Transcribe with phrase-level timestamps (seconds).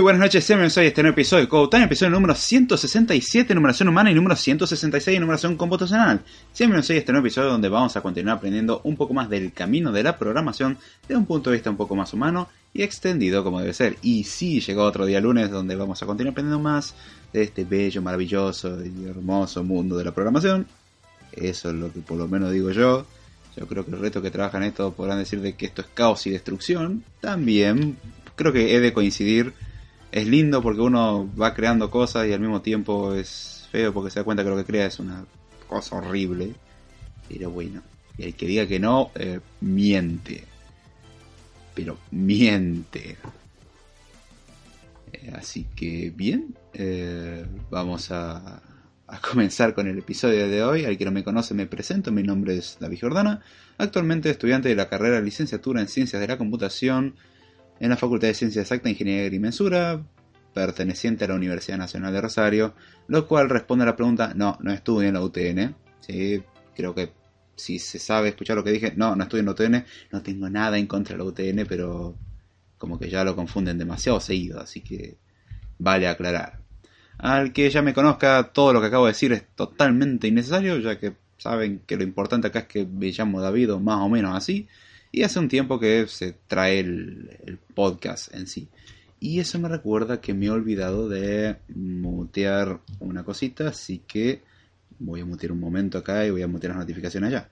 [0.00, 3.86] Muy buenas noches, bienvenidos a este nuevo episodio de Code Time, episodio número 167, numeración
[3.86, 6.22] humana, y número 166, numeración computacional.
[6.58, 9.92] Bienvenidos a este nuevo episodio donde vamos a continuar aprendiendo un poco más del camino
[9.92, 13.60] de la programación de un punto de vista un poco más humano y extendido como
[13.60, 13.98] debe ser.
[14.00, 16.94] Y sí, llegó otro día lunes donde vamos a continuar aprendiendo más
[17.34, 20.66] de este bello, maravilloso y hermoso mundo de la programación.
[21.32, 23.04] Eso es lo que por lo menos digo yo.
[23.54, 26.26] Yo creo que el reto que trabajan esto podrán decir de que esto es caos
[26.26, 27.04] y destrucción.
[27.20, 27.98] También
[28.34, 29.52] creo que he de coincidir.
[30.12, 34.20] Es lindo porque uno va creando cosas y al mismo tiempo es feo porque se
[34.20, 35.24] da cuenta que lo que crea es una
[35.68, 36.54] cosa horrible.
[37.28, 37.82] Pero bueno,
[38.18, 40.44] y el que diga que no, eh, miente.
[41.74, 43.16] Pero miente.
[45.12, 48.60] Eh, así que bien, eh, vamos a,
[49.06, 50.84] a comenzar con el episodio de hoy.
[50.84, 53.42] Al que no me conoce me presento, mi nombre es David Jordana,
[53.78, 57.14] actualmente estudiante de la carrera de licenciatura en Ciencias de la Computación
[57.80, 60.04] en la Facultad de Ciencias Exactas, Ingeniería y Agrimensura,
[60.52, 62.74] perteneciente a la Universidad Nacional de Rosario,
[63.08, 66.42] lo cual responde a la pregunta, no, no estudio en la UTN, ¿sí?
[66.74, 67.12] creo que
[67.56, 70.48] si se sabe escuchar lo que dije, no, no estudio en la UTN, no tengo
[70.48, 72.16] nada en contra de la UTN, pero
[72.78, 75.18] como que ya lo confunden demasiado seguido, así que
[75.78, 76.60] vale aclarar.
[77.18, 80.98] Al que ya me conozca, todo lo que acabo de decir es totalmente innecesario, ya
[80.98, 84.34] que saben que lo importante acá es que me llamo David o más o menos
[84.34, 84.68] así,
[85.12, 88.68] y hace un tiempo que se trae el, podcast en sí.
[89.18, 94.42] Y eso me recuerda que me he olvidado de mutear una cosita, así que
[94.98, 97.50] voy a mutear un momento acá y voy a mutear las notificaciones allá.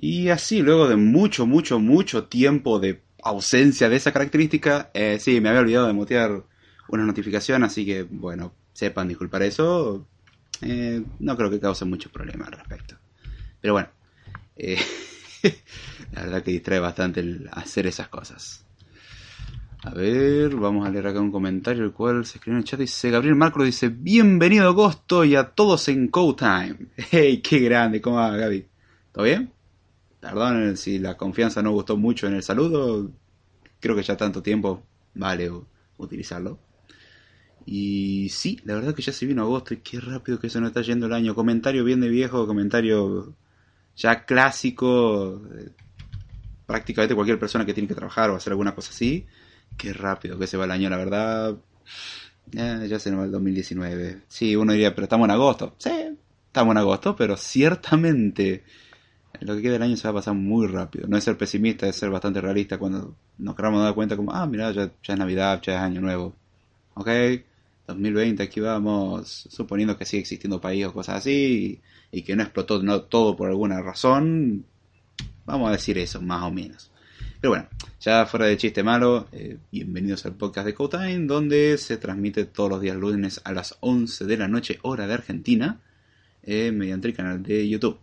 [0.00, 5.40] Y así, luego de mucho, mucho, mucho tiempo de ausencia de esa característica, eh, sí,
[5.40, 6.44] me había olvidado de mutear
[6.88, 10.06] una notificación, así que, bueno, sepan disculpar eso.
[10.62, 12.96] Eh, no creo que cause mucho problema al respecto.
[13.60, 13.88] Pero bueno,
[14.56, 14.78] eh,
[16.12, 18.64] la verdad que distrae bastante el hacer esas cosas.
[19.84, 22.80] A ver, vamos a leer acá un comentario el cual se escribió en el chat.
[22.80, 26.76] Dice Gabriel Marco dice: Bienvenido Agosto y a todos en Code Time.
[27.10, 27.40] ¡Hey!
[27.40, 28.00] ¡Qué grande!
[28.00, 28.66] ¿Cómo va, Gaby?
[29.12, 29.57] ¿Todo bien?
[30.20, 33.10] Perdón si la confianza no gustó mucho en el saludo.
[33.80, 34.82] Creo que ya tanto tiempo
[35.14, 35.50] vale
[35.96, 36.58] utilizarlo.
[37.66, 40.68] Y sí, la verdad que ya se vino agosto y qué rápido que se nos
[40.68, 41.34] está yendo el año.
[41.34, 43.34] Comentario bien de viejo, comentario
[43.94, 45.42] ya clásico.
[46.66, 49.26] Prácticamente cualquier persona que tiene que trabajar o hacer alguna cosa así.
[49.76, 51.56] Qué rápido que se va el año, la verdad.
[52.50, 54.22] ya se nos va el 2019.
[54.28, 55.74] Sí, uno diría, pero estamos en agosto.
[55.78, 55.90] Sí,
[56.46, 58.64] estamos en agosto, pero ciertamente
[59.40, 61.06] lo que queda del año se va a pasar muy rápido.
[61.08, 64.46] No es ser pesimista, es ser bastante realista cuando nos queramos dar cuenta como, ah,
[64.46, 66.34] mira, ya, es Navidad, ya es Año Nuevo.
[66.94, 67.08] Ok,
[67.86, 71.80] 2020 aquí vamos, suponiendo que sigue existiendo país o cosas así,
[72.10, 74.64] y, que no explotó no, todo por alguna razón,
[75.46, 76.90] vamos a decir eso, más o menos.
[77.40, 77.68] Pero bueno,
[78.00, 82.70] ya fuera de chiste malo, eh, bienvenidos al podcast de Cotime, donde se transmite todos
[82.70, 85.80] los días lunes a las 11 de la noche, hora de Argentina,
[86.42, 87.98] eh, mediante el canal de YouTube.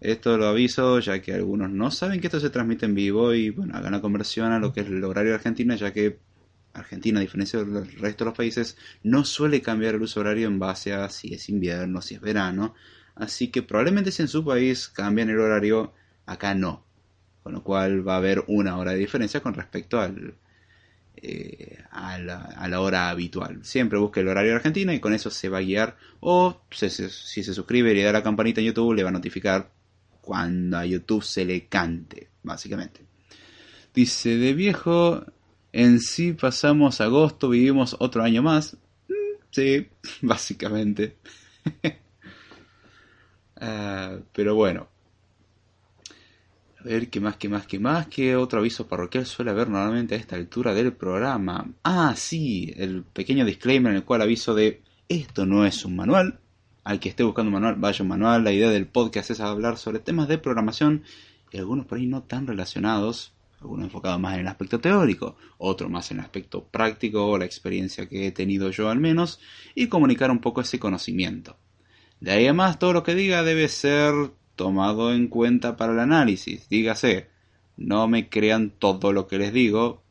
[0.00, 3.50] Esto lo aviso ya que algunos no saben que esto se transmite en vivo y
[3.50, 6.18] bueno, hagan la conversión a lo que es el horario de Argentina, ya que
[6.72, 10.58] Argentina, a diferencia del resto de los países, no suele cambiar el uso horario en
[10.58, 12.74] base a si es invierno, si es verano.
[13.14, 15.92] Así que probablemente si en su país cambian el horario,
[16.26, 16.84] acá no.
[17.42, 20.34] Con lo cual va a haber una hora de diferencia con respecto al,
[21.16, 23.64] eh, a, la, hora habitual.
[23.64, 25.96] Siempre busque el horario de Argentina y con eso se va a guiar.
[26.20, 29.70] O si se suscribe y le da la campanita en YouTube, le va a notificar
[30.30, 33.00] cuando a YouTube se le cante, básicamente.
[33.92, 35.24] Dice, de viejo
[35.72, 38.76] en sí pasamos agosto, vivimos otro año más.
[39.08, 39.12] Mm,
[39.50, 39.88] sí,
[40.22, 41.16] básicamente.
[43.62, 44.88] Ah, pero bueno.
[46.78, 48.06] A ver, ¿qué más, qué más, qué más?
[48.06, 51.70] ¿Qué otro aviso parroquial suele haber normalmente a esta altura del programa?
[51.82, 54.80] Ah, sí, el pequeño disclaimer en el cual aviso de
[55.10, 56.40] esto no es un manual,
[56.84, 58.44] al que esté buscando un manual, vaya un manual.
[58.44, 61.04] La idea del podcast es hablar sobre temas de programación
[61.52, 65.88] y algunos por ahí no tan relacionados, algunos enfocados más en el aspecto teórico, otro
[65.88, 69.40] más en el aspecto práctico o la experiencia que he tenido yo al menos,
[69.74, 71.56] y comunicar un poco ese conocimiento.
[72.20, 74.14] De ahí además todo lo que diga debe ser
[74.56, 76.68] tomado en cuenta para el análisis.
[76.68, 77.28] Dígase,
[77.76, 80.02] no me crean todo lo que les digo,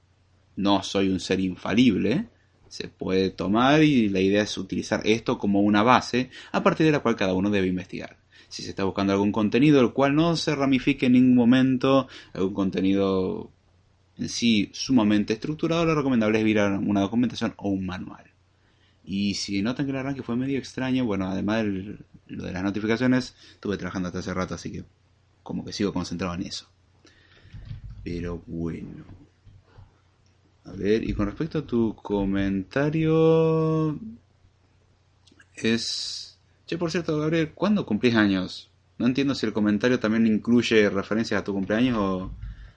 [0.55, 2.27] no soy un ser infalible,
[2.69, 6.93] se puede tomar y la idea es utilizar esto como una base a partir de
[6.93, 8.17] la cual cada uno debe investigar.
[8.47, 12.53] Si se está buscando algún contenido el cual no se ramifique en ningún momento, algún
[12.53, 13.51] contenido
[14.17, 18.25] en sí sumamente estructurado, lo recomendable es mirar una documentación o un manual.
[19.03, 22.63] Y si notan que el arranque fue medio extraño, bueno, además de lo de las
[22.63, 24.83] notificaciones, estuve trabajando hasta hace rato, así que
[25.41, 26.67] como que sigo concentrado en eso.
[28.03, 29.19] Pero bueno.
[30.69, 33.97] A ver, y con respecto a tu comentario...
[35.55, 36.37] Es...
[36.67, 38.69] Che, por cierto, Gabriel, ¿cuándo cumplís años?
[38.99, 42.31] No entiendo si el comentario también incluye referencias a tu cumpleaños o,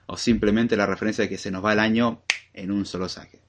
[0.07, 2.23] o simplemente la referencia de que se nos va el año
[2.53, 3.39] en un solo saque.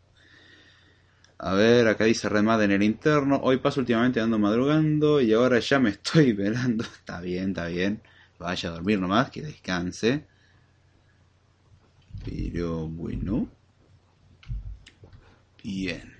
[1.39, 3.41] A ver, acá dice Remad en el interno.
[3.43, 6.85] Hoy paso últimamente ando madrugando y ahora ya me estoy velando.
[6.85, 8.03] Está bien, está bien.
[8.39, 10.27] Vaya a dormir nomás, que descanse.
[12.25, 13.49] Pero bueno.
[15.65, 16.13] Bien.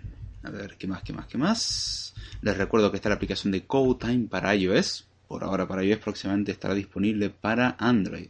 [0.43, 2.15] A ver, ¿qué más, qué más, qué más?
[2.41, 5.07] Les recuerdo que está la aplicación de CodeTime para iOS.
[5.29, 8.29] Por ahora para iOS próximamente estará disponible para Android.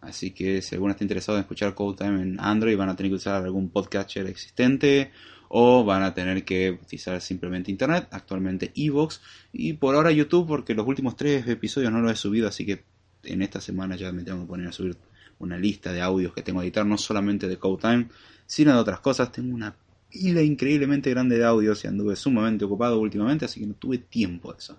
[0.00, 3.16] Así que si alguno está interesado en escuchar CodeTime en Android, van a tener que
[3.16, 5.10] usar algún podcatcher existente
[5.50, 9.20] o van a tener que utilizar simplemente Internet, actualmente Evox
[9.52, 12.84] y por ahora YouTube porque los últimos tres episodios no los he subido, así que
[13.24, 14.96] en esta semana ya me tengo que poner a subir
[15.38, 18.08] una lista de audios que tengo que editar, no solamente de CodeTime,
[18.46, 19.30] sino de otras cosas.
[19.30, 19.74] Tengo una
[20.14, 24.52] pila increíblemente grande de audios y anduve sumamente ocupado últimamente, así que no tuve tiempo
[24.52, 24.78] de eso.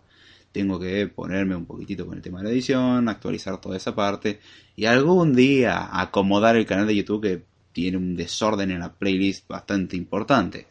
[0.53, 4.39] Tengo que ponerme un poquitito con el tema de la edición, actualizar toda esa parte
[4.77, 9.45] y algún día acomodar el canal de YouTube que tiene un desorden en la playlist
[9.49, 10.67] bastante importante.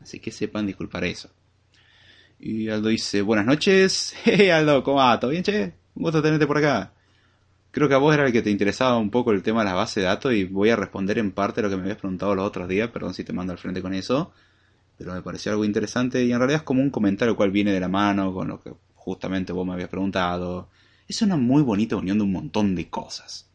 [0.00, 1.30] Así que sepan disculpar eso.
[2.40, 4.14] Y Aldo dice, buenas noches.
[4.24, 5.20] Hey Aldo, ¿cómo va?
[5.20, 5.72] ¿Todo bien, che?
[5.94, 6.92] Un gusto tenerte por acá.
[7.72, 9.74] Creo que a vos era el que te interesaba un poco el tema de las
[9.74, 12.44] bases de datos y voy a responder en parte lo que me habías preguntado los
[12.44, 14.32] otros días, perdón si te mando al frente con eso,
[14.98, 17.78] pero me pareció algo interesante y en realidad es como un comentario cual viene de
[17.78, 20.68] la mano con lo que justamente vos me habías preguntado.
[21.06, 23.48] Es una muy bonita unión de un montón de cosas.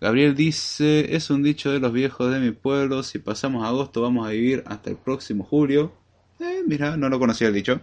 [0.00, 4.26] Gabriel dice, es un dicho de los viejos de mi pueblo, si pasamos agosto vamos
[4.26, 5.92] a vivir hasta el próximo julio.
[6.40, 7.80] Eh, mira, no lo conocía el dicho.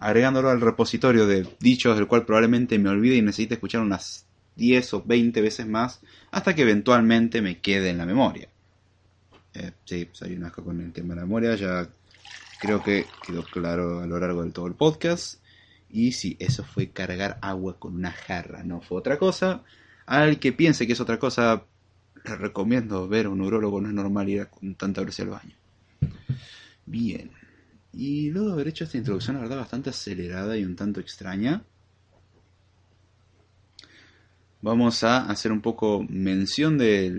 [0.00, 4.26] Agregándolo al repositorio de dichos del cual probablemente me olvide y necesite escuchar unas
[4.56, 6.00] 10 o 20 veces más
[6.30, 8.48] hasta que eventualmente me quede en la memoria.
[9.54, 11.88] Eh, sí, soy un asco con el tema de la memoria, ya
[12.60, 15.40] creo que quedó claro a lo largo de todo el podcast.
[15.90, 19.62] Y sí, eso fue cargar agua con una jarra, no fue otra cosa.
[20.06, 21.64] Al que piense que es otra cosa,
[22.24, 25.56] le recomiendo ver a un neurólogo, no es normal ir con tanta velocidad al baño.
[26.86, 27.30] Bien.
[27.98, 31.64] Y luego de haber hecho esta introducción, la verdad, bastante acelerada y un tanto extraña,
[34.62, 37.12] vamos a hacer un poco mención de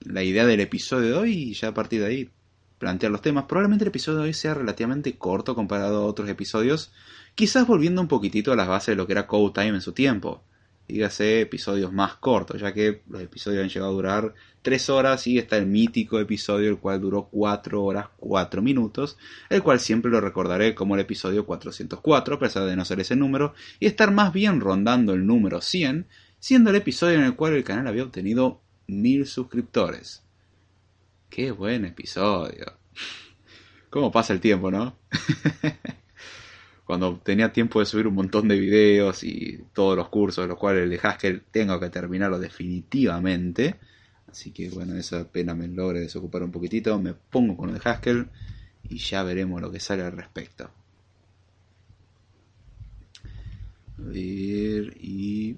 [0.00, 2.30] la idea del episodio de hoy y ya a partir de ahí
[2.78, 3.46] plantear los temas.
[3.46, 6.92] Probablemente el episodio de hoy sea relativamente corto comparado a otros episodios,
[7.34, 9.92] quizás volviendo un poquitito a las bases de lo que era Code Time en su
[9.92, 10.44] tiempo
[10.92, 15.38] dígase episodios más cortos, ya que los episodios han llegado a durar 3 horas y
[15.38, 19.16] está el mítico episodio el cual duró 4 horas 4 minutos,
[19.48, 23.16] el cual siempre lo recordaré como el episodio 404, a pesar de no ser ese
[23.16, 26.06] número, y estar más bien rondando el número 100,
[26.38, 30.22] siendo el episodio en el cual el canal había obtenido 1000 suscriptores.
[31.30, 32.66] Qué buen episodio.
[33.90, 34.94] ¿Cómo pasa el tiempo, no?
[36.86, 40.84] cuando tenía tiempo de subir un montón de videos y todos los cursos, los cuales
[40.84, 43.76] el de Haskell tengo que terminarlo definitivamente.
[44.30, 47.88] Así que bueno, esa pena me logre desocupar un poquitito, me pongo con el de
[47.88, 48.28] Haskell
[48.88, 50.70] y ya veremos lo que sale al respecto.
[53.98, 55.56] A ver, y...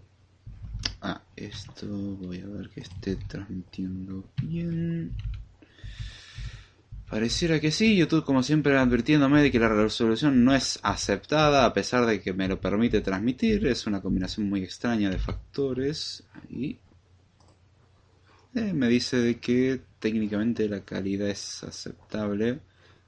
[1.01, 5.13] Ah, esto voy a ver que esté transmitiendo bien.
[7.15, 11.73] Pareciera que sí, YouTube como siempre advirtiéndome de que la resolución no es aceptada a
[11.73, 13.69] pesar de que me lo permite transmitir.
[13.69, 16.25] Es una combinación muy extraña de factores.
[16.51, 16.77] Y
[18.57, 22.59] eh, me dice de que técnicamente la calidad es aceptable.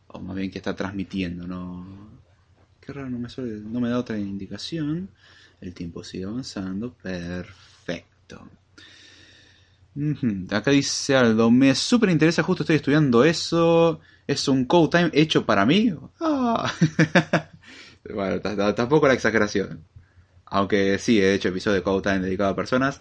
[0.06, 2.08] O más bien que está transmitiendo, ¿no?
[2.80, 5.10] Qué raro, no me, suele, no me da otra indicación.
[5.60, 6.92] El tiempo sigue avanzando.
[6.92, 8.48] Perfecto.
[10.50, 14.00] Acá dice Aldo, me súper interesa, justo estoy estudiando eso.
[14.26, 15.94] ¿Es un code time hecho para mí?
[16.20, 16.70] Ah.
[18.14, 18.40] bueno,
[18.74, 19.84] tampoco la exageración.
[20.46, 23.00] Aunque sí, he hecho episodios de code time dedicado a personas.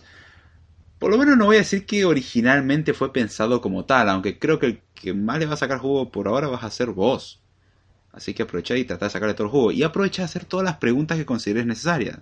[1.00, 4.60] Por lo menos no voy a decir que originalmente fue pensado como tal, aunque creo
[4.60, 7.42] que el que más le va a sacar jugo por ahora vas a ser vos.
[8.14, 9.72] Así que aprovecha y trata de sacarle todo el jugo.
[9.72, 12.20] Y aprovecha de hacer todas las preguntas que consideres necesarias.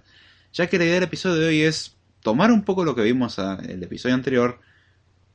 [0.51, 1.92] Ya que la idea del episodio de hoy es
[2.23, 4.59] tomar un poco lo que vimos en el episodio anterior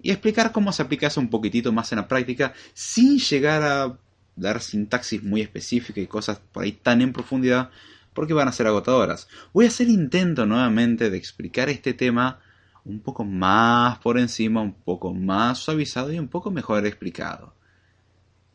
[0.01, 3.99] y explicar cómo se aplica eso un poquitito más en la práctica sin llegar a
[4.37, 7.71] dar sintaxis muy específica y cosas por ahí tan en profundidad
[8.15, 9.29] porque van a ser agotadoras.
[9.53, 12.41] Voy a hacer intento nuevamente de explicar este tema
[12.85, 17.55] un poco más por encima, un poco más suavizado y un poco mejor explicado.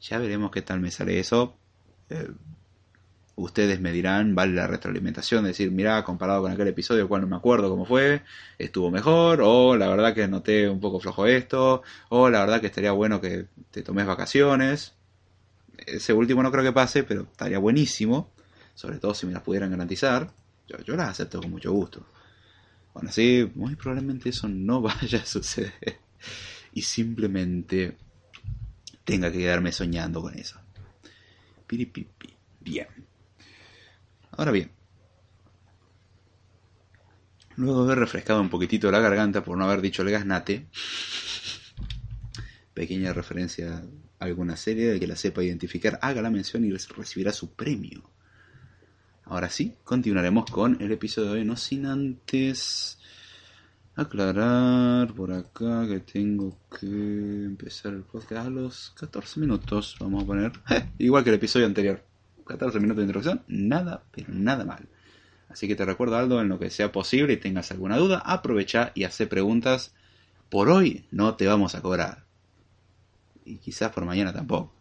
[0.02, 1.56] Ya veremos qué tal me sale eso.
[2.10, 2.30] Eh,
[3.36, 7.36] ustedes me dirán, vale la retroalimentación, decir, mira, comparado con aquel episodio, cual no me
[7.36, 8.22] acuerdo cómo fue,
[8.60, 12.68] estuvo mejor, o la verdad que noté un poco flojo esto, o la verdad que
[12.68, 14.94] estaría bueno que te tomes vacaciones.
[15.86, 18.30] Ese último no creo que pase, pero estaría buenísimo,
[18.76, 20.32] sobre todo si me las pudieran garantizar.
[20.68, 22.06] Yo, yo las acepto con mucho gusto.
[22.94, 25.98] Bueno, así, muy probablemente eso no vaya a suceder.
[26.74, 27.98] Y simplemente
[29.04, 30.60] tenga que quedarme soñando con eso.
[31.68, 32.30] Piripipi.
[32.62, 32.88] Bien.
[34.36, 34.72] Ahora bien,
[37.56, 40.68] luego de haber refrescado un poquitito la garganta por no haber dicho el gasnate,
[42.74, 43.84] pequeña referencia
[44.20, 48.10] a alguna serie de que la sepa identificar, haga la mención y recibirá su premio.
[49.26, 52.98] Ahora sí, continuaremos con el episodio de hoy, no sin antes
[53.96, 60.26] aclarar por acá que tengo que empezar el podcast a los 14 minutos, vamos a
[60.26, 60.52] poner,
[60.98, 62.13] igual que el episodio anterior.
[62.46, 64.88] 14 minutos de introducción, nada, pero nada mal.
[65.50, 68.92] Así que te recuerdo, Aldo, en lo que sea posible y tengas alguna duda, aprovecha
[68.96, 69.94] y hace preguntas.
[70.50, 72.26] Por hoy no te vamos a cobrar.
[73.46, 74.74] Y quizás por mañana tampoco.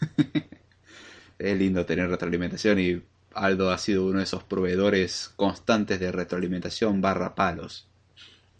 [1.38, 3.02] es lindo tener retroalimentación y
[3.34, 7.88] Aldo ha sido uno de esos proveedores constantes de retroalimentación barra palos.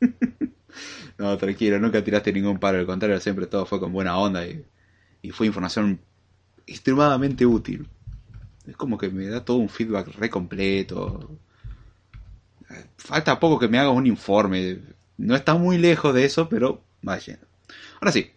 [1.18, 4.64] no, tranquilo, nunca tiraste ningún palo, al contrario, siempre todo fue con buena onda y,
[5.22, 6.00] y fue información
[6.66, 7.88] extremadamente útil.
[8.66, 11.38] Es como que me da todo un feedback re completo.
[12.96, 14.78] Falta poco que me haga un informe.
[15.18, 17.38] No está muy lejos de eso, pero vaya.
[18.00, 18.30] Ahora sí,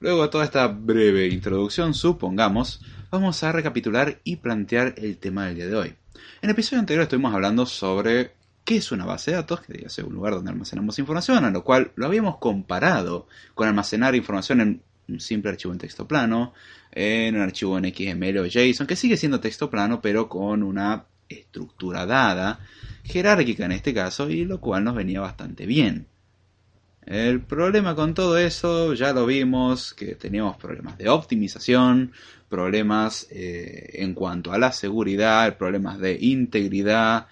[0.00, 5.56] luego de toda esta breve introducción, supongamos, vamos a recapitular y plantear el tema del
[5.56, 5.94] día de hoy.
[6.42, 8.32] En el episodio anterior estuvimos hablando sobre
[8.64, 11.50] qué es una base de datos, que debe ser un lugar donde almacenamos información, a
[11.50, 14.82] lo cual lo habíamos comparado con almacenar información en
[15.12, 16.52] un simple archivo en texto plano,
[16.92, 21.04] en un archivo en XML o JSON, que sigue siendo texto plano, pero con una
[21.28, 22.60] estructura dada,
[23.04, 26.06] jerárquica en este caso, y lo cual nos venía bastante bien.
[27.06, 32.12] El problema con todo eso, ya lo vimos, que teníamos problemas de optimización,
[32.48, 37.26] problemas eh, en cuanto a la seguridad, problemas de integridad,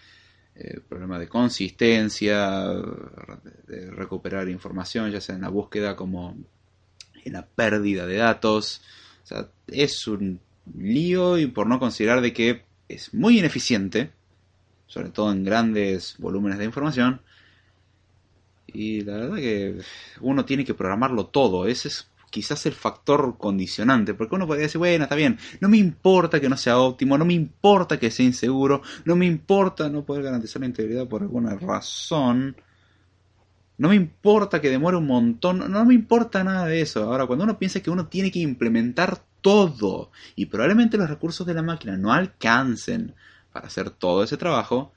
[0.54, 2.64] eh, problemas de consistencia,
[3.66, 6.36] de recuperar información, ya sea en la búsqueda como
[7.28, 8.82] en la pérdida de datos.
[9.66, 10.40] Es un
[10.76, 14.10] lío y por no considerar de que es muy ineficiente,
[14.86, 17.20] sobre todo en grandes volúmenes de información.
[18.66, 19.80] Y la verdad que
[20.20, 21.66] uno tiene que programarlo todo.
[21.66, 24.14] Ese es quizás el factor condicionante.
[24.14, 27.24] Porque uno podría decir, bueno, está bien, no me importa que no sea óptimo, no
[27.24, 31.54] me importa que sea inseguro, no me importa no poder garantizar la integridad por alguna
[31.56, 32.56] razón.
[33.78, 37.04] No me importa que demore un montón, no me importa nada de eso.
[37.04, 41.54] Ahora, cuando uno piensa que uno tiene que implementar todo y probablemente los recursos de
[41.54, 43.14] la máquina no alcancen
[43.52, 44.92] para hacer todo ese trabajo,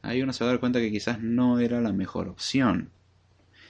[0.00, 2.90] ahí uno se va a dar cuenta que quizás no era la mejor opción.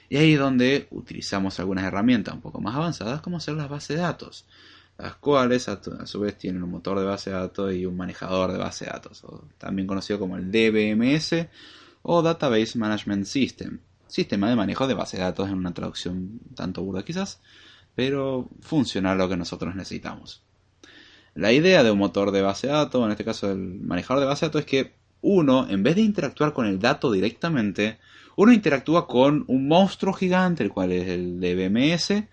[0.08, 3.96] Y ahí es donde utilizamos algunas herramientas un poco más avanzadas como hacer las bases
[3.96, 4.46] de datos,
[4.98, 8.52] las cuales a, su vez tienen un motor de base de datos y un manejador
[8.52, 9.24] de base de datos,
[9.58, 11.48] también conocido como el DBMS
[12.02, 13.80] o Database Management System
[14.14, 17.40] sistema de manejo de base de datos en una traducción tanto burda quizás,
[17.96, 20.42] pero funciona lo que nosotros necesitamos.
[21.34, 24.28] La idea de un motor de base de datos, en este caso el manejador de
[24.28, 27.98] base de datos, es que uno, en vez de interactuar con el dato directamente,
[28.36, 32.24] uno interactúa con un monstruo gigante, el cual es el DBMS,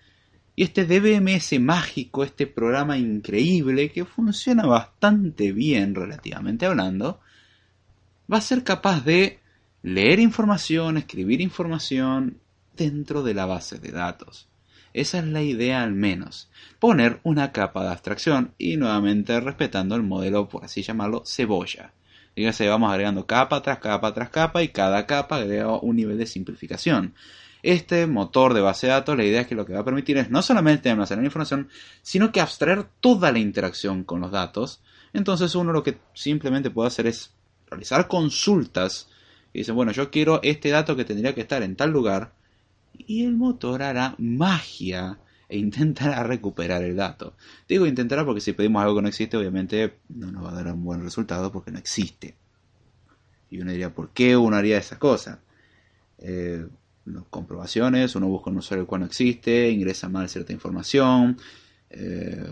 [0.54, 7.18] y este DBMS mágico, este programa increíble que funciona bastante bien relativamente hablando,
[8.32, 9.41] va a ser capaz de
[9.82, 12.38] leer información, escribir información
[12.76, 14.48] dentro de la base de datos.
[14.94, 16.50] Esa es la idea al menos.
[16.78, 21.94] Poner una capa de abstracción y nuevamente respetando el modelo, por así llamarlo, cebolla.
[22.36, 26.26] Dígase, vamos agregando capa tras capa tras capa y cada capa agrega un nivel de
[26.26, 27.14] simplificación.
[27.62, 30.18] Este motor de base de datos, la idea es que lo que va a permitir
[30.18, 31.68] es no solamente almacenar información,
[32.02, 34.82] sino que abstraer toda la interacción con los datos.
[35.12, 37.34] Entonces uno lo que simplemente puede hacer es
[37.70, 39.08] realizar consultas
[39.52, 42.32] y dicen, bueno, yo quiero este dato que tendría que estar en tal lugar,
[42.94, 45.18] y el motor hará magia
[45.48, 47.34] e intentará recuperar el dato.
[47.68, 50.72] Digo intentará porque si pedimos algo que no existe, obviamente no nos va a dar
[50.72, 52.34] un buen resultado porque no existe.
[53.50, 55.40] Y uno diría, ¿por qué uno haría esa cosa?
[56.18, 56.66] Eh,
[57.28, 61.36] comprobaciones, uno busca un usuario cual no existe, ingresa mal cierta información,
[61.90, 62.50] eh,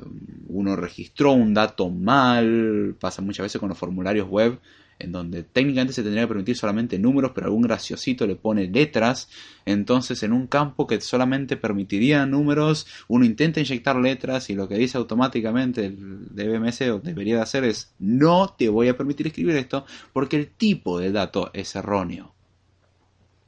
[0.48, 4.58] uno registró un dato mal, pasa muchas veces con los formularios web
[5.00, 9.28] en donde técnicamente se tendría que permitir solamente números, pero algún graciosito le pone letras,
[9.64, 14.76] entonces en un campo que solamente permitiría números, uno intenta inyectar letras y lo que
[14.76, 19.56] dice automáticamente el DBMS o debería de hacer es no te voy a permitir escribir
[19.56, 22.34] esto porque el tipo de dato es erróneo.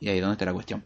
[0.01, 0.85] Y ahí es donde está la cuestión.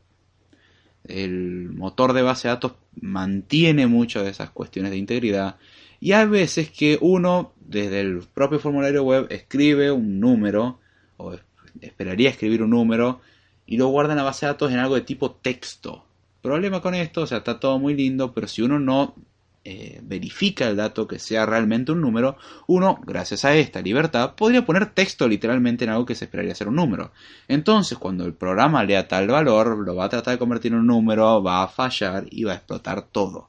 [1.04, 5.56] El motor de base de datos mantiene muchas de esas cuestiones de integridad
[6.00, 10.78] y hay veces que uno, desde el propio formulario web, escribe un número,
[11.16, 11.34] o
[11.80, 13.20] esperaría escribir un número,
[13.66, 16.04] y lo guarda en la base de datos en algo de tipo texto.
[16.42, 19.14] Problema con esto, o sea, está todo muy lindo, pero si uno no
[19.64, 22.36] eh, verifica el dato que sea realmente un número,
[22.68, 26.68] uno, gracias a esta libertad, podría poner texto literalmente en algo que se esperaría ser
[26.68, 27.10] un número.
[27.48, 30.86] Entonces, cuando el programa lea tal valor, lo va a tratar de convertir en un
[30.86, 33.48] número, va a fallar y va a explotar todo.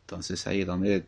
[0.00, 1.06] Entonces ahí es donde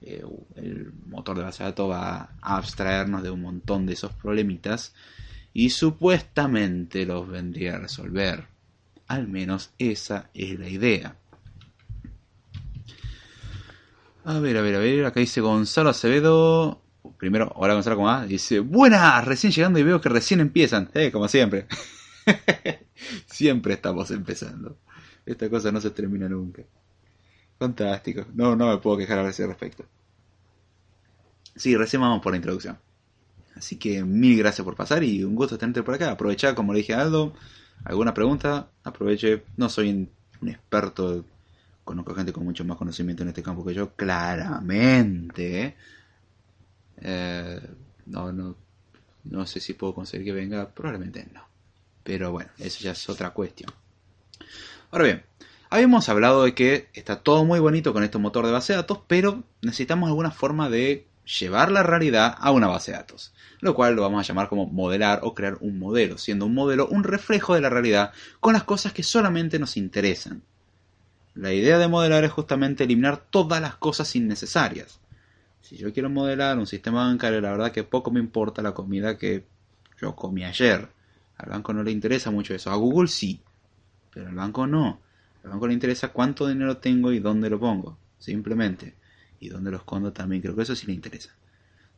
[0.00, 0.24] eh,
[0.56, 4.94] el motor de datos va a abstraernos de un montón de esos problemitas
[5.52, 8.46] y supuestamente los vendría a resolver.
[9.06, 11.16] Al menos esa es la idea.
[14.24, 16.82] A ver, a ver, a ver, acá dice Gonzalo Acevedo.
[17.16, 18.26] Primero, hola Gonzalo, ¿cómo va?
[18.26, 20.90] Dice, buenas, recién llegando y veo que recién empiezan.
[20.94, 21.66] Eh, como siempre.
[23.26, 24.78] siempre estamos empezando.
[25.24, 26.62] Esta cosa no se termina nunca.
[27.58, 28.24] Fantástico.
[28.34, 29.84] No, no me puedo quejar a ese respecto.
[31.56, 32.78] Sí, recién vamos por la introducción.
[33.56, 36.12] Así que mil gracias por pasar y un gusto tenerte por acá.
[36.12, 37.34] Aprovechar, como le dije a Aldo,
[37.84, 39.42] alguna pregunta, aproveche.
[39.56, 39.90] No soy
[40.40, 41.24] un experto,
[41.84, 45.76] conozco gente con mucho más conocimiento en este campo que yo, claramente.
[47.00, 47.60] Eh,
[48.06, 48.56] no, no,
[49.24, 51.42] no sé si puedo conseguir que venga, probablemente no.
[52.04, 53.72] Pero bueno, eso ya es otra cuestión.
[54.92, 55.24] Ahora bien,
[55.70, 59.00] Habíamos hablado de que está todo muy bonito con este motor de base de datos,
[59.06, 61.06] pero necesitamos alguna forma de
[61.40, 64.66] llevar la realidad a una base de datos, lo cual lo vamos a llamar como
[64.66, 68.64] modelar o crear un modelo, siendo un modelo un reflejo de la realidad con las
[68.64, 70.42] cosas que solamente nos interesan.
[71.34, 75.00] La idea de modelar es justamente eliminar todas las cosas innecesarias.
[75.60, 79.18] Si yo quiero modelar un sistema bancario, la verdad que poco me importa la comida
[79.18, 79.44] que
[80.00, 80.88] yo comí ayer.
[81.36, 82.70] Al banco no le interesa mucho eso.
[82.70, 83.40] A Google sí,
[84.10, 85.00] pero al banco no.
[85.48, 88.94] Banco le interesa cuánto dinero tengo y dónde lo pongo, simplemente.
[89.40, 91.34] Y dónde lo escondo también, creo que eso sí le interesa.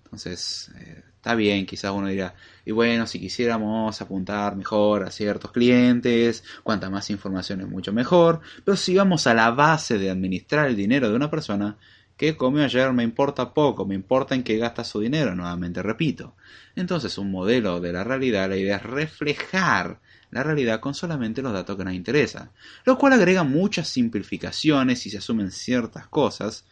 [0.04, 2.34] Entonces, eh, está bien, quizás uno dirá,
[2.64, 8.40] y bueno, si quisiéramos apuntar mejor a ciertos clientes, cuanta más información es mucho mejor,
[8.64, 11.76] pero si vamos a la base de administrar el dinero de una persona,
[12.16, 16.34] que comió ayer me importa poco, me importa en qué gasta su dinero, nuevamente repito.
[16.74, 21.52] Entonces, un modelo de la realidad, la idea es reflejar la realidad con solamente los
[21.52, 22.50] datos que nos interesan,
[22.84, 26.64] lo cual agrega muchas simplificaciones y se asumen ciertas cosas.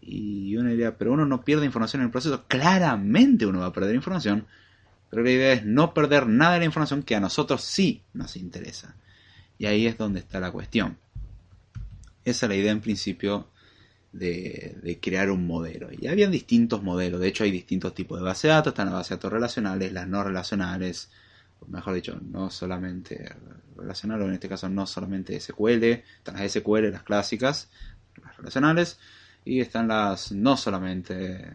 [0.00, 2.44] Y una idea, pero uno no pierde información en el proceso.
[2.46, 4.46] Claramente uno va a perder información,
[5.08, 8.36] pero la idea es no perder nada de la información que a nosotros sí nos
[8.36, 8.96] interesa.
[9.56, 10.98] Y ahí es donde está la cuestión.
[12.24, 13.48] Esa es la idea en principio
[14.14, 15.88] de, crear un modelo.
[15.92, 18.94] Y habían distintos modelos, de hecho hay distintos tipos de base de datos, están las
[18.94, 21.10] bases de datos relacionales, las no relacionales,
[21.68, 23.30] mejor dicho, no solamente
[23.76, 27.70] relacional, o en este caso no solamente SQL, están las SQL, las clásicas,
[28.22, 28.98] las relacionales,
[29.44, 31.52] y están las no solamente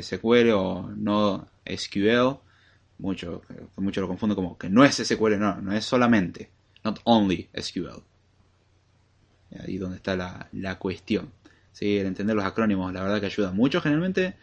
[0.00, 2.38] SQL o no SQL,
[2.98, 3.42] mucho,
[3.76, 6.50] mucho lo confundo como que no es SQL, no, no es solamente,
[6.84, 8.02] not only SQL.
[9.58, 11.32] Ahí donde está la, la cuestión.
[11.72, 13.80] Sí, el entender los acrónimos, la verdad que ayuda mucho.
[13.80, 14.36] Generalmente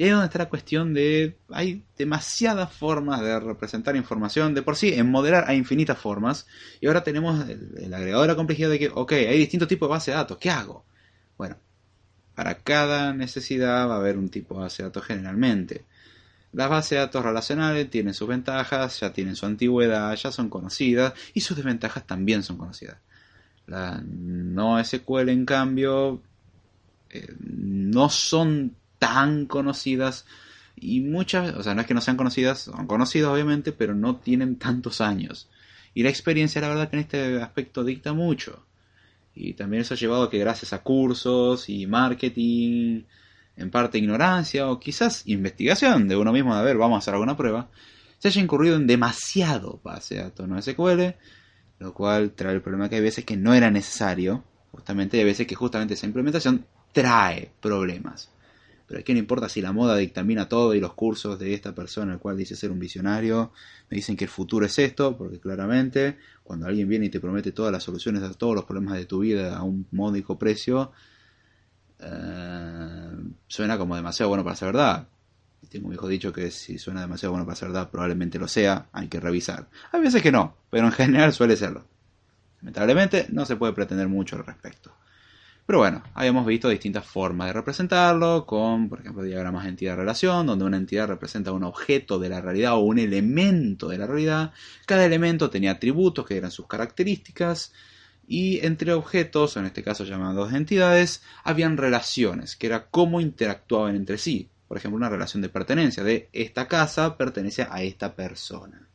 [0.00, 1.36] y ahí es donde está la cuestión de.
[1.50, 4.54] Hay demasiadas formas de representar información.
[4.54, 6.46] De por sí, en modelar hay infinitas formas.
[6.80, 9.90] Y ahora tenemos el, agregado de la complejidad de que, ok, hay distintos tipos de
[9.90, 10.38] base de datos.
[10.38, 10.86] ¿Qué hago?
[11.36, 11.58] Bueno,
[12.34, 15.84] para cada necesidad va a haber un tipo de base de datos generalmente.
[16.52, 21.12] Las bases de datos relacionales tienen sus ventajas, ya tienen su antigüedad, ya son conocidas
[21.34, 22.96] y sus desventajas también son conocidas.
[23.66, 26.22] La no SQL, en cambio,
[27.10, 30.26] eh, no son tan conocidas
[30.76, 34.16] y muchas, o sea, no es que no sean conocidas, son conocidas obviamente, pero no
[34.16, 35.48] tienen tantos años.
[35.92, 38.64] Y la experiencia, la verdad, que en este aspecto dicta mucho.
[39.34, 43.02] Y también eso ha llevado a que gracias a cursos y marketing,
[43.56, 47.14] en parte ignorancia o quizás investigación de uno mismo de a ver, vamos a hacer
[47.14, 47.68] alguna prueba,
[48.18, 51.14] se haya incurrido en demasiado base de datos no SQL,
[51.78, 55.26] lo cual trae el problema que hay veces que no era necesario, justamente, y hay
[55.26, 58.30] veces que justamente esa implementación trae problemas.
[58.90, 62.14] Pero que no importa si la moda dictamina todo y los cursos de esta persona,
[62.14, 63.52] el cual dice ser un visionario,
[63.88, 67.52] me dicen que el futuro es esto, porque claramente cuando alguien viene y te promete
[67.52, 70.90] todas las soluciones a todos los problemas de tu vida a un módico precio,
[72.00, 73.10] eh,
[73.46, 75.06] suena como demasiado bueno para ser verdad.
[75.68, 78.88] tengo un viejo dicho que si suena demasiado bueno para ser verdad, probablemente lo sea,
[78.90, 79.68] hay que revisar.
[79.92, 81.84] Hay veces que no, pero en general suele serlo.
[82.60, 84.92] Lamentablemente no se puede pretender mucho al respecto.
[85.70, 90.64] Pero bueno, habíamos visto distintas formas de representarlo, con, por ejemplo, diagramas de entidad-relación, donde
[90.64, 94.52] una entidad representa un objeto de la realidad o un elemento de la realidad.
[94.84, 97.72] Cada elemento tenía atributos que eran sus características,
[98.26, 104.18] y entre objetos, en este caso llamados entidades, habían relaciones, que era cómo interactuaban entre
[104.18, 104.50] sí.
[104.66, 108.88] Por ejemplo, una relación de pertenencia, de esta casa pertenece a esta persona.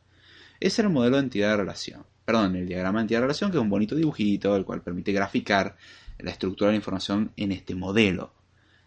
[0.60, 2.04] Ese era el modelo de entidad de relación.
[2.26, 5.12] Perdón, el diagrama de entidad de relación, que es un bonito dibujito, el cual permite
[5.12, 5.74] graficar
[6.18, 8.32] la estructura de la información en este modelo.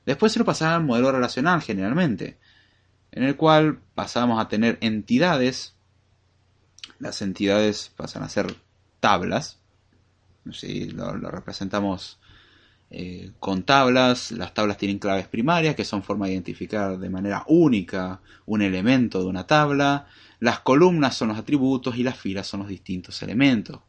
[0.06, 2.38] Después se lo pasaba al modelo relacional generalmente,
[3.12, 5.76] en el cual pasamos a tener entidades.
[7.00, 8.56] Las entidades pasan a ser
[9.00, 9.60] tablas.
[10.52, 12.20] Si lo, representamos
[12.90, 17.44] eh, con tablas, las tablas tienen claves primarias, que son forma de identificar de manera
[17.48, 20.08] única un elemento de una tabla.
[20.40, 23.80] Las columnas son los atributos y las filas son los distintos elementos.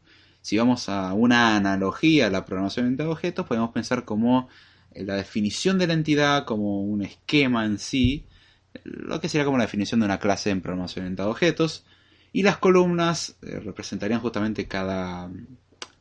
[0.41, 4.49] Si vamos a una analogía a la programación de objetos, podemos pensar como
[4.91, 8.25] eh, la definición de la entidad como un esquema en sí,
[8.83, 11.85] lo que sería como la definición de una clase en programación de objetos,
[12.33, 15.29] y las columnas eh, representarían justamente cada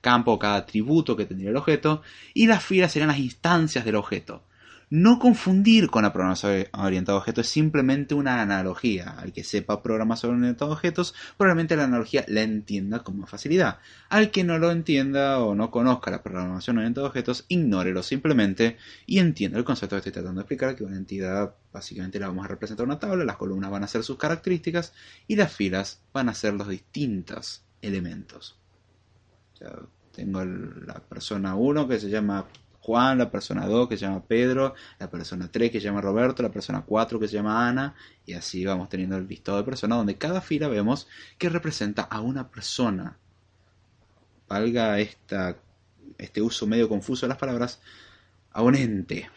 [0.00, 4.44] campo, cada atributo que tendría el objeto, y las filas serían las instancias del objeto.
[4.92, 9.10] No confundir con la programación orientada a objetos es simplemente una analogía.
[9.10, 13.78] Al que sepa programación orientada a objetos, probablemente la analogía la entienda con más facilidad.
[14.08, 18.78] Al que no lo entienda o no conozca la programación orientada a objetos, ignórelo simplemente
[19.06, 22.46] y entienda el concepto que estoy tratando de explicar, que una entidad básicamente la vamos
[22.46, 24.92] a representar en una tabla, las columnas van a ser sus características
[25.28, 28.58] y las filas van a ser los distintos elementos.
[30.10, 32.44] tengo la persona 1 que se llama
[32.80, 36.42] Juan, la persona 2 que se llama Pedro, la persona 3 que se llama Roberto,
[36.42, 39.98] la persona 4 que se llama Ana, y así vamos teniendo el listado de personas
[39.98, 41.06] donde cada fila vemos
[41.38, 43.18] que representa a una persona.
[44.48, 45.58] Valga esta,
[46.18, 47.80] este uso medio confuso de las palabras,
[48.52, 49.30] a un ente.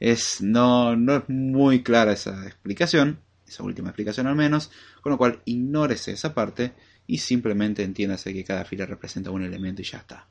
[0.00, 5.18] Es, no, no es muy clara esa explicación, esa última explicación al menos, con lo
[5.18, 6.72] cual ignórese esa parte
[7.06, 10.28] y simplemente entiéndase que cada fila representa un elemento y ya está.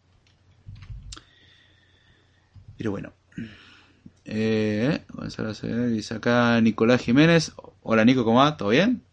[2.82, 3.14] Pero bueno.
[4.26, 5.02] Eh,
[5.92, 7.52] dice acá Nicolás Jiménez.
[7.84, 8.58] Hola Nico, ¿cómo va?
[8.58, 9.04] ¿Todo bien?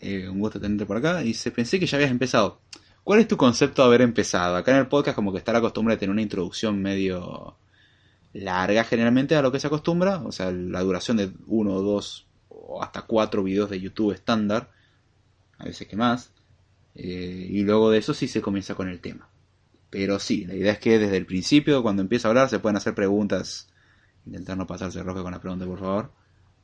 [0.00, 1.18] Eh, un gusto tenerte por acá.
[1.20, 2.58] Dice, pensé que ya habías empezado.
[3.04, 4.56] ¿Cuál es tu concepto de haber empezado?
[4.56, 7.56] Acá en el podcast como que está la costumbre de tener una introducción medio
[8.32, 10.16] larga generalmente a lo que se acostumbra.
[10.24, 14.68] O sea, la duración de uno, dos o hasta cuatro videos de YouTube estándar.
[15.58, 16.32] A veces que más.
[16.96, 19.28] Eh, y luego de eso sí se comienza con el tema.
[19.92, 22.78] Pero sí, la idea es que desde el principio, cuando empieza a hablar, se pueden
[22.78, 23.68] hacer preguntas.
[24.24, 26.12] Intentar no pasarse rojo con la pregunta, por favor.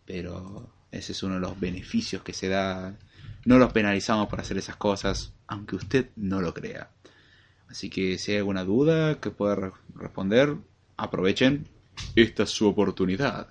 [0.06, 2.96] Pero ese es uno de los beneficios que se da.
[3.44, 6.88] No los penalizamos por hacer esas cosas, aunque usted no lo crea.
[7.68, 10.56] Así que si hay alguna duda que pueda responder,
[10.96, 11.68] aprovechen.
[12.16, 13.48] Esta es su oportunidad.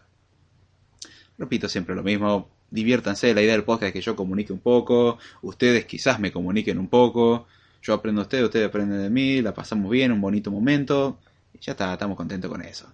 [1.38, 2.50] Repito siempre lo mismo.
[2.72, 3.32] Diviértanse.
[3.36, 5.20] La idea del podcast es que yo comunique un poco.
[5.44, 7.46] Ustedes quizás me comuniquen un poco.
[7.82, 11.20] Yo aprendo de ustedes, ustedes aprenden de mí, la pasamos bien, un bonito momento.
[11.54, 12.92] Y ya está, estamos contentos con eso.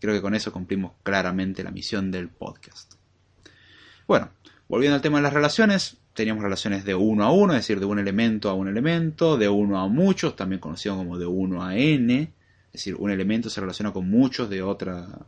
[0.00, 2.94] Creo que con eso cumplimos claramente la misión del podcast.
[4.06, 4.30] Bueno,
[4.68, 7.86] volviendo al tema de las relaciones, teníamos relaciones de uno a uno, es decir, de
[7.86, 11.76] un elemento a un elemento, de uno a muchos, también conocido como de uno a
[11.76, 15.26] n, es decir, un elemento se relaciona con muchos de otra,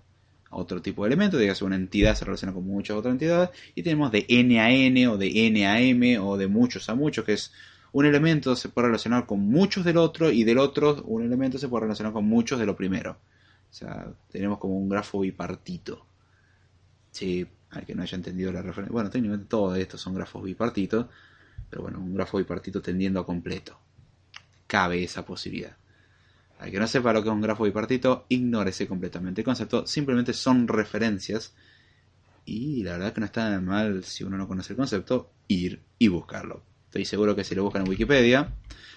[0.51, 4.11] otro tipo de elemento, digamos una entidad se relaciona con muchas otras entidades, y tenemos
[4.11, 7.35] de n a n o de n a m o de muchos a muchos, que
[7.35, 7.53] es
[7.93, 11.69] un elemento se puede relacionar con muchos del otro y del otro un elemento se
[11.69, 13.13] puede relacionar con muchos de lo primero.
[13.71, 16.07] O sea, tenemos como un grafo bipartito.
[17.11, 18.93] Sí, al que no haya entendido la referencia.
[18.93, 21.07] Bueno, técnicamente todos estos son grafos bipartitos,
[21.69, 23.79] pero bueno, un grafo bipartito tendiendo a completo.
[24.67, 25.77] Cabe esa posibilidad.
[26.59, 29.87] Al que no sepa lo que es un grafo bipartito, ignórese completamente el concepto.
[29.87, 31.55] Simplemente son referencias.
[32.45, 36.09] Y la verdad que no está mal si uno no conoce el concepto, ir y
[36.09, 36.70] buscarlo.
[36.91, 38.53] Estoy seguro que si lo buscan en Wikipedia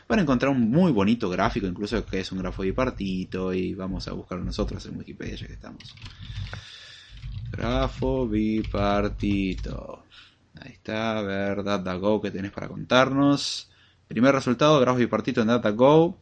[0.08, 4.08] van a encontrar un muy bonito gráfico, incluso que es un grafo bipartito, y vamos
[4.08, 5.96] a buscarlo nosotros en Wikipedia ya que estamos.
[7.52, 10.06] Grafo bipartito.
[10.60, 13.70] Ahí está, a ver, DataGo que tenés para contarnos.
[14.08, 16.18] Primer resultado, grafo bipartito en DataGo.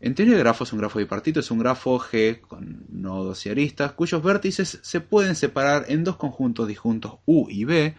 [0.00, 3.50] En teoría el grafo es un grafo bipartito, es un grafo G con nodos y
[3.50, 7.94] aristas, cuyos vértices se pueden separar en dos conjuntos disjuntos U y B,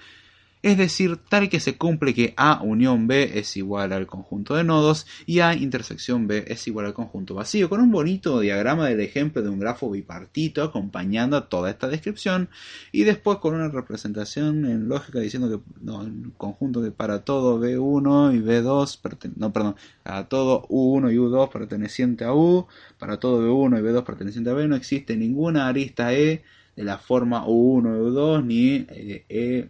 [0.63, 4.63] es decir, tal que se cumple que A unión B es igual al conjunto de
[4.63, 9.01] nodos y A intersección B es igual al conjunto vacío, con un bonito diagrama del
[9.01, 12.47] ejemplo de un grafo bipartito acompañando a toda esta descripción
[12.93, 17.59] y después con una representación en lógica diciendo que no, el conjunto que para todo
[17.59, 23.41] B1 y B2, no, perdón, a todo U1 y U2 perteneciente a U, para todo
[23.45, 26.41] B1 y B2 perteneciente a B no existe ninguna arista E
[26.77, 29.69] de la forma U1 y U2 ni eh, E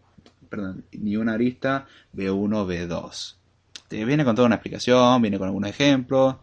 [0.53, 3.35] perdón, ni una arista B1, B2.
[3.89, 6.35] Viene con toda una explicación, viene con algunos ejemplos.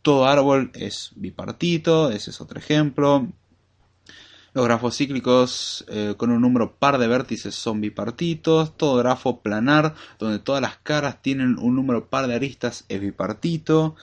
[0.00, 3.28] Todo árbol es bipartito, ese es otro ejemplo.
[4.54, 8.74] Los grafos cíclicos eh, con un número par de vértices son bipartitos.
[8.78, 13.96] Todo grafo planar donde todas las caras tienen un número par de aristas es bipartito.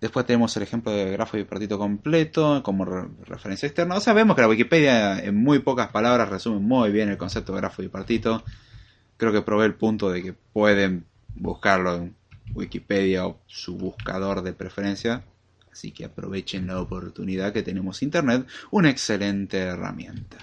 [0.00, 3.94] Después tenemos el ejemplo de grafo bipartito completo como referencia externa.
[3.94, 7.52] O sea, vemos que la Wikipedia en muy pocas palabras resume muy bien el concepto
[7.52, 8.42] de grafo bipartito
[9.20, 11.04] creo que probé el punto de que pueden
[11.36, 12.16] buscarlo en
[12.54, 15.22] Wikipedia o su buscador de preferencia.
[15.70, 20.38] Así que aprovechen la oportunidad que tenemos Internet, una excelente herramienta.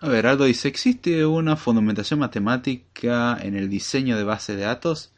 [0.00, 5.12] A ver, Aldo dice, ¿existe una fundamentación matemática en el diseño de bases de datos?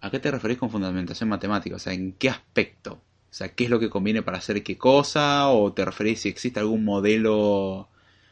[0.00, 1.76] ¿A qué te referís con fundamentación matemática?
[1.76, 2.94] O sea, ¿en qué aspecto?
[2.94, 5.48] O sea, ¿qué es lo que conviene para hacer qué cosa?
[5.48, 7.90] ¿O te referís si existe algún modelo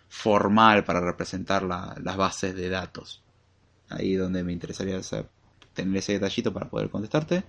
[0.08, 3.22] formal para representar las bases de datos.
[3.88, 5.00] Ahí donde me interesaría
[5.74, 7.44] tener ese detallito para poder contestarte.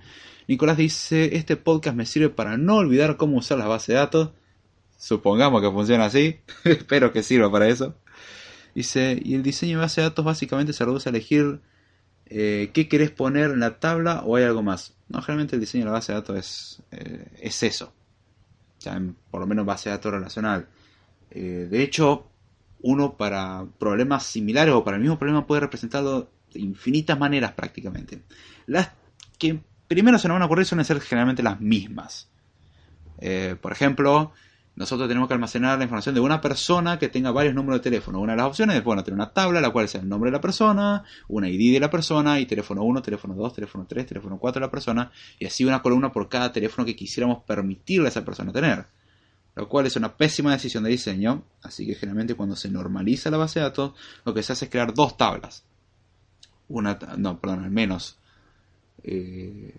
[0.48, 4.30] Nicolás dice, este podcast me sirve para no olvidar cómo usar las bases de datos.
[4.98, 6.40] Supongamos que funciona así.
[6.64, 7.96] Espero que sirva para eso.
[8.74, 11.62] Dice, y el diseño de base de datos básicamente se reduce a elegir
[12.26, 14.96] eh, qué querés poner en la tabla o hay algo más.
[15.08, 17.94] No, generalmente el diseño de la base de datos es, eh, es eso.
[19.32, 20.68] por lo menos base de datos relacional.
[21.32, 22.30] Eh, de hecho,
[22.86, 28.22] uno para problemas similares o para el mismo problema puede representarlo de infinitas maneras prácticamente.
[28.68, 28.92] Las
[29.40, 32.30] que primero se nos van a ocurrir suelen ser generalmente las mismas.
[33.18, 34.34] Eh, por ejemplo,
[34.76, 38.20] nosotros tenemos que almacenar la información de una persona que tenga varios números de teléfono.
[38.20, 40.38] Una de las opciones es bueno, tener una tabla, la cual sea el nombre de
[40.38, 44.38] la persona, una ID de la persona y teléfono 1, teléfono 2, teléfono 3, teléfono
[44.38, 48.10] 4 de la persona y así una columna por cada teléfono que quisiéramos permitirle a
[48.10, 48.86] esa persona tener
[49.56, 53.38] lo cual es una pésima decisión de diseño, así que generalmente cuando se normaliza la
[53.38, 53.94] base de datos,
[54.26, 55.64] lo que se hace es crear dos tablas.
[56.68, 58.18] Una, no, perdón, al menos
[59.04, 59.74] eh,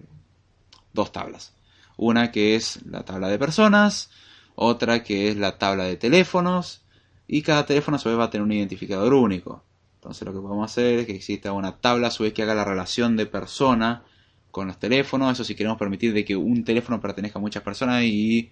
[0.93, 1.53] dos tablas.
[1.97, 4.11] Una que es la tabla de personas,
[4.55, 6.83] otra que es la tabla de teléfonos,
[7.29, 9.63] y cada teléfono a su vez va a tener un identificador único.
[9.97, 12.55] Entonces lo que podemos hacer es que exista una tabla a su vez que haga
[12.55, 14.05] la relación de persona
[14.51, 18.05] con los teléfonos, eso si queremos permitir de que un teléfono pertenezca a muchas personas
[18.05, 18.51] y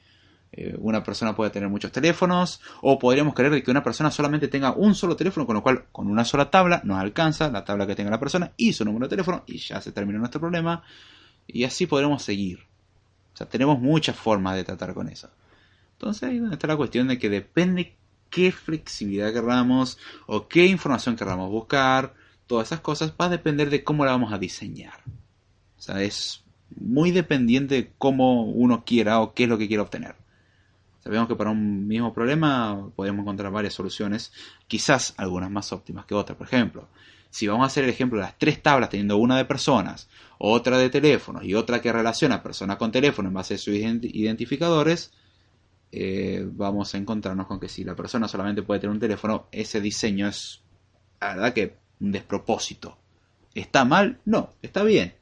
[0.57, 4.73] eh, una persona puede tener muchos teléfonos, o podríamos creer que una persona solamente tenga
[4.73, 7.97] un solo teléfono, con lo cual con una sola tabla nos alcanza la tabla que
[7.97, 10.85] tenga la persona y su número de teléfono y ya se terminó nuestro problema.
[11.49, 12.61] Y así podremos seguir.
[13.33, 15.29] O sea, tenemos muchas formas de tratar con eso.
[15.95, 17.97] Entonces ahí donde está la cuestión de que depende
[18.31, 22.15] qué flexibilidad querramos o qué información queramos buscar.
[22.47, 25.01] Todas esas cosas va a depender de cómo la vamos a diseñar.
[25.77, 26.45] O sea, es
[26.77, 30.15] muy dependiente de cómo uno quiera o qué es lo que quiera obtener.
[31.05, 34.33] Sabemos que para un mismo problema podemos encontrar varias soluciones,
[34.67, 36.39] quizás algunas más óptimas que otras.
[36.39, 36.89] Por ejemplo,
[37.29, 40.79] si vamos a hacer el ejemplo de las tres tablas teniendo una de personas, otra
[40.79, 45.13] de teléfonos y otra que relaciona personas con teléfono en base a sus identificadores,
[45.93, 49.83] eh, vamos a encontrarnos con que si la persona solamente puede tener un teléfono, ese
[49.83, 50.63] diseño es,
[51.21, 52.97] la verdad que, un despropósito.
[53.55, 54.21] ¿Está mal?
[54.25, 55.15] No, está bien,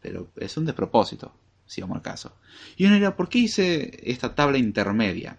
[0.00, 1.32] pero es un despropósito
[1.68, 2.32] si vamos al caso.
[2.76, 5.38] Y uno dirá, ¿por qué hice esta tabla intermedia?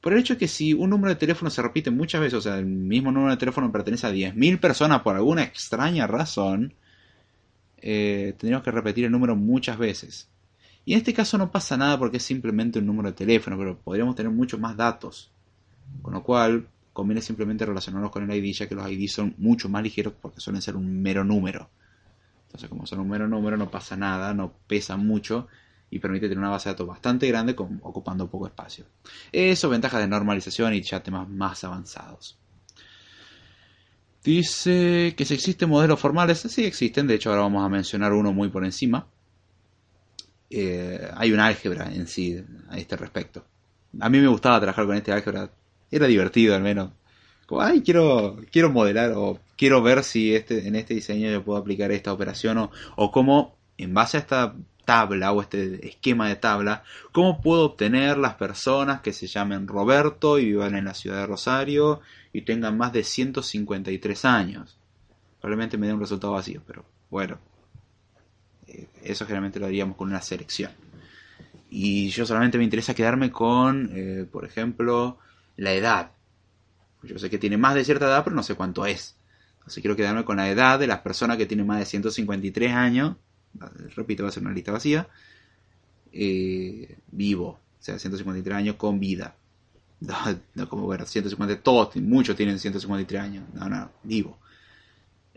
[0.00, 2.40] Por el hecho de que si un número de teléfono se repite muchas veces, o
[2.40, 6.74] sea, el mismo número de teléfono pertenece a 10.000 personas por alguna extraña razón,
[7.78, 10.28] eh, tendríamos que repetir el número muchas veces.
[10.84, 13.78] Y en este caso no pasa nada porque es simplemente un número de teléfono, pero
[13.78, 15.30] podríamos tener muchos más datos.
[16.02, 19.68] Con lo cual, conviene simplemente relacionarlos con el ID, ya que los ID son mucho
[19.68, 21.70] más ligeros porque suelen ser un mero número.
[22.46, 25.48] Entonces, como son un mero número, no pasa nada, no pesa mucho
[25.92, 28.86] y permite tener una base de datos bastante grande ocupando poco espacio.
[29.30, 32.38] Eso, ventajas de normalización y ya temas más avanzados.
[34.24, 38.32] Dice que si existen modelos formales, sí existen, de hecho ahora vamos a mencionar uno
[38.32, 39.06] muy por encima.
[40.48, 43.44] Eh, hay una álgebra en sí a este respecto.
[44.00, 45.50] A mí me gustaba trabajar con este álgebra,
[45.90, 46.90] era divertido al menos.
[47.44, 51.58] Como, ay, quiero, quiero modelar o quiero ver si este, en este diseño yo puedo
[51.58, 54.54] aplicar esta operación o, o cómo en base a esta
[54.92, 60.38] tabla o este esquema de tabla, ¿cómo puedo obtener las personas que se llamen Roberto
[60.38, 64.76] y vivan en la ciudad de Rosario y tengan más de 153 años?
[65.40, 67.38] Probablemente me dé un resultado vacío, pero bueno,
[68.66, 70.72] eh, eso generalmente lo haríamos con una selección.
[71.70, 75.16] Y yo solamente me interesa quedarme con, eh, por ejemplo,
[75.56, 76.10] la edad.
[77.02, 79.16] Yo sé que tiene más de cierta edad, pero no sé cuánto es.
[79.54, 83.16] Entonces quiero quedarme con la edad de las personas que tienen más de 153 años.
[83.96, 85.08] Repito, va a ser una lista vacía.
[86.12, 87.48] Eh, vivo.
[87.48, 89.36] O sea, 153 años con vida.
[90.54, 93.44] No, como ver, 150, todos, muchos tienen 153 años.
[93.54, 94.38] No, no, vivo.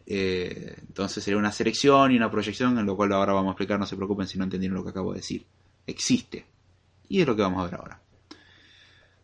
[0.08, 3.80] Eh, entonces sería una selección y una proyección, en lo cual ahora vamos a explicar,
[3.80, 5.46] no se preocupen si no entendieron lo que acabo de decir.
[5.86, 6.46] Existe.
[7.10, 8.02] Y es lo que vamos a ver ahora.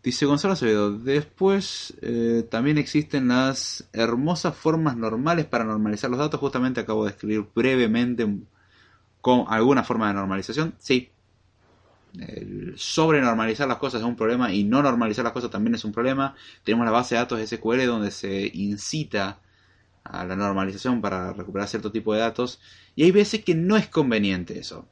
[0.03, 6.39] Dice Gonzalo Acevedo, después eh, también existen las hermosas formas normales para normalizar los datos.
[6.39, 8.27] Justamente acabo de escribir brevemente
[9.21, 10.75] con alguna forma de normalización.
[10.79, 11.11] Sí,
[12.19, 15.93] el sobrenormalizar las cosas es un problema y no normalizar las cosas también es un
[15.93, 16.35] problema.
[16.63, 19.39] Tenemos la base de datos SQL donde se incita
[20.03, 22.59] a la normalización para recuperar cierto tipo de datos
[22.95, 24.87] y hay veces que no es conveniente eso.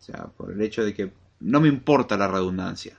[0.00, 2.98] O sea, por el hecho de que no me importa la redundancia.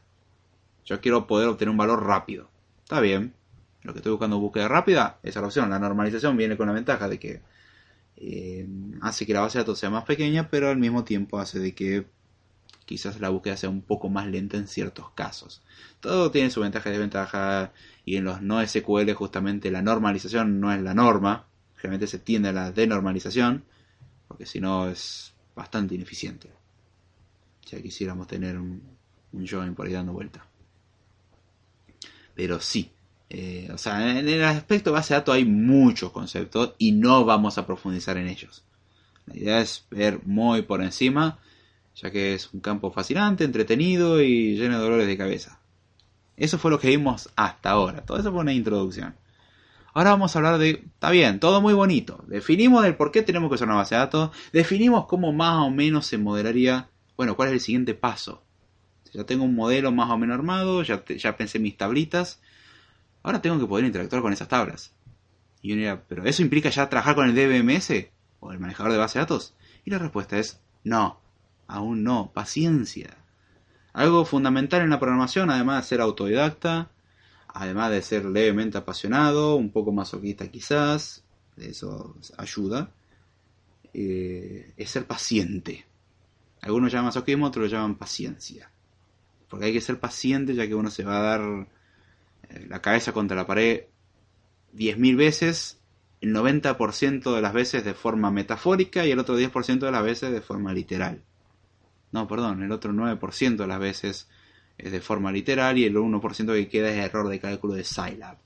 [0.85, 2.49] Yo quiero poder obtener un valor rápido.
[2.83, 3.33] Está bien.
[3.81, 5.69] Lo que estoy buscando búsqueda rápida, esa es la opción.
[5.69, 7.41] La normalización viene con la ventaja de que
[8.17, 8.67] eh,
[9.01, 11.73] hace que la base de datos sea más pequeña, pero al mismo tiempo hace de
[11.75, 12.05] que
[12.85, 15.63] quizás la búsqueda sea un poco más lenta en ciertos casos.
[15.99, 17.73] Todo tiene su ventaja y desventaja
[18.05, 21.47] y en los no SQL justamente la normalización no es la norma.
[21.75, 23.65] Generalmente se tiende a la denormalización
[24.27, 26.49] porque si no es bastante ineficiente.
[27.65, 28.81] Ya quisiéramos tener un,
[29.33, 30.45] un join por ahí dando vuelta.
[32.35, 32.91] Pero sí,
[33.29, 37.57] eh, o sea, en el aspecto base de datos hay muchos conceptos y no vamos
[37.57, 38.63] a profundizar en ellos.
[39.25, 41.39] La idea es ver muy por encima,
[41.95, 45.59] ya que es un campo fascinante, entretenido y lleno de dolores de cabeza.
[46.37, 48.05] Eso fue lo que vimos hasta ahora.
[48.05, 49.15] Todo eso fue una introducción.
[49.93, 52.23] Ahora vamos a hablar de, está bien, todo muy bonito.
[52.27, 54.31] Definimos el por qué tenemos que usar una base de datos.
[54.51, 58.45] Definimos cómo más o menos se modelaría, bueno, cuál es el siguiente paso
[59.15, 62.41] ya tengo un modelo más o menos armado, ya, ya pensé mis tablitas.
[63.25, 64.93] Ahora tengo que poder interactuar con esas tablas.
[65.59, 68.05] Y uno dirá, ¿pero eso implica ya trabajar con el DBMS
[68.39, 69.55] o el manejador de base de datos?
[69.83, 71.19] Y la respuesta es no,
[71.65, 73.17] aún no, paciencia.
[73.93, 76.91] Algo fundamental en la programación, además de ser autodidacta,
[77.47, 81.23] además de ser levemente apasionado, un poco masoquista quizás,
[81.57, 82.91] eso ayuda,
[83.91, 85.87] eh, es ser paciente.
[86.61, 88.69] Algunos llaman masoquismo, otros lo llaman paciencia.
[89.49, 91.74] Porque hay que ser paciente ya que uno se va a dar
[92.67, 93.85] la cabeza contra la pared
[94.75, 95.79] 10.000 veces,
[96.21, 100.31] el 90% de las veces de forma metafórica y el otro 10% de las veces
[100.31, 101.23] de forma literal.
[102.11, 104.29] No, perdón, el otro 9% de las veces
[104.77, 108.37] es de forma literal y el 1% que queda es error de cálculo de Scilab.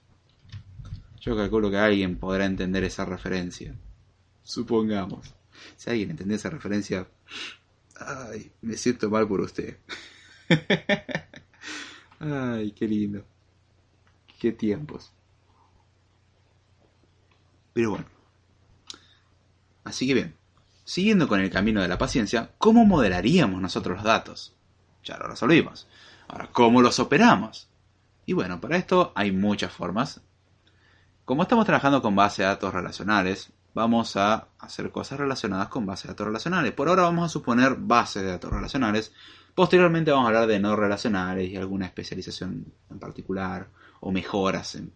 [1.21, 3.75] Yo calculo que alguien podrá entender esa referencia.
[4.43, 5.35] Supongamos.
[5.75, 7.07] Si alguien entiende esa referencia,
[7.99, 9.77] ay, me siento mal por usted.
[12.19, 13.23] Ay, qué lindo.
[14.39, 15.11] Qué tiempos.
[17.73, 18.05] Pero bueno.
[19.83, 20.35] Así que bien,
[20.85, 24.55] siguiendo con el camino de la paciencia, ¿cómo modelaríamos nosotros los datos?
[25.03, 25.87] Ya lo resolvimos.
[26.27, 27.67] Ahora, ¿cómo los operamos?
[28.25, 30.21] Y bueno, para esto hay muchas formas.
[31.25, 36.03] Como estamos trabajando con bases de datos relacionales, vamos a hacer cosas relacionadas con bases
[36.03, 36.71] de datos relacionales.
[36.71, 39.11] Por ahora vamos a suponer bases de datos relacionales
[39.59, 43.67] Posteriormente vamos a hablar de no relacionales y alguna especialización en particular
[44.01, 44.91] o mejoras en,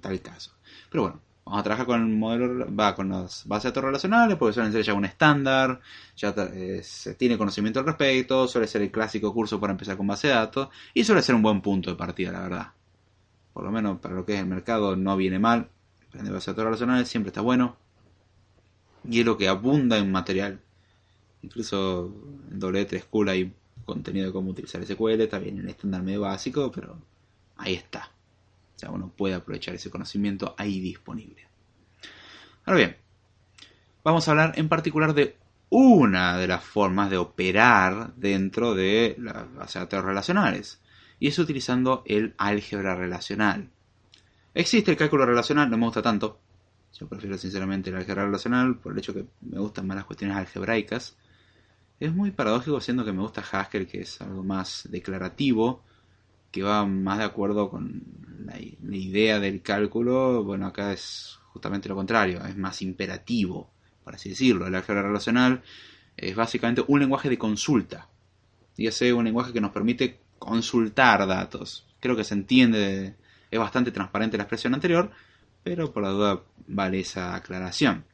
[0.00, 0.54] tal caso.
[0.90, 4.36] Pero bueno, vamos a trabajar con el modelo, va con las bases de datos relacionales
[4.36, 5.80] porque suelen ser ya un estándar,
[6.16, 10.06] ya eh, se tiene conocimiento al respecto, suele ser el clásico curso para empezar con
[10.06, 12.66] base de datos y suele ser un buen punto de partida, la verdad.
[13.52, 15.68] Por lo menos para lo que es el mercado no viene mal.
[16.08, 17.76] Aprender base de datos relacionales siempre está bueno.
[19.08, 20.60] Y es lo que abunda en material.
[21.42, 22.14] Incluso
[22.50, 23.52] en W3 School hay
[23.84, 26.96] contenido de cómo utilizar SQL, está bien en estándar medio básico, pero
[27.56, 28.10] ahí está.
[28.82, 31.46] Sea, uno puede aprovechar ese conocimiento ahí disponible.
[32.64, 32.96] Ahora bien,
[34.02, 35.36] vamos a hablar en particular de
[35.68, 40.80] una de las formas de operar dentro de las bases de relacionales,
[41.20, 43.70] y es utilizando el álgebra relacional.
[44.52, 46.40] Existe el cálculo relacional, no me gusta tanto.
[46.98, 50.36] Yo prefiero sinceramente el álgebra relacional por el hecho que me gustan más las cuestiones
[50.36, 51.16] algebraicas.
[52.00, 55.84] Es muy paradójico siendo que me gusta Haskell, que es algo más declarativo,
[56.52, 58.02] que va más de acuerdo con
[58.44, 60.44] la, idea del cálculo.
[60.44, 63.70] Bueno, acá es justamente lo contrario, es más imperativo,
[64.04, 64.66] por así decirlo.
[64.66, 65.62] El álgebra relacional
[66.16, 68.08] Es básicamente un lenguaje de consulta.
[68.76, 71.86] Ese un lenguaje que nos permite consultar datos.
[72.00, 73.16] Creo que se entiende,
[73.50, 75.10] es bastante transparente la expresión anterior,
[75.62, 78.04] pero por la duda vale esa aclaración.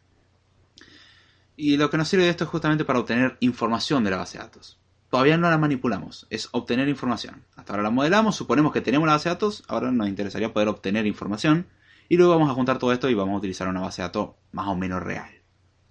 [1.56, 4.38] Y lo que nos sirve de esto es justamente para obtener información de la base
[4.38, 4.78] de datos.
[5.10, 7.42] Todavía no la manipulamos, es obtener información.
[7.56, 10.68] Hasta ahora la modelamos, suponemos que tenemos la base de datos, ahora nos interesaría poder
[10.68, 11.66] obtener información
[12.10, 14.30] y luego vamos a juntar todo esto y vamos a utilizar una base de datos
[14.52, 15.30] más o menos real,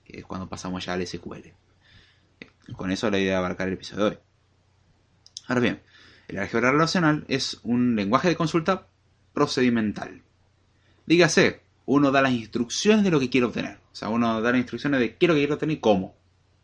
[0.06, 1.54] que es cuando pasamos ya al SQL.
[2.76, 4.18] Con eso la idea de abarcar el episodio de hoy.
[5.48, 5.82] Ahora bien,
[6.28, 8.88] el álgebra relacional es un lenguaje de consulta
[9.34, 10.22] procedimental.
[11.08, 13.80] Dígase, uno da las instrucciones de lo que quiere obtener.
[13.92, 16.16] O sea, uno da las instrucciones de quiero que quiero obtener y cómo.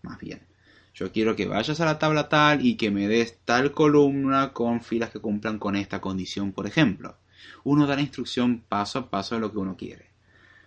[0.01, 0.52] Más bien.
[0.93, 4.81] Yo quiero que vayas a la tabla tal y que me des tal columna con
[4.81, 7.17] filas que cumplan con esta condición, por ejemplo.
[7.63, 10.11] Uno da la instrucción paso a paso de lo que uno quiere.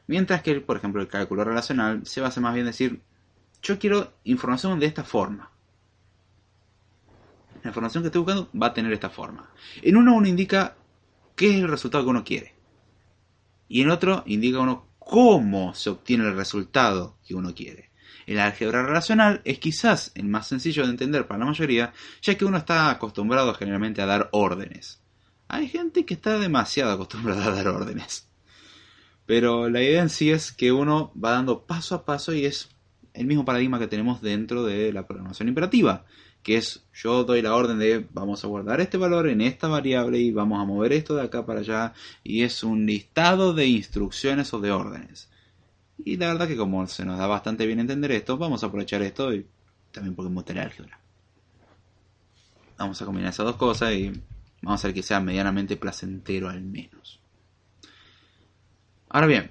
[0.09, 3.03] Mientras que, por ejemplo, el cálculo relacional se basa más bien en decir,
[3.63, 5.51] yo quiero información de esta forma.
[7.63, 9.51] La información que estoy buscando va a tener esta forma.
[9.83, 10.77] En uno uno indica
[11.37, 12.55] qué es el resultado que uno quiere.
[13.69, 17.86] Y en otro indica uno cómo se obtiene el resultado que uno quiere.
[18.27, 22.45] El álgebra relacional es quizás el más sencillo de entender para la mayoría, ya que
[22.45, 25.01] uno está acostumbrado generalmente a dar órdenes.
[25.49, 28.29] Hay gente que está demasiado acostumbrada a dar órdenes.
[29.27, 32.69] Pero la idea en sí es que uno va dando paso a paso y es
[33.15, 36.05] el mismo paradigma que tenemos dentro de la programación imperativa
[36.47, 40.21] que es yo doy la orden de vamos a guardar este valor en esta variable
[40.21, 44.55] y vamos a mover esto de acá para allá y es un listado de instrucciones
[44.55, 45.29] o de órdenes.
[45.99, 49.03] Y la verdad que como se nos da bastante bien entender esto, vamos a aprovechar
[49.03, 49.47] esto y
[49.93, 50.99] también podemos tener álgebra.
[52.79, 54.09] Vamos a combinar esas dos cosas y
[54.63, 57.21] vamos a hacer que sea medianamente placentero al menos.
[59.09, 59.51] Ahora bien,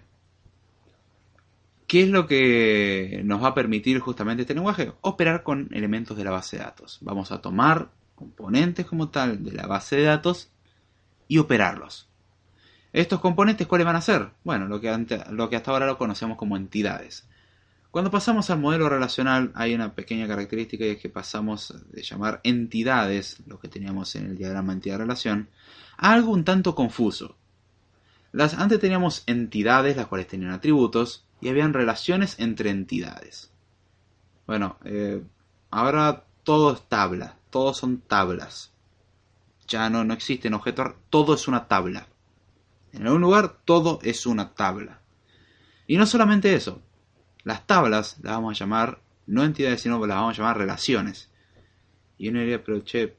[1.87, 4.93] ¿Qué es lo que nos va a permitir justamente este lenguaje?
[5.01, 6.97] Operar con elementos de la base de datos.
[7.01, 10.49] Vamos a tomar componentes como tal de la base de datos
[11.27, 12.09] y operarlos.
[12.95, 14.29] ¿Estos componentes cuáles van a ser?
[14.45, 14.87] Bueno, lo que,
[15.31, 17.27] lo hasta ahora lo conocemos como entidades.
[17.91, 22.39] Cuando pasamos al modelo relacional hay una pequeña característica y es que pasamos de llamar
[22.45, 25.49] entidades, lo que teníamos en el diagrama entidad-relación,
[25.97, 27.35] a algo un tanto confuso.
[28.31, 33.51] Las, antes teníamos entidades, las cuales tenían atributos, y habían relaciones entre entidades.
[34.47, 35.21] Bueno, eh,
[35.69, 38.71] ahora todo es tabla, todos son tablas.
[39.67, 42.07] Ya no, no existen objetos, todo es una tabla.
[42.95, 45.01] En algún lugar todo es una tabla.
[45.85, 46.81] Y no solamente eso,
[47.43, 51.29] las tablas las vamos a llamar no entidades, sino las vamos a llamar relaciones.
[52.17, 53.15] Y uno diría, pero che,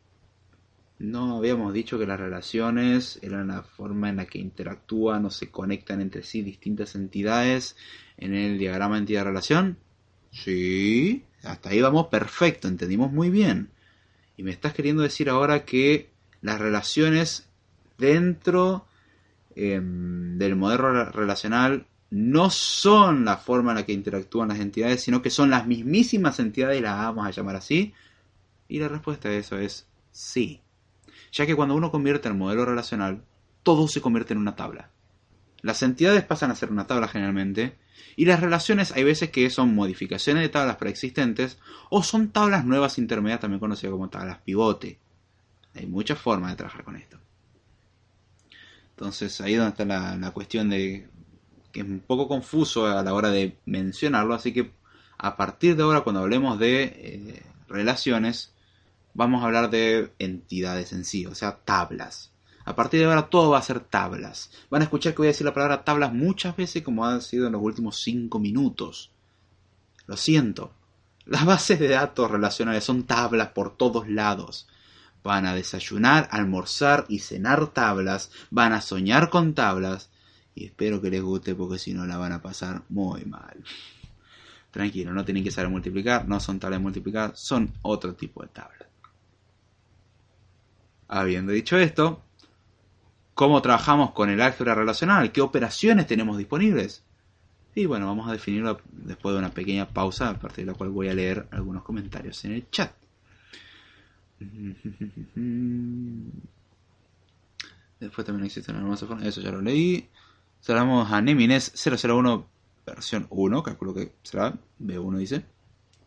[0.98, 5.50] no habíamos dicho que las relaciones eran la forma en la que interactúan o se
[5.50, 7.76] conectan entre sí distintas entidades
[8.16, 9.76] en el diagrama entidad-relación?
[10.30, 13.70] Sí, hasta ahí vamos perfecto, entendimos muy bien.
[14.38, 16.10] Y me estás queriendo decir ahora que
[16.40, 17.48] las relaciones
[17.98, 18.85] dentro
[19.56, 25.22] em, del modelo relacional no son la forma en la que interactúan las entidades, sino
[25.22, 27.92] que son las mismísimas entidades, las vamos a llamar así.
[28.68, 30.60] Y la respuesta a eso es sí.
[31.32, 33.24] Ya que cuando uno convierte el modelo relacional,
[33.62, 34.90] todo se convierte en una tabla.
[35.62, 37.76] Las entidades pasan a ser una tabla generalmente,
[38.14, 41.58] y las relaciones hay veces que son modificaciones de tablas preexistentes
[41.90, 44.98] o son tablas nuevas intermedias, también conocidas como tablas pivote.
[45.74, 47.18] Hay muchas formas de trabajar con esto.
[48.96, 51.06] Entonces ahí es donde está la, cuestión de
[51.70, 54.72] que es un poco confuso a la hora de mencionarlo, así que
[55.18, 58.54] a partir de ahora cuando hablemos de eh, relaciones,
[59.12, 62.32] vamos a hablar de entidades en sí, o sea, tablas.
[62.64, 64.50] A partir de ahora todo va a ser tablas.
[64.70, 67.46] Van a escuchar que voy a decir la palabra tablas muchas veces como ha sido
[67.46, 69.10] en los últimos 5 minutos.
[70.06, 70.72] Lo siento.
[71.26, 74.68] Las bases de datos relacionales son tablas por todos lados.
[75.26, 78.30] Van a desayunar, almorzar y cenar tablas.
[78.50, 80.08] Van a soñar con tablas.
[80.54, 83.62] Y espero que les guste porque si no la van a pasar muy mal.
[84.70, 88.48] Tranquilo, no tienen que saber multiplicar, no son tablas de multiplicar, son otro tipo de
[88.48, 88.88] tablas.
[91.08, 92.22] Habiendo dicho esto,
[93.34, 97.02] cómo trabajamos con el álgebra relacional, qué operaciones tenemos disponibles.
[97.74, 100.90] Y bueno, vamos a definirlo después de una pequeña pausa, a partir de la cual
[100.90, 102.92] voy a leer algunos comentarios en el chat.
[108.00, 110.08] Después también existe una hermosa forma, eso ya lo leí.
[110.60, 112.46] Saludamos a Nemines 001
[112.86, 115.44] versión 1, calculo que será, B1 dice.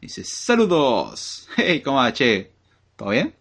[0.02, 1.48] Dice, saludos.
[1.58, 2.14] Hey, ¿cómo va?
[2.14, 3.36] ¿Todo bien?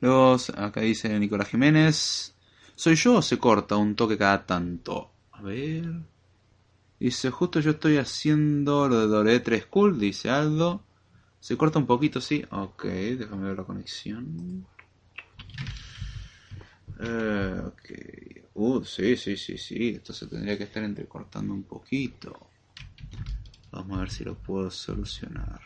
[0.00, 2.34] Luego, acá dice Nicolás Jiménez.
[2.74, 5.10] ¿Soy yo o se corta un toque cada tanto?
[5.32, 5.84] A ver.
[7.00, 10.82] Dice, justo yo estoy haciendo lo de W3 School, dice Aldo.
[11.44, 12.42] Se corta un poquito, sí.
[12.52, 14.66] Ok, déjame ver la conexión.
[16.98, 17.90] Eh, ok.
[18.54, 19.90] Uh, sí, sí, sí, sí.
[19.90, 22.48] Esto se tendría que estar entrecortando un poquito.
[23.72, 25.60] Vamos a ver si lo puedo solucionar.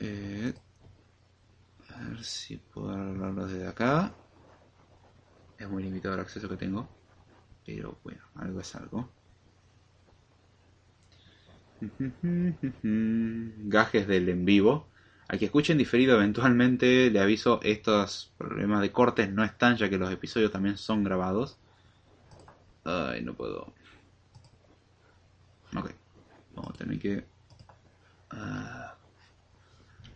[0.00, 0.54] Eh,
[1.88, 4.14] a ver si puedo hablarlo desde acá.
[5.58, 6.97] Es muy limitado el acceso que tengo.
[7.68, 9.10] Pero bueno, algo es algo.
[13.68, 14.88] Gajes del en vivo.
[15.28, 19.98] Al que escuchen diferido eventualmente le aviso estos problemas de cortes no están ya que
[19.98, 21.58] los episodios también son grabados.
[22.84, 23.74] Ay, no puedo.
[25.76, 25.90] Ok.
[26.54, 27.26] Vamos a tener que...
[28.32, 28.88] Uh,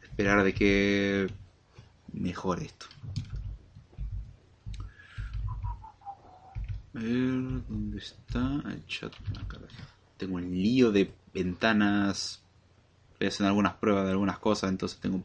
[0.04, 1.30] esperar de que
[2.14, 2.86] mejore esto.
[6.92, 9.12] Ver, ¿dónde está el chat?
[10.16, 12.42] Tengo un lío de ventanas.
[13.18, 15.22] Voy a algunas pruebas de algunas cosas, entonces tengo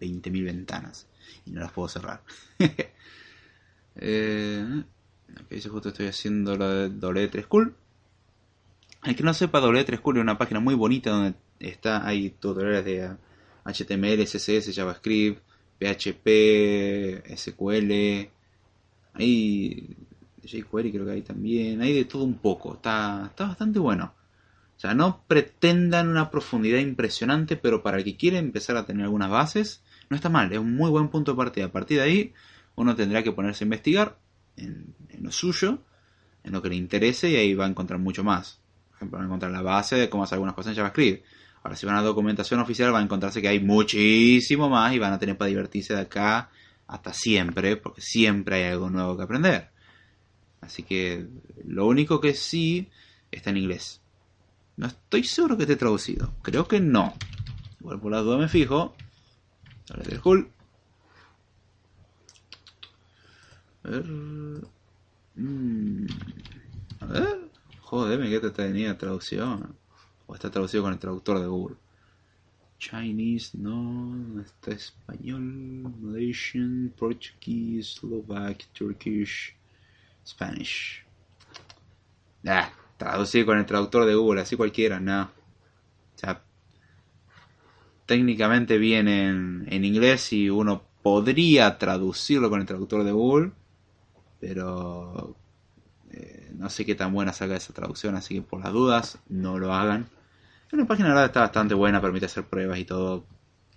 [0.00, 1.06] 20.000 ventanas
[1.44, 2.22] y no las puedo cerrar.
[3.96, 4.84] eh,
[5.50, 7.76] dice justo estoy haciendo lo de W3 School.
[9.04, 12.84] El que no sepa, W3 School es una página muy bonita donde está hay tutoriales
[12.84, 13.16] de
[13.64, 15.42] HTML, CSS, JavaScript,
[15.78, 18.30] PHP, SQL,
[19.14, 19.96] hay
[20.46, 24.14] jQuery creo que hay también, hay de todo un poco, está, está bastante bueno.
[24.76, 29.04] O sea, no pretendan una profundidad impresionante, pero para el que quiere empezar a tener
[29.04, 31.66] algunas bases, no está mal, es un muy buen punto de partida.
[31.66, 32.34] A partir de ahí,
[32.74, 34.18] uno tendrá que ponerse a investigar
[34.56, 35.78] en, en lo suyo,
[36.44, 38.60] en lo que le interese, y ahí va a encontrar mucho más.
[38.90, 41.24] Por ejemplo, va a encontrar la base de cómo hacer algunas cosas en JavaScript.
[41.62, 44.98] Ahora, si van a la documentación oficial, va a encontrarse que hay muchísimo más y
[44.98, 46.50] van a tener para divertirse de acá
[46.86, 49.70] hasta siempre, porque siempre hay algo nuevo que aprender.
[50.66, 51.26] Así que
[51.64, 52.88] lo único que sí
[53.30, 54.00] está en inglés.
[54.76, 56.34] No estoy seguro que esté traducido.
[56.42, 57.14] Creo que no.
[57.80, 58.94] Igual por la duda me fijo.
[59.90, 60.50] A ver, Hull.
[63.84, 64.04] A ver.
[65.36, 66.06] Mm.
[67.00, 67.50] A ver.
[67.80, 69.76] Joder, me queda tenía traducción.
[70.26, 71.76] O está traducido con el traductor de Google.
[72.78, 79.55] Chinese, no, está español, Malaysian, Portuguese, Slovak, Turkish,
[80.26, 81.04] Spanish.
[82.46, 85.22] Ah, traducir con el traductor de Google, así cualquiera, no.
[85.22, 86.42] O sea,
[88.06, 93.52] técnicamente viene en, inglés y uno podría traducirlo con el traductor de Google,
[94.40, 95.36] pero
[96.10, 99.58] eh, no sé qué tan buena salga esa traducción, así que por las dudas no
[99.58, 100.08] lo hagan.
[100.72, 103.24] La página la está bastante buena, permite hacer pruebas y todo.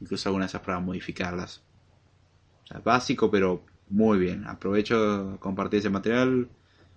[0.02, 1.62] Incluso algunas de esas pruebas modificarlas.
[2.64, 4.46] O sea, básico, pero muy bien.
[4.48, 6.50] Aprovecho compartir ese material.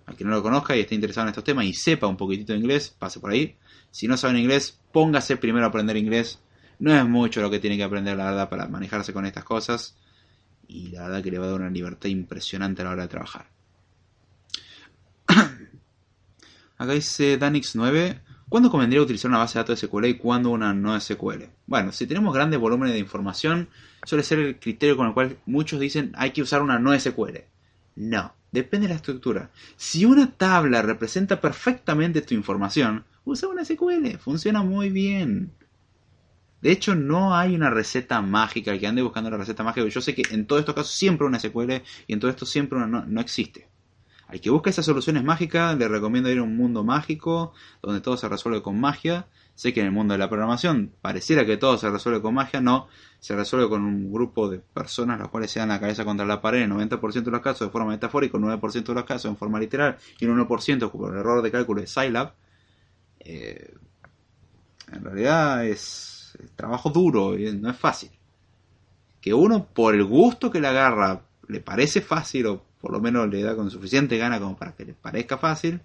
[0.05, 2.51] Al que no lo conozca y esté interesado en estos temas y sepa un poquitito
[2.51, 3.55] de inglés, pase por ahí.
[3.89, 6.39] Si no saben inglés, póngase primero a aprender inglés.
[6.79, 9.95] No es mucho lo que tiene que aprender, la verdad, para manejarse con estas cosas.
[10.67, 13.07] Y la verdad que le va a dar una libertad impresionante a la hora de
[13.07, 13.49] trabajar.
[16.77, 18.21] Acá dice Danix9.
[18.49, 21.45] ¿Cuándo convendría utilizar una base de datos SQL y cuándo una no SQL?
[21.65, 23.69] Bueno, si tenemos grandes volúmenes de información,
[24.05, 27.39] suele ser el criterio con el cual muchos dicen hay que usar una no SQL.
[27.95, 29.49] No, depende de la estructura.
[29.75, 35.51] Si una tabla representa perfectamente tu información, usa una SQL, funciona muy bien.
[36.61, 40.01] De hecho, no hay una receta mágica, el que ande buscando la receta mágica, yo
[40.01, 42.87] sé que en todos estos casos siempre una SQL y en todo esto siempre una
[42.87, 43.67] no, no existe.
[44.27, 48.17] Al que busca esas soluciones mágicas, le recomiendo ir a un mundo mágico, donde todo
[48.17, 49.27] se resuelve con magia.
[49.55, 52.59] Sé que en el mundo de la programación pareciera que todo se resuelve con magia,
[52.59, 52.87] no,
[53.19, 56.41] se resuelve con un grupo de personas las cuales se dan la cabeza contra la
[56.41, 59.59] pared en 90% de los casos de forma metafórica, 9% de los casos en forma
[59.59, 62.33] literal y un 1% por error de cálculo de Scilab.
[63.19, 63.75] Eh,
[64.91, 68.09] en realidad es, es trabajo duro y no es fácil.
[69.21, 73.29] Que uno por el gusto que le agarra le parece fácil o por lo menos
[73.29, 75.79] le da con suficiente gana como para que le parezca fácil,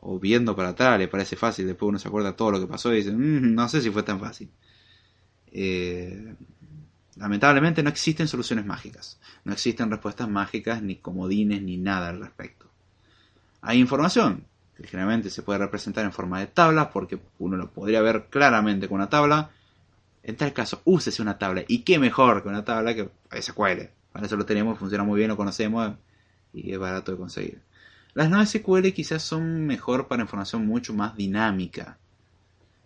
[0.00, 2.90] o viendo para atrás le parece fácil, después uno se acuerda todo lo que pasó
[2.94, 4.48] y dice, mm, no sé si fue tan fácil.
[5.52, 6.36] Eh,
[7.16, 12.64] lamentablemente no existen soluciones mágicas, no existen respuestas mágicas, ni comodines, ni nada al respecto.
[13.60, 14.46] Hay información,
[14.78, 18.88] que generalmente se puede representar en forma de tablas, porque uno lo podría ver claramente
[18.88, 19.50] con una tabla.
[20.22, 23.90] En tal caso, úsese una tabla, y qué mejor que una tabla que SQL.
[24.14, 25.96] Para eso lo tenemos, funciona muy bien, lo conocemos
[26.54, 27.62] y es barato de conseguir.
[28.14, 31.98] Las no SQL quizás son mejor para información mucho más dinámica,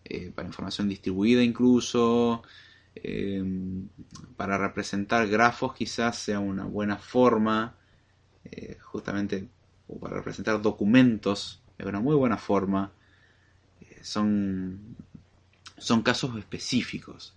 [0.04, 2.42] eh, para información distribuida incluso,
[3.00, 3.44] Eh,
[4.36, 7.76] para representar grafos quizás sea una buena forma,
[8.44, 9.48] eh, justamente
[9.88, 12.92] o para representar documentos es una muy buena forma.
[13.80, 14.96] Eh, son,
[15.78, 17.36] son casos específicos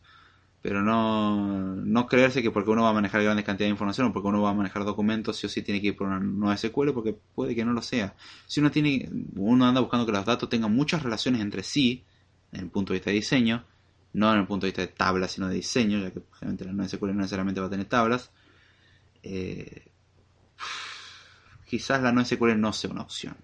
[0.61, 4.13] pero no, no creerse que porque uno va a manejar grandes cantidades de información o
[4.13, 6.55] porque uno va a manejar documentos, sí o sí tiene que ir por una nueva
[6.55, 8.15] SQL, porque puede que no lo sea.
[8.45, 12.03] Si uno tiene, uno anda buscando que los datos tengan muchas relaciones entre sí,
[12.51, 13.63] en el punto de vista de diseño,
[14.13, 16.73] no en el punto de vista de tablas, sino de diseño, ya que generalmente la
[16.73, 18.29] nueva SQL no necesariamente va a tener tablas,
[19.23, 19.87] eh,
[21.65, 23.35] quizás la nueva SQL no sea una opción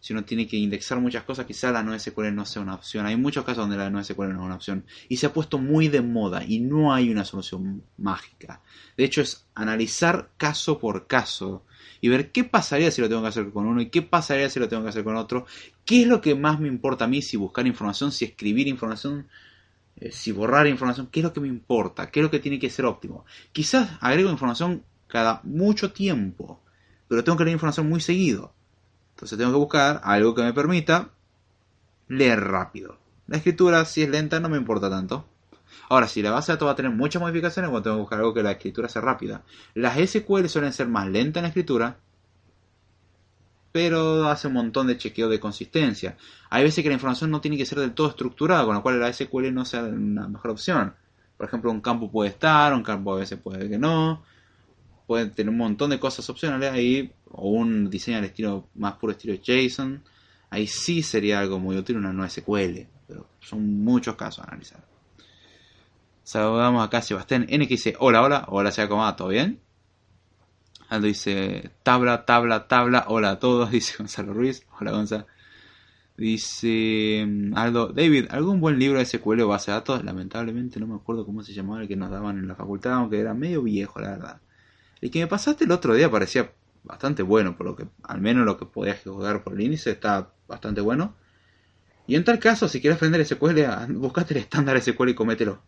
[0.00, 3.04] si uno tiene que indexar muchas cosas, quizá la NoSQL no sea una opción.
[3.04, 4.84] Hay muchos casos donde la NoSQL no es una opción.
[5.10, 8.62] Y se ha puesto muy de moda y no hay una solución mágica.
[8.96, 11.64] De hecho, es analizar caso por caso
[12.00, 14.58] y ver qué pasaría si lo tengo que hacer con uno y qué pasaría si
[14.58, 15.44] lo tengo que hacer con otro.
[15.84, 19.28] ¿Qué es lo que más me importa a mí si buscar información, si escribir información,
[19.96, 21.08] eh, si borrar información?
[21.12, 22.10] ¿Qué es lo que me importa?
[22.10, 23.26] ¿Qué es lo que tiene que ser óptimo?
[23.52, 26.62] Quizás agrego información cada mucho tiempo,
[27.06, 28.54] pero tengo que leer información muy seguido.
[29.20, 31.10] Entonces tengo que buscar algo que me permita
[32.08, 32.96] leer rápido.
[33.26, 35.26] La escritura, si es lenta, no me importa tanto.
[35.90, 38.32] Ahora, si la base de datos va a tener muchas modificaciones, tengo que buscar algo
[38.32, 39.42] que la escritura sea rápida.
[39.74, 41.98] Las SQL suelen ser más lentas en la escritura,
[43.72, 46.16] pero hace un montón de chequeo de consistencia.
[46.48, 49.00] Hay veces que la información no tiene que ser del todo estructurada, con lo cual
[49.00, 50.94] la SQL no sea una mejor opción.
[51.36, 54.22] Por ejemplo, un campo puede estar, un campo a veces puede que no
[55.10, 59.10] pueden tener un montón de cosas opcionales ahí, o un diseño al estilo más puro
[59.10, 60.04] estilo JSON,
[60.50, 64.84] ahí sí sería algo muy útil una nueva SQL, pero son muchos casos a analizar.
[66.22, 69.58] Saludamos acá a Sebastián N que dice, hola, hola, hola, sea como ¿todo bien?
[70.88, 75.26] Aldo dice, tabla, tabla, tabla, hola a todos, dice Gonzalo Ruiz, hola Gonzalo.
[76.16, 80.04] Dice Aldo, David, ¿algún buen libro de SQL o base de datos?
[80.04, 83.18] Lamentablemente no me acuerdo cómo se llamaba el que nos daban en la facultad, aunque
[83.18, 84.40] era medio viejo, la verdad.
[85.00, 88.44] El que me pasaste el otro día parecía bastante bueno, por lo que al menos
[88.44, 91.16] lo que podías jugar por el índice está bastante bueno.
[92.06, 95.62] Y en tal caso, si quieres aprender SQL, buscate el estándar SQL y comételo.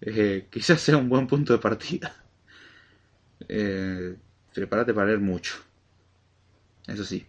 [0.00, 2.14] Eh, quizás sea un buen punto de partida.
[3.48, 4.16] Eh,
[4.52, 5.54] prepárate para leer mucho.
[6.86, 7.26] Eso sí.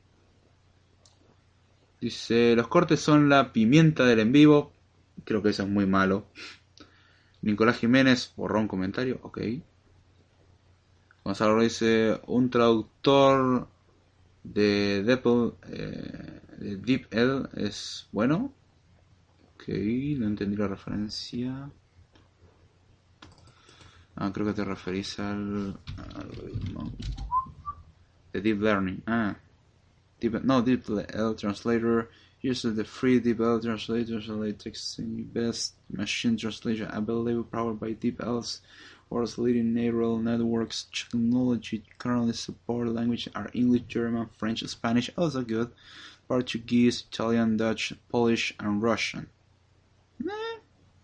[1.99, 4.73] Dice, los cortes son la pimienta del en vivo.
[5.23, 6.27] Creo que eso es muy malo.
[7.41, 9.19] Nicolás Jiménez borró un comentario.
[9.23, 9.39] Ok.
[11.27, 13.67] Gonzalo dice, un traductor
[14.45, 18.53] de DeepL, eh, de DeepL es bueno.
[19.53, 21.69] Ok, no entendí la referencia.
[24.15, 25.77] Ah, creo que te referís al
[26.15, 26.93] algoritmo
[28.31, 29.03] de Deep Learning.
[29.05, 29.35] Ah,
[30.21, 32.09] Deep, no, DeepL Translator
[32.41, 38.61] uses the free DeepL Translator, translate text in best machine translation available powered by DeepL's
[39.09, 45.71] World's leading neural networks technology currently support languages are English, German, French, Spanish, also good,
[46.27, 49.29] Portuguese, Italian, Dutch, Polish, and Russian.
[50.21, 50.59] Eh,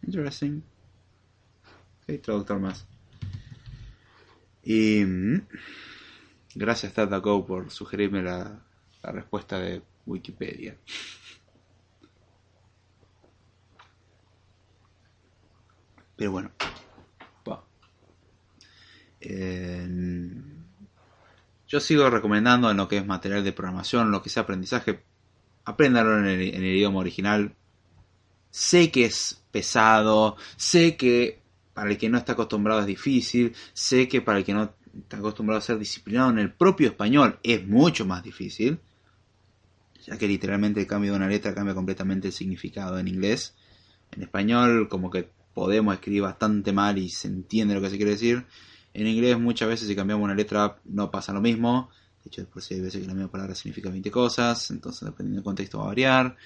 [0.05, 0.63] interesting.
[2.03, 2.85] Ok, traductor más.
[4.63, 5.03] Y
[6.55, 8.59] gracias TataGo por sugerirme la,
[9.01, 10.77] la respuesta de Wikipedia.
[16.15, 16.51] Pero bueno,
[21.67, 25.03] yo sigo recomendando en lo que es material de programación, lo que sea aprendizaje,
[25.65, 27.55] apréndalo en el, idioma original.
[28.51, 31.39] Sé que es pesado, sé que
[31.73, 35.17] para el que no está acostumbrado es difícil, sé que para el que no está
[35.17, 38.79] acostumbrado a ser disciplinado en el propio español es mucho más difícil,
[40.05, 43.55] ya que literalmente el cambio de una letra cambia completamente el significado en inglés.
[44.11, 48.11] En español como que podemos escribir bastante mal y se entiende lo que se quiere
[48.11, 48.45] decir.
[48.93, 51.89] En inglés muchas veces si cambiamos una letra no pasa lo mismo.
[52.23, 55.43] De hecho, después hay veces que la misma palabra significa 20 cosas, entonces dependiendo del
[55.43, 56.37] contexto va a variar.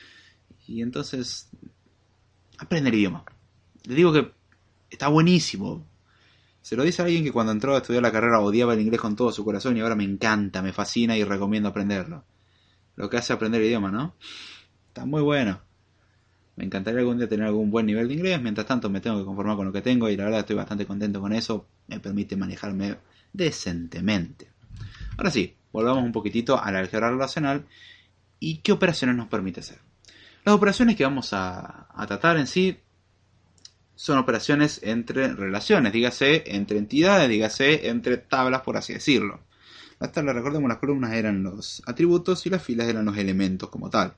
[0.68, 1.50] Y entonces,
[2.58, 3.24] aprende el idioma.
[3.84, 4.32] Le digo que
[4.90, 5.86] está buenísimo.
[6.62, 9.00] Se lo dice a alguien que cuando entró a estudiar la carrera odiaba el inglés
[9.00, 12.26] con todo su corazón y ahora me encanta, me fascina y recomiendo aprenderlo.
[12.96, 14.16] Lo que hace aprender el idioma, ¿no?
[14.88, 15.62] Está muy bueno.
[16.56, 19.26] Me encantaría algún día tener algún buen nivel de inglés, mientras tanto me tengo que
[19.26, 22.36] conformar con lo que tengo y la verdad estoy bastante contento con eso, me permite
[22.36, 22.98] manejarme
[23.34, 24.50] decentemente.
[25.18, 27.66] Ahora sí, volvamos un poquitito al álgebra relacional
[28.40, 29.80] y qué operaciones nos permite hacer.
[30.44, 32.80] Las operaciones que vamos a, a tratar en sí
[33.96, 39.42] son operaciones entre relaciones, dígase entre entidades, dígase entre tablas, por así decirlo.
[40.00, 43.90] Las tablas, recordemos, las columnas eran los atributos y las filas eran los elementos como
[43.90, 44.16] tal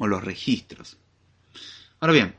[0.00, 0.96] o los registros.
[2.00, 2.34] Ahora bien,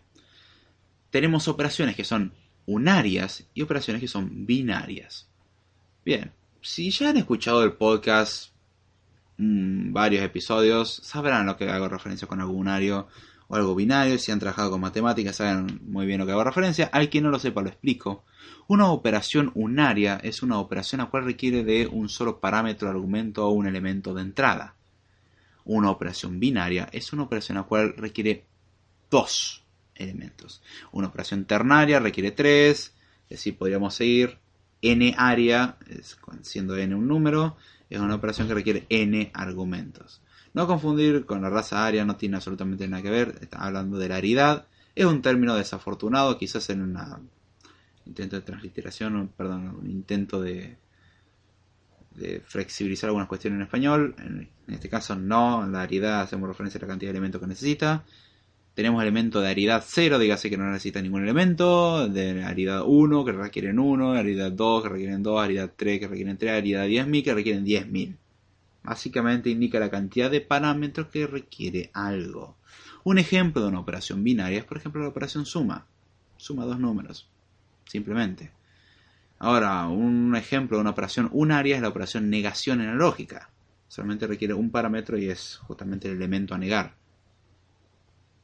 [1.11, 2.33] tenemos operaciones que son
[2.71, 5.27] unarias y operaciones que son binarias.
[6.05, 8.53] Bien, si ya han escuchado el podcast
[9.37, 13.07] mm, varios episodios, sabrán lo que hago referencia con algo unario
[13.49, 14.17] o algo binario.
[14.17, 16.89] Si han trabajado con matemáticas, saben muy bien lo que hago referencia.
[16.93, 18.23] Al quien no lo sepa, lo explico.
[18.67, 23.51] Una operación unaria es una operación a cual requiere de un solo parámetro, argumento o
[23.51, 24.75] un elemento de entrada.
[25.65, 28.45] Una operación binaria es una operación a cual requiere
[29.09, 29.61] dos
[29.95, 30.61] elementos.
[30.91, 32.93] Una operación ternaria requiere tres,
[33.29, 34.39] y así podríamos seguir.
[34.81, 35.77] n área,
[36.41, 37.57] siendo n un número,
[37.89, 40.21] es una operación que requiere n argumentos.
[40.53, 44.09] No confundir con la raza aria, no tiene absolutamente nada que ver, está hablando de
[44.09, 44.67] la aridad.
[44.95, 46.97] Es un término desafortunado, quizás en un
[48.05, 50.77] intento de transliteración, perdón, un intento de,
[52.15, 54.15] de flexibilizar algunas cuestiones en español.
[54.19, 57.47] En, este caso no, en la aridad hacemos referencia a la cantidad de elementos que
[57.47, 58.03] necesita.
[58.73, 63.31] Tenemos elemento de aridad 0, dígase que no necesita ningún elemento, de aridad 1 que
[63.33, 67.33] requieren 1, aridad 2 que requieren 2, aridad 3 que requieren 3, aridad 10.000 que
[67.33, 68.15] requieren 10.000.
[68.83, 72.55] Básicamente indica la cantidad de parámetros que requiere algo.
[73.03, 75.85] Un ejemplo de una operación binaria es por ejemplo la operación suma.
[76.37, 77.29] Suma dos números.
[77.85, 78.51] Simplemente.
[79.37, 83.49] Ahora, un ejemplo de una operación unaria es la operación negación en la lógica.
[83.87, 87.00] Solamente requiere un parámetro y es justamente el elemento a negar.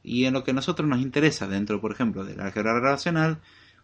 [0.02, 3.40] Y en lo que a nosotros nos interesa dentro, por ejemplo, del álgebra relacional,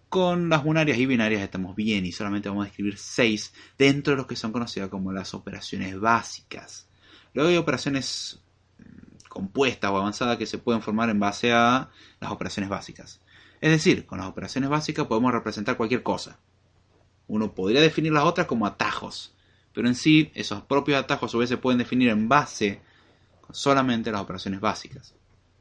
[0.08, 4.18] con las unarias y binarias estamos bien y solamente vamos a escribir 6 dentro de
[4.18, 6.86] lo que son conocidas como las operaciones básicas.
[7.32, 8.40] Luego hay operaciones
[8.78, 11.90] mm, compuestas o avanzadas que se pueden formar en base a
[12.20, 13.20] las operaciones básicas.
[13.60, 16.38] Es decir, con las operaciones básicas podemos representar cualquier cosa.
[17.26, 19.34] Uno podría definir las otras como atajos,
[19.72, 22.80] pero en sí esos propios atajos a veces pueden definir en base
[23.50, 25.14] solamente a las operaciones básicas.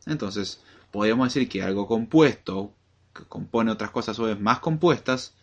[0.06, 2.74] Entonces, podríamos decir que algo compuesto
[3.14, 5.34] que compone otras cosas a más compuestas,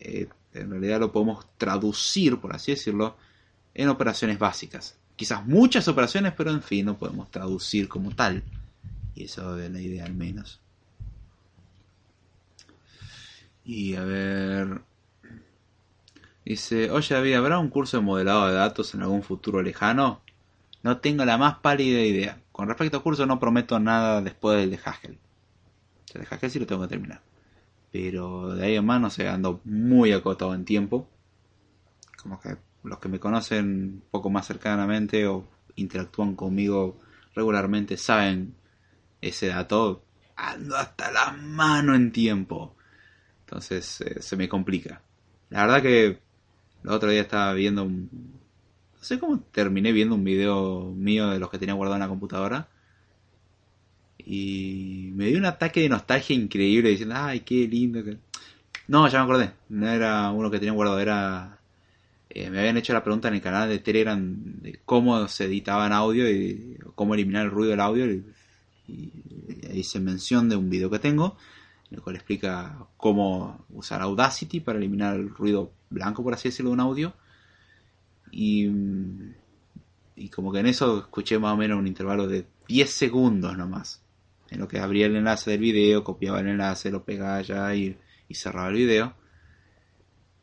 [0.00, 3.16] eh, en realidad lo podemos traducir, por así decirlo,
[3.74, 4.96] en operaciones básicas.
[5.16, 8.42] Quizás muchas operaciones, pero en fin, no podemos traducir como tal.
[9.14, 10.60] Y eso es la idea al menos.
[13.64, 14.80] Y a ver...
[16.44, 20.20] Dice, oye David, ¿habrá un curso de modelado de datos en algún futuro lejano?
[20.82, 22.40] No tengo la más pálida idea.
[22.52, 25.18] Con respecto al curso no prometo nada después del de Haskell.
[26.06, 27.20] Se deja que sí lo tengo que terminar.
[27.92, 31.08] Pero de ahí en más, no sé, ando muy acotado en tiempo.
[32.22, 36.98] Como que los que me conocen un poco más cercanamente o interactúan conmigo
[37.34, 38.54] regularmente saben
[39.20, 40.04] ese dato.
[40.36, 42.74] Ando hasta la mano en tiempo.
[43.40, 45.02] Entonces eh, se me complica.
[45.50, 46.06] La verdad que
[46.84, 48.39] el otro día estaba viendo un...
[49.00, 52.08] No sé cómo terminé viendo un video mío de los que tenía guardado en la
[52.08, 52.68] computadora
[54.18, 58.04] y me dio un ataque de nostalgia increíble diciendo, ay, qué lindo.
[58.04, 58.18] Que...
[58.88, 59.52] No, ya me acordé.
[59.68, 61.58] No era uno que tenía guardado, era...
[62.28, 64.20] Eh, me habían hecho la pregunta en el canal de Telegram
[64.62, 68.06] de cómo se editaba en audio y cómo eliminar el ruido del audio.
[68.06, 69.12] Y,
[69.72, 71.36] hice mención de un video que tengo,
[71.90, 76.70] en el cual explica cómo usar Audacity para eliminar el ruido blanco, por así decirlo,
[76.70, 77.14] de un audio.
[78.30, 78.70] Y,
[80.16, 84.02] y como que en eso escuché más o menos un intervalo de 10 segundos nomás
[84.50, 87.96] en lo que abría el enlace del video, copiaba el enlace, lo pegaba allá y,
[88.32, 89.14] cerraba el video.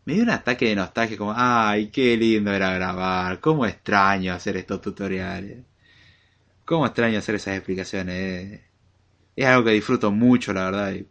[0.06, 4.56] Me dio un ataque de nostalgia como, ay, qué lindo era grabar, cómo extraño hacer
[4.56, 5.66] estos tutoriales,
[6.64, 8.62] cómo extraño hacer esas explicaciones.
[9.36, 11.06] Es algo que disfruto mucho, la verdad, y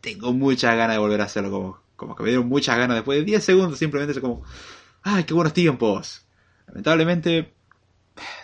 [0.00, 3.18] tengo muchas ganas de volver a hacerlo, como, como que me dieron muchas ganas después
[3.18, 4.42] de 10 segundos, simplemente como,
[5.02, 6.26] ay, qué buenos tiempos.
[6.66, 7.52] Lamentablemente,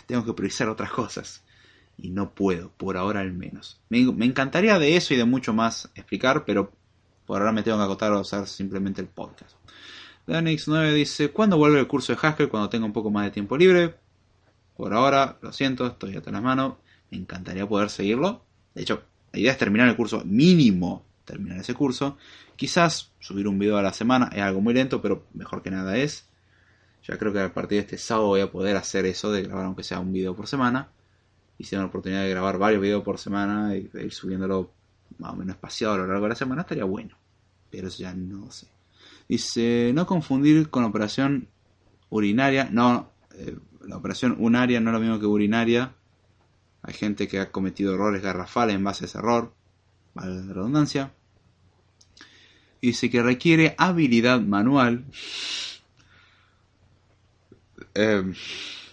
[0.06, 1.44] tengo que priorizar otras cosas
[1.96, 3.80] y no puedo, por ahora al menos.
[3.88, 6.72] Me, encantaría de eso y de mucho más explicar, pero
[7.26, 9.52] por ahora me tengo que acotar a usar simplemente el podcast.
[10.26, 13.56] Danix9 dice, ¿cuándo vuelve el curso de Haskell cuando tenga un poco más de tiempo
[13.56, 13.94] libre?
[14.76, 16.74] Por ahora, lo siento, estoy hasta las manos.
[17.10, 18.42] Me encantaría poder seguirlo.
[18.74, 22.16] De hecho, la idea es terminar el curso, mínimo terminar ese curso.
[22.56, 25.96] Quizás subir un video a la semana es algo muy lento, pero mejor que nada
[25.96, 26.28] es.
[27.06, 29.66] Ya creo que a partir de este sábado voy a poder hacer eso de grabar
[29.66, 30.88] aunque sea un video por semana
[31.58, 34.72] y si la oportunidad de grabar varios videos por semana y ir subiéndolo
[35.18, 37.16] más o menos espaciado a lo largo de la semana, estaría bueno.
[37.70, 38.66] Pero eso ya no sé.
[39.28, 41.48] Dice, no confundir con operación
[42.10, 42.68] urinaria.
[42.70, 45.94] No, eh, la operación unaria no es lo mismo que urinaria.
[46.82, 49.52] Hay gente que ha cometido errores garrafales en base a ese error.
[50.14, 51.12] Vale la redundancia.
[52.82, 55.04] Dice que requiere habilidad manual.
[57.94, 58.32] Eh,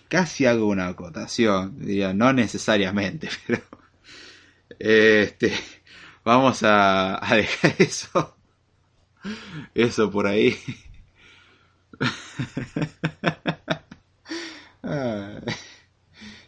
[0.07, 3.63] casi hago una acotación, diría, no necesariamente, pero
[4.79, 5.53] este,
[6.23, 8.35] Vamos a, dejar eso.
[9.73, 10.57] Eso por ahí.
[14.83, 15.39] Ah,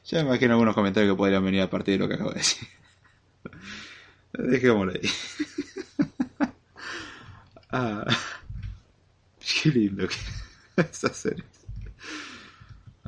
[0.05, 2.67] ya imagino algunos comentarios que podrían venir a partir de lo que acabo de decir.
[4.33, 5.01] Dejémoslo ahí.
[7.69, 8.05] Ah,
[9.39, 10.15] qué lindo que
[10.81, 11.43] es hacer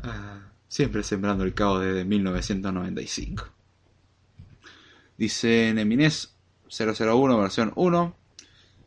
[0.04, 3.46] ah, siempre sembrando el caos desde 1995.
[5.18, 6.36] Dice Nemines
[6.70, 8.16] 001 versión 1.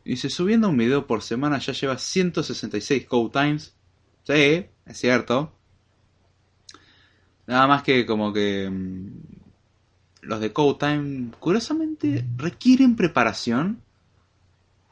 [0.05, 3.75] Dice, subiendo un video por semana ya lleva 166 code times.
[4.23, 5.53] Sí, es cierto.
[7.47, 9.07] Nada más que como que mm,
[10.21, 13.81] los de Code Time, curiosamente, requieren preparación.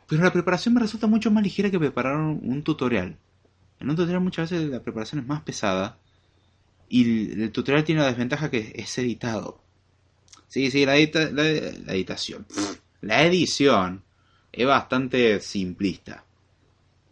[0.08, 3.18] Pero la preparación me resulta mucho más ligera que preparar un, tutorial.
[3.80, 5.98] En un tutorial muchas veces la preparación es más pesada.
[6.90, 9.62] Y el, tutorial tiene la desventaja que es editado.
[10.48, 12.46] Sí, sí, la, la, editación.
[13.02, 14.04] La edición
[14.52, 16.24] es bastante simplista.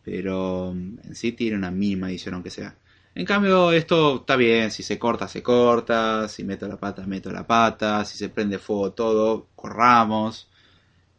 [0.04, 2.76] Pero mm, en sí tiene una mínima edición, aunque sea.
[3.16, 7.32] En cambio, esto está bien, si se corta, se corta, si meto la pata, meto
[7.32, 10.50] la pata, si se prende fuego todo, corramos.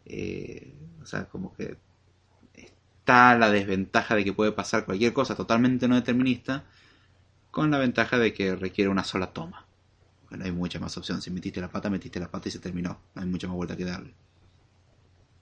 [0.04, 1.76] Eh, o sea, como que
[2.54, 6.64] está la desventaja de que puede pasar cualquier cosa totalmente no determinista,
[7.56, 9.64] con la ventaja de que requiere una sola toma.
[10.28, 11.22] no hay mucha más opción.
[11.22, 13.00] Si metiste la pata, metiste la pata y se terminó.
[13.14, 14.12] No hay mucha más vuelta que darle.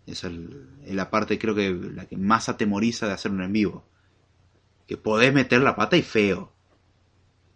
[0.07, 3.85] Esa es, la parte, creo que, la que más atemoriza de hacer un en vivo
[4.87, 6.53] que podés meter la pata y feo.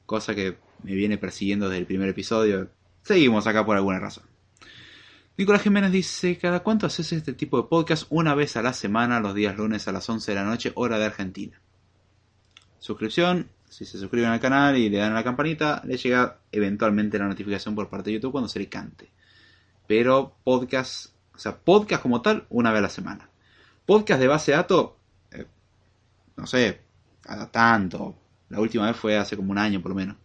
[0.07, 2.69] Cosa que me viene persiguiendo desde el primer episodio.
[3.03, 4.25] Seguimos acá por alguna razón.
[5.37, 8.07] Nicolás Jiménez dice, ¿cada cuánto haces este tipo de podcast?
[8.11, 10.99] Una vez a la semana, los días lunes a las 11 de la noche, hora
[10.99, 11.63] de Argentina.
[12.81, 17.19] Suscripción, si se suscriben al canal y le dan a la campanita, le llega eventualmente
[17.19, 19.11] la notificación por parte de YouTube cuando se le cante.
[19.87, 23.31] Pero podcast, o sea, podcast como tal, una vez a la semana.
[23.87, 24.91] Podcast de base de datos,
[25.33, 25.47] eh,
[26.37, 26.81] no sé,
[27.21, 28.17] cada tanto.
[28.49, 30.17] La última vez fue hace como un año por lo menos.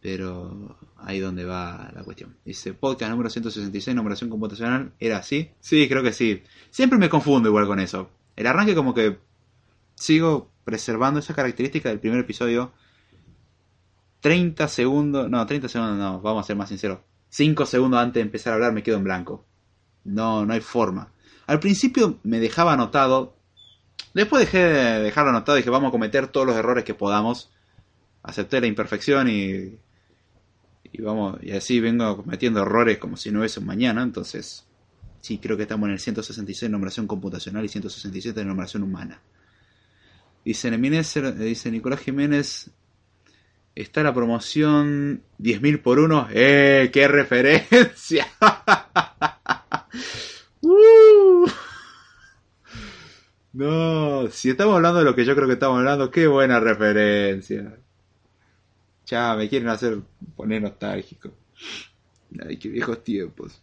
[0.00, 2.36] Pero ahí donde va la cuestión.
[2.44, 5.50] Dice, podcast número 166, numeración computacional, ¿era así?
[5.60, 6.42] Sí, creo que sí.
[6.70, 8.10] Siempre me confundo igual con eso.
[8.36, 9.18] El arranque como que
[9.94, 12.72] sigo preservando esa característica del primer episodio.
[14.20, 17.00] 30 segundos, no, 30 segundos no, vamos a ser más sinceros.
[17.30, 19.44] 5 segundos antes de empezar a hablar me quedo en blanco.
[20.04, 21.12] No, no hay forma.
[21.46, 23.36] Al principio me dejaba anotado
[24.14, 27.50] Después dejé de dejarlo anotado y dije, vamos a cometer todos los errores que podamos.
[28.22, 29.78] Acepté la imperfección y,
[30.92, 34.02] y vamos, y así vengo cometiendo errores como si no hubiese un mañana.
[34.02, 34.66] Entonces,
[35.20, 39.22] sí, creo que estamos en el 166 de numeración computacional y 167 de numeración humana.
[40.44, 42.70] Dice, dice Nicolás Jiménez,
[43.74, 46.28] está la promoción 10.000 por uno.
[46.32, 46.90] ¡Eh!
[46.92, 48.26] ¡Qué referencia!
[50.62, 51.46] ¡Uh!
[53.52, 57.78] No, si estamos hablando de lo que yo creo que estamos hablando, qué buena referencia.
[59.06, 60.00] Ya, me quieren hacer
[60.36, 61.30] poner nostálgico.
[62.46, 63.60] Ay, qué viejos tiempos.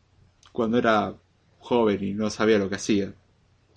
[0.52, 1.14] Cuando era
[1.60, 3.14] joven y no sabía lo que hacía.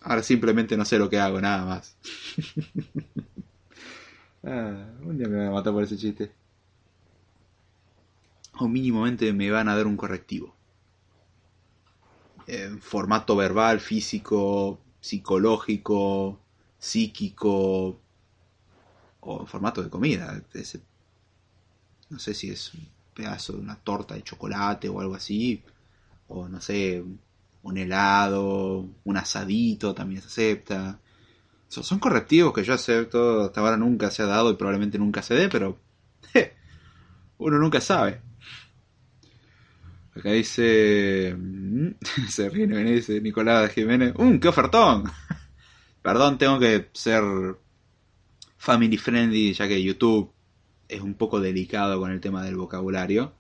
[0.05, 1.97] Ahora simplemente no sé lo que hago, nada más.
[4.45, 6.33] ah, un día me van a matar por ese chiste.
[8.59, 10.55] O mínimamente me van a dar un correctivo.
[12.47, 16.41] En formato verbal, físico, psicológico,
[16.79, 18.01] psíquico
[19.21, 20.43] o en formato de comida.
[22.11, 25.63] no sé si es un pedazo de una torta de chocolate o algo así,
[26.29, 27.05] o no sé,
[27.63, 31.01] un helado, un asadito también se acepta.
[31.69, 35.35] Son, correctivos que yo acepto, hasta ahora nunca se ha dado y probablemente nunca se
[35.35, 35.79] dé, pero
[37.39, 38.21] uno nunca sabe.
[40.15, 41.35] Acá dice.
[41.37, 41.93] Mm,
[42.29, 44.13] se ríe, dice Nicolás Jiménez.
[44.17, 45.05] ¡Um, qué ofertón!
[46.03, 47.23] Perdón, tengo que ser
[48.59, 50.31] family friendly, ya que YouTube
[50.89, 53.33] es un poco delicado con el tema del vocabulario.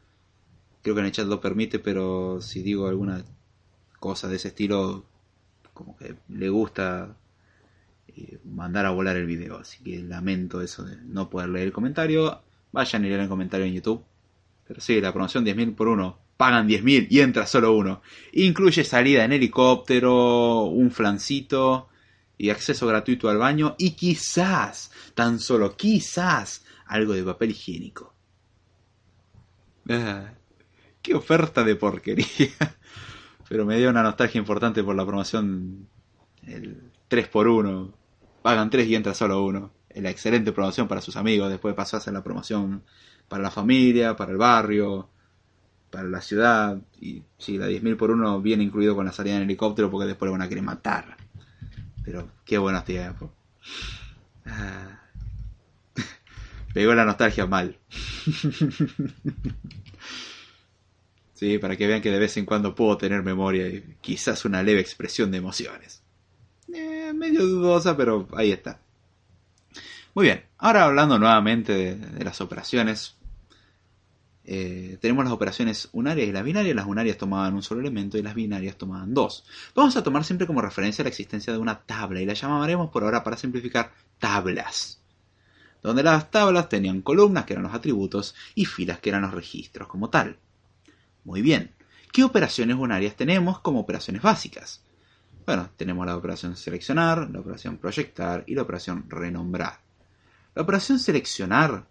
[0.81, 3.23] Creo que en el chat lo permite, pero si digo alguna
[4.03, 5.07] cosa de ese estilo,
[5.73, 7.17] como que le gusta
[8.09, 9.59] eh, mandar a volar el video.
[9.59, 12.43] Así que lamento eso de no poder leer el comentario.
[12.73, 14.03] Vayan y leer el comentario en YouTube.
[14.67, 18.03] Pero sí, la promoción 10.000 por uno pagan 10.000 y entra solo uno.
[18.33, 21.89] Incluye salida en helicóptero, un flancito
[22.37, 28.13] y acceso gratuito al baño y quizás, tan solo quizás, algo de papel higiénico.
[29.89, 30.33] Ah,
[31.01, 32.27] ¡Qué oferta de porquería!
[33.53, 35.87] Pero me dio una nostalgia importante por la promoción
[36.47, 37.93] el 3x1.
[38.41, 39.73] Pagan 3 y entra solo uno.
[39.95, 41.51] La excelente promoción para sus amigos.
[41.51, 42.83] Después pasó a ser la promoción
[43.29, 45.11] para la familia, para el barrio
[45.91, 46.81] para la ciudad.
[46.99, 50.29] Y sí, la 10.000 por uno viene incluido con la salida en helicóptero porque después
[50.29, 51.19] lo van a querer matar.
[52.03, 53.33] Pero qué buenos tiempos.
[54.47, 54.99] Ah.
[56.73, 57.77] Pegó la nostalgia mal.
[61.61, 64.81] para que vean que de vez en cuando puedo tener memoria y quizás una leve
[64.81, 66.03] expresión de emociones.
[66.73, 68.81] Eh, medio dudosa, pero ahí está.
[70.15, 73.17] Muy bien, ahora hablando nuevamente de, las operaciones.
[74.45, 76.77] Eh, tenemos las operaciones unarias y las binarias.
[76.77, 79.45] Las unarias tomaban un solo elemento y las binarias tomaban dos.
[79.75, 83.05] Vamos a tomar siempre como referencia la existencia de una tabla y la llamaremos por
[83.05, 85.01] ahora para simplificar tablas.
[85.83, 89.89] Donde las tablas tenían columnas que eran los atributos y filas que eran los registros
[89.89, 90.39] como tal.
[91.25, 91.73] Muy bien,
[92.13, 94.83] ¿qué operaciones unarias tenemos como operaciones básicas?
[95.47, 99.81] Bueno, tenemos la operación seleccionar, la operación proyectar y la operación renombrar.
[100.55, 101.87] La operación seleccionar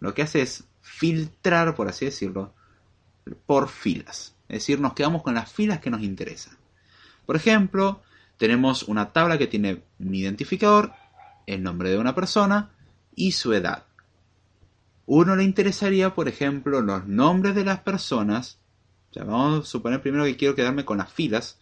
[0.00, 2.54] lo que hace es filtrar, por así decirlo,
[3.46, 4.34] por filas.
[4.48, 6.56] Es decir, nos quedamos con las filas que nos interesan.
[7.24, 8.02] Por ejemplo,
[8.36, 10.92] tenemos una tabla que tiene un identificador,
[11.46, 12.70] el nombre de una persona
[13.14, 13.84] y su edad.
[15.06, 18.58] Uno le interesaría, por ejemplo, los nombres de las personas.
[19.24, 21.58] Vamos a suponer primero que quiero quedarme con las filas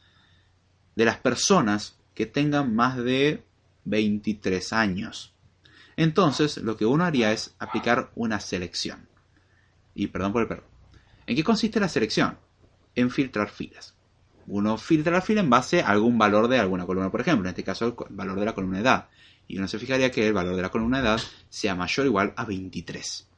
[0.97, 3.45] de las personas que tengan más de
[3.85, 5.35] 23 años.
[5.97, 9.09] Entonces, lo que uno haría es aplicar una selección.
[9.95, 10.65] Y perdón por el perro.
[11.27, 12.37] ¿En qué consiste la selección?
[12.95, 13.95] En filtrar filas.
[14.47, 17.51] Uno filtra la fila en base a algún valor de alguna columna, por ejemplo, en
[17.51, 19.09] este caso el valor de la columna edad.
[19.47, 22.35] Y uno se fijaría que el valor de la columna edad sea mayor o igual
[22.37, 23.29] a 23.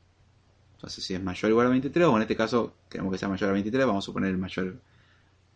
[0.87, 3.29] Entonces, si es mayor o igual a 23, o en este caso queremos que sea
[3.29, 4.81] mayor a 23, vamos a suponer el mayor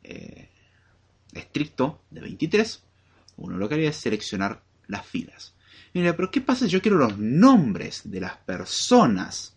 [0.03, 0.49] eh,
[1.33, 2.83] estricto de 23.
[3.37, 5.55] Uno lo que haría es seleccionar las filas.
[5.95, 9.57] Mira, pero ¿qué pasa si yo quiero los nombres de las personas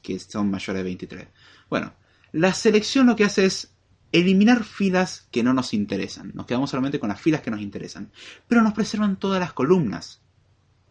[0.00, 1.28] que son mayores de 23?
[1.68, 1.92] Bueno,
[2.32, 3.70] la selección lo que hace es
[4.12, 6.32] eliminar filas que no nos interesan.
[6.32, 8.10] Nos quedamos solamente con las filas que nos interesan.
[8.48, 10.22] Pero nos preservan todas las columnas.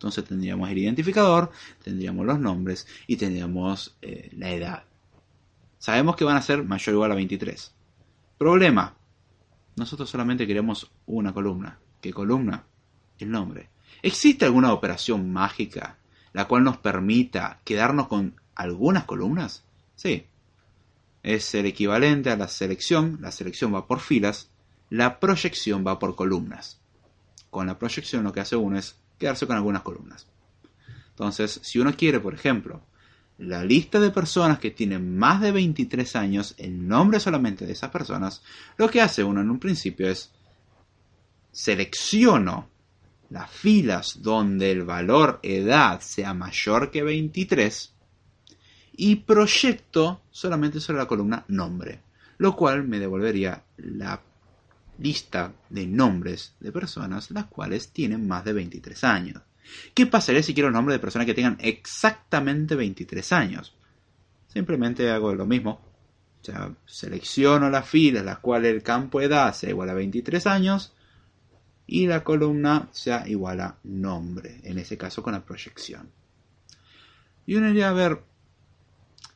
[0.04, 1.49] Entonces tendríamos el identificador,
[1.82, 4.84] tendríamos los nombres y tendríamos eh, la edad.
[5.78, 7.74] Sabemos que van a ser mayor o igual a 23.
[8.38, 8.97] Problema.
[9.78, 11.80] Nosotros solamente queremos una columna.
[12.01, 12.66] ¿Qué columna?
[13.18, 13.70] El nombre.
[14.01, 15.97] ¿Existe alguna operación mágica
[16.34, 19.64] la cual nos permita quedarnos con algunas columnas?
[19.95, 20.28] Sí.
[21.24, 23.20] Es el equivalente a la selección.
[23.22, 24.49] La selección va por filas.
[24.89, 26.82] La proyección va por columnas.
[27.49, 30.28] Con la proyección lo que hace uno es quedarse con algunas columnas.
[31.09, 32.82] Entonces, si uno quiere, por ejemplo,
[33.38, 37.91] la lista de personas que tienen más de 23 años, el nombre solamente de esas
[37.91, 38.43] personas,
[38.78, 40.32] lo que hace uno en un principio es
[41.51, 42.70] selecciono
[43.30, 47.93] las filas donde el valor edad sea mayor que 23
[48.95, 52.01] y proyecto solamente sobre la columna nombre,
[52.38, 54.22] lo cual me devolvería la
[55.00, 59.41] lista de nombres de personas las cuales tienen más de 23 años.
[59.94, 63.76] ¿Qué pasaría si quiero el nombre de personas que tengan exactamente 23 años?
[64.48, 65.82] Simplemente hago lo mismo.
[66.41, 70.94] O sea, selecciono las filas las cuales el campo edad sea igual a 23 años
[71.88, 76.12] y la columna sea igual a nombre, en ese caso con la proyección.
[77.46, 78.24] Y uno iría a ver,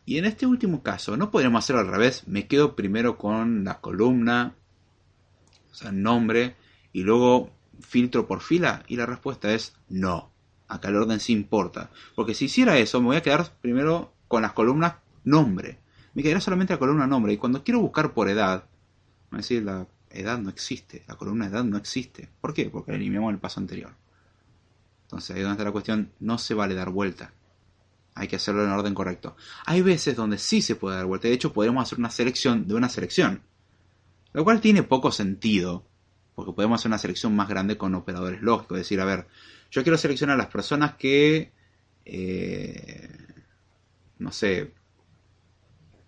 [0.06, 2.28] y en este último caso, ¿no podríamos hacerlo al revés?
[2.28, 4.56] Me quedo primero con la columna,
[5.78, 6.56] sea, nombre,
[6.92, 10.32] y luego filtro por fila, y la respuesta es no.
[10.68, 11.92] Acá el orden sí importa.
[12.16, 15.80] Porque si hiciera eso, me voy a quedar primero con las columnas nombre.
[16.14, 17.34] Me quedaría solamente la columna nombre.
[17.34, 18.66] Y cuando quiero buscar por edad,
[19.30, 22.30] voy a decir la edad no existe, la columna edad no existe.
[22.42, 22.70] ¿Por qué?
[22.70, 23.94] Porque eliminamos el paso anterior.
[25.04, 27.32] Entonces ahí donde está la cuestión, no se vale dar vuelta.
[28.16, 29.38] Hay que hacerlo en orden correcto.
[29.66, 31.28] Hay veces donde sí se puede dar vuelta.
[31.28, 33.42] De hecho, podemos hacer una selección de una selección.
[34.38, 35.84] Lo cual tiene poco sentido.
[36.36, 38.78] Porque podemos hacer una selección más grande con operadores lógicos.
[38.78, 39.26] Es decir, a ver,
[39.72, 41.52] yo quiero seleccionar a las personas que...
[42.06, 43.10] Eh,
[44.20, 44.74] no sé,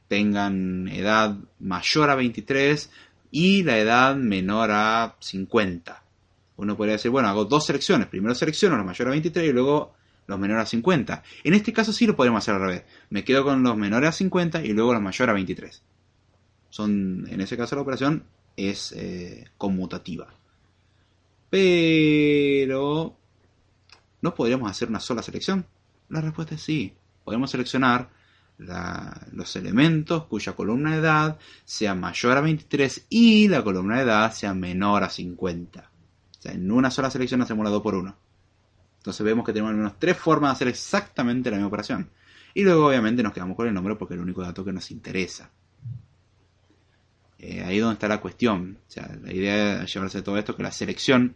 [0.07, 2.91] tengan edad mayor a 23,
[3.31, 6.03] y la edad menor a 50.
[6.57, 8.09] Uno podría decir, bueno, hago dos selecciones.
[8.09, 9.95] Primero selecciono los mayores a 23 y luego
[10.27, 11.23] los menores a 50.
[11.45, 12.83] En este caso sí lo podemos hacer al revés.
[13.09, 15.81] Me quedo con los menores a 50 y luego los mayores a 23.
[16.69, 18.23] Son, en ese caso la operación
[18.55, 20.27] es eh, conmutativa.
[21.49, 23.17] Pero,
[24.21, 25.65] ¿no podríamos hacer una sola selección?
[26.09, 26.93] La respuesta es sí.
[27.23, 28.09] Podemos seleccionar
[29.31, 34.33] los elementos cuya columna de edad sea mayor a 23 y la columna de edad
[34.33, 35.79] sea menor a 50.
[35.79, 38.15] O sea, en una sola selección hacemos la 2 por 1.
[38.97, 42.09] Entonces vemos que tenemos al menos tres formas de hacer exactamente la misma operación.
[42.53, 44.91] Y luego obviamente nos quedamos con el nombre porque es el único dato que nos
[44.91, 45.49] interesa.
[47.39, 48.77] Eh, ahí es donde está la cuestión.
[48.87, 51.35] O sea, la idea es llevarse todo esto que la selección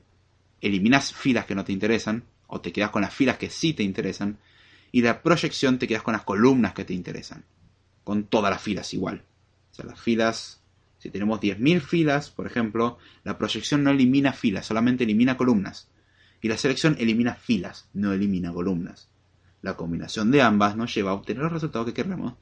[0.61, 3.83] eliminas filas que no te interesan o te quedas con las filas que sí te
[3.83, 4.37] interesan
[4.91, 7.45] y la proyección te quedas con las columnas que te interesan.
[8.03, 9.23] Con todas las filas igual.
[9.71, 10.61] O sea, las filas,
[10.99, 15.89] si tenemos 10.000 filas, por ejemplo, la proyección no elimina filas, solamente elimina columnas.
[16.41, 19.09] Y la selección elimina filas, no elimina columnas.
[19.61, 22.33] La combinación de ambas nos lleva a obtener el resultado que queremos.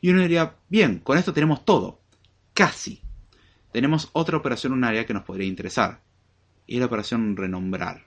[0.00, 2.00] Y uno diría, bien, con esto tenemos todo.
[2.52, 3.03] Casi.
[3.74, 6.00] Tenemos otra operación unaria que nos podría interesar.
[6.64, 8.06] Y es la operación renombrar.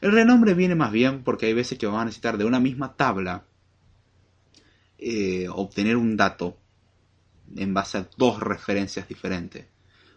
[0.00, 2.96] El renombre viene más bien porque hay veces que vamos a necesitar de una misma
[2.96, 3.44] tabla
[4.98, 6.56] eh, obtener un dato
[7.54, 9.64] en base a dos referencias diferentes.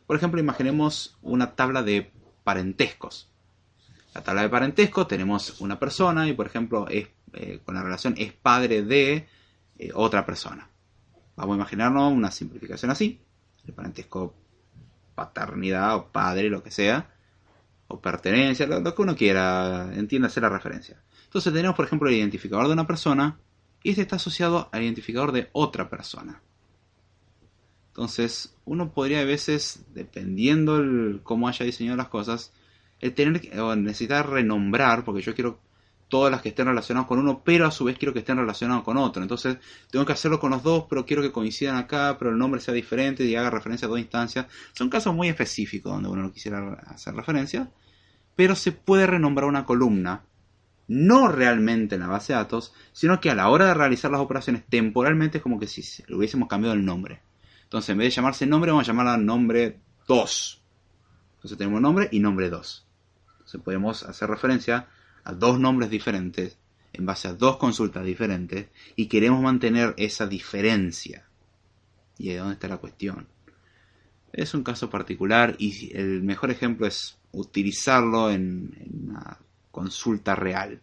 [0.08, 2.12] Por ejemplo, imaginemos una tabla de
[2.44, 3.30] parentescos.
[4.16, 7.12] La tabla de parentesco tenemos una persona y por ejemplo eh,
[7.64, 9.28] con la relación es padre de
[9.78, 10.68] eh, otra persona.
[11.36, 13.22] Vamos a imaginarnos una simplificación así.
[13.68, 14.34] El parentesco
[15.16, 17.10] paternidad o padre, lo que sea.
[17.88, 19.92] O pertenencia, lo, que uno quiera.
[19.94, 21.02] Entiéndase la referencia.
[21.26, 23.40] Entonces tenemos por ejemplo el identificador de una persona
[23.82, 26.42] y este está asociado al identificador de otra persona.
[27.88, 32.52] Entonces, uno podría a veces, dependiendo el, cómo haya diseñado las cosas,
[33.00, 35.60] el tener o necesitar renombrar, porque yo quiero
[36.08, 38.84] todas las que estén relacionadas con uno, pero a su vez quiero que estén relacionadas
[38.84, 39.22] con otro.
[39.22, 39.58] Entonces,
[39.90, 42.74] tengo que hacerlo con los dos, pero quiero que coincidan acá, pero el nombre sea
[42.74, 44.48] diferente y haga referencia a dos instancias.
[44.74, 47.72] Son casos muy específicos donde uno no quisiera hacer referencia,
[48.36, 50.24] pero se puede renombrar una columna,
[50.88, 54.22] no realmente en la base de datos, sino que a la hora de realizar las
[54.22, 57.22] operaciones temporalmente es como que si le hubiésemos cambiado el nombre.
[57.64, 60.64] Entonces, en vez de llamarse nombre, vamos a llamarla nombre 2.
[61.36, 62.88] Entonces tenemos nombre y nombre 2.
[63.32, 64.88] Entonces podemos hacer referencia
[65.24, 66.58] a dos nombres diferentes
[66.94, 71.26] en base a dos consultas diferentes y queremos mantener esa diferencia.
[72.18, 73.28] Y ahí es donde está la cuestión.
[74.32, 79.38] Es un caso particular y el mejor ejemplo es utilizarlo en, una
[79.72, 80.82] consulta real.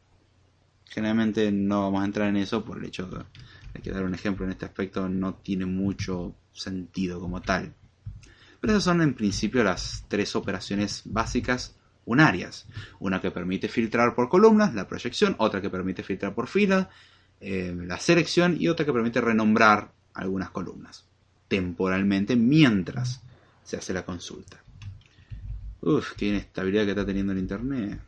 [0.87, 4.45] Generalmente no vamos a entrar en eso por el hecho de que dar un ejemplo
[4.45, 7.73] en este aspecto no tiene mucho sentido como tal.
[8.61, 12.67] Pero esas son en principio las tres operaciones básicas unarias.
[12.99, 16.89] Una que permite filtrar por columnas, la proyección, otra que permite filtrar por filas,
[17.41, 21.05] eh, la selección y otra que permite renombrar algunas columnas
[21.51, 23.21] temporalmente mientras
[23.65, 24.63] se hace la consulta.
[25.83, 28.01] Uf, qué inestabilidad que está teniendo el internet.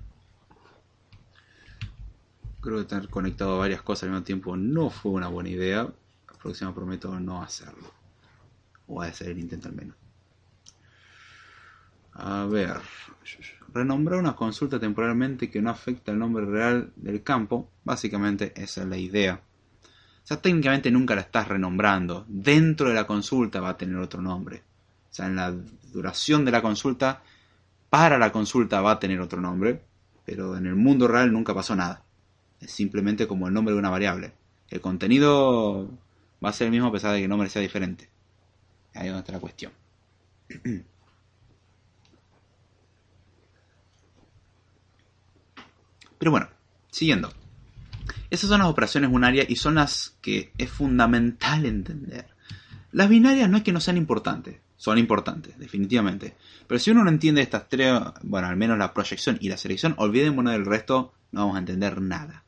[2.60, 5.82] Creo que estar conectado a varias cosas al mismo tiempo no fue una buena idea.
[5.82, 7.92] La próxima prometo no hacerlo.
[8.86, 9.96] O hacer el intento al menos.
[12.14, 12.76] A ver.
[13.72, 17.70] Renombrar una consulta temporalmente que no afecta el nombre real del campo.
[17.84, 19.40] Básicamente esa es la idea.
[20.22, 22.24] O sea, técnicamente nunca la estás renombrando.
[22.28, 24.62] Dentro de la consulta va a tener otro nombre.
[25.10, 25.54] O sea, en la
[25.92, 27.22] duración de la consulta,
[27.90, 29.82] para la consulta va a tener otro nombre.
[30.24, 32.02] Pero en el mundo real nunca pasó nada.
[32.60, 34.32] Es simplemente como el nombre de una variable.
[34.68, 35.90] El contenido
[36.44, 38.08] va a ser el mismo a pesar de que el nombre sea diferente.
[38.94, 39.72] Ahí es donde está la cuestión.
[46.22, 46.48] Pero bueno,
[46.88, 47.32] siguiendo.
[48.30, 52.28] Esas son las operaciones unarias y son las que es fundamental entender.
[52.92, 56.36] Las binarias no es que no sean importantes, son importantes, definitivamente.
[56.68, 59.96] Pero si uno no entiende estas tres, bueno, al menos la proyección y la selección,
[59.98, 62.44] olvidémonos del resto, no vamos a entender nada.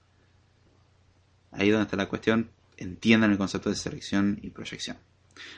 [1.51, 4.99] Ahí es donde está la cuestión, entiendan el concepto de selección y proyección.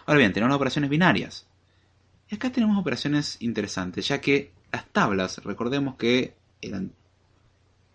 [0.07, 1.47] Ahora bien, tenemos operaciones binarias.
[2.31, 6.93] Y acá tenemos operaciones interesantes, ya que las tablas, recordemos que eran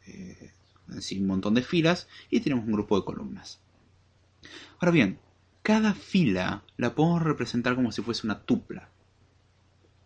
[0.08, 0.52] eh,
[0.88, 3.60] un montón de filas y tenemos un grupo de columnas.
[4.80, 5.20] Ahora bien,
[5.62, 8.90] cada fila la podemos representar como si fuese una tupla,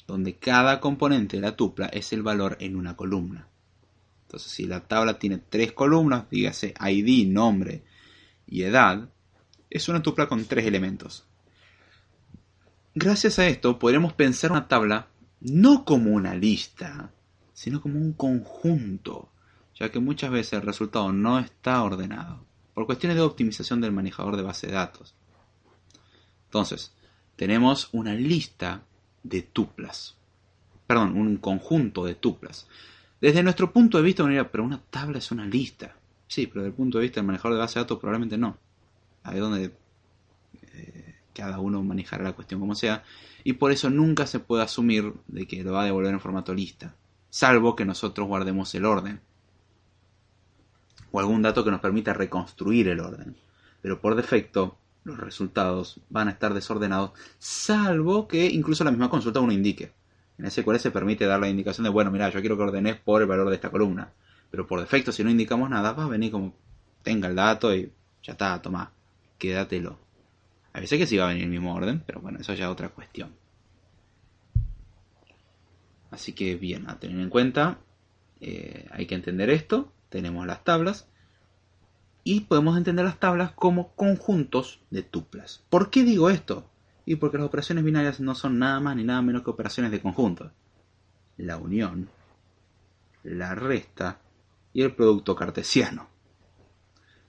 [0.08, 3.48] donde cada componente de la tupla es el valor en una columna.
[4.24, 7.84] Entonces, si la tabla tiene tres columnas, dígase ID, nombre
[8.48, 9.10] y edad,
[9.70, 11.26] es una tupla con tres elementos.
[12.94, 15.08] Gracias a esto podremos pensar una tabla
[15.42, 17.12] no como una lista,
[17.54, 19.30] sino como un conjunto,
[19.76, 24.38] ya que muchas veces el resultado no está ordenado, por cuestiones de optimización del manejador
[24.38, 25.16] de base de datos.
[26.46, 26.94] Entonces,
[27.36, 28.84] tenemos una lista
[29.24, 30.16] de tuplas,
[30.88, 32.68] perdón, un conjunto de tuplas.
[33.20, 35.96] Desde nuestro punto de vista, uno pero una tabla es una lista.
[36.28, 38.58] Sí, pero desde el punto de vista del manejador de base de datos probablemente no.
[39.24, 39.72] Ahí es donde
[40.74, 43.04] eh, cada uno manejará la cuestión como sea,
[43.44, 46.54] y por eso nunca se puede asumir de que lo va a devolver en formato
[46.54, 46.96] lista,
[47.30, 49.22] salvo que nosotros guardemos el orden,
[51.16, 53.38] o algún dato que nos permita reconstruir el orden.
[53.82, 59.40] Pero por defecto, los resultados van a estar desordenados, salvo que incluso la misma consulta
[59.40, 59.94] uno indique.
[60.38, 63.22] En SQL se permite dar la indicación de, bueno, mira, yo quiero que ordenes por
[63.22, 64.12] el valor de esta columna.
[64.52, 66.54] Pero por defecto, si no indicamos nada, va a venir como,
[67.02, 68.92] tenga el dato y ya está, toma,
[69.38, 69.98] quédatelo.
[70.74, 72.72] A veces que sí va a venir el mismo orden, pero bueno, eso ya es
[72.72, 73.34] otra cuestión.
[76.12, 77.80] Así que bien, a tener en cuenta,
[78.42, 79.94] eh, hay que entender esto.
[80.16, 81.10] Tenemos las tablas
[82.24, 85.66] y podemos entender las tablas como conjuntos de tuplas.
[85.70, 86.70] ¿Por qué digo esto?
[87.06, 90.02] Y porque las operaciones binarias no son nada más ni nada menos que operaciones de
[90.02, 90.54] conjunto.
[91.36, 92.08] La unión,
[93.24, 94.22] la resta
[94.72, 96.08] y el producto cartesiano.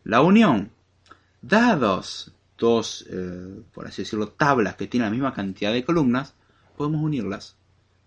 [0.04, 0.70] La unión,
[1.42, 6.34] dados dos, eh, por así decirlo, tablas que tienen la misma cantidad de columnas,
[6.76, 7.56] podemos unirlas.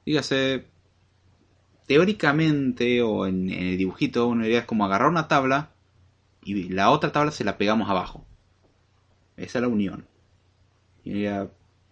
[0.05, 0.69] Dígase,
[1.89, 5.71] teóricamente o en, el dibujito, una idea es como agarrar una tabla
[6.43, 8.27] y la otra tabla se la pegamos abajo.
[9.37, 10.05] Esa es la unión.
[11.03, 11.25] Y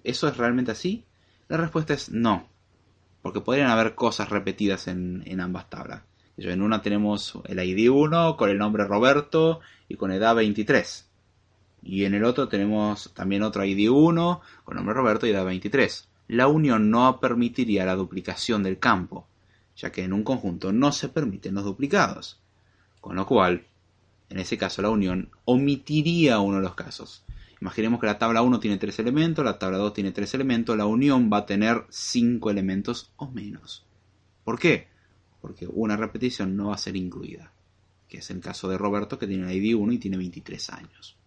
[0.04, 1.04] ¿Eso es realmente así?
[1.48, 2.48] La respuesta es no.
[3.24, 6.04] Porque podrían haber cosas repetidas en, ambas tablas.
[6.38, 11.10] En una tenemos el ID 1 con el nombre Roberto y con edad 23.
[11.82, 16.08] Y en el otro tenemos también otro ID 1 con nombre Roberto y edad 23.
[16.28, 19.28] La unión no permitiría la duplicación del campo,
[19.78, 22.42] ya que en un conjunto no se permiten los duplicados.
[23.00, 23.68] Con lo cual,
[24.30, 27.24] en ese caso la unión omitiría uno de los casos.
[27.62, 30.86] Imaginemos que la tabla 1 tiene 3 elementos, la tabla 2 tiene 3 elementos, la
[30.86, 33.86] unión va a tener 5 elementos o menos.
[34.44, 34.88] ¿Por qué?
[35.42, 37.52] Porque una repetición no va a ser incluida,
[38.08, 41.18] que es el caso de Roberto que tiene el ID 1 y tiene 23 años.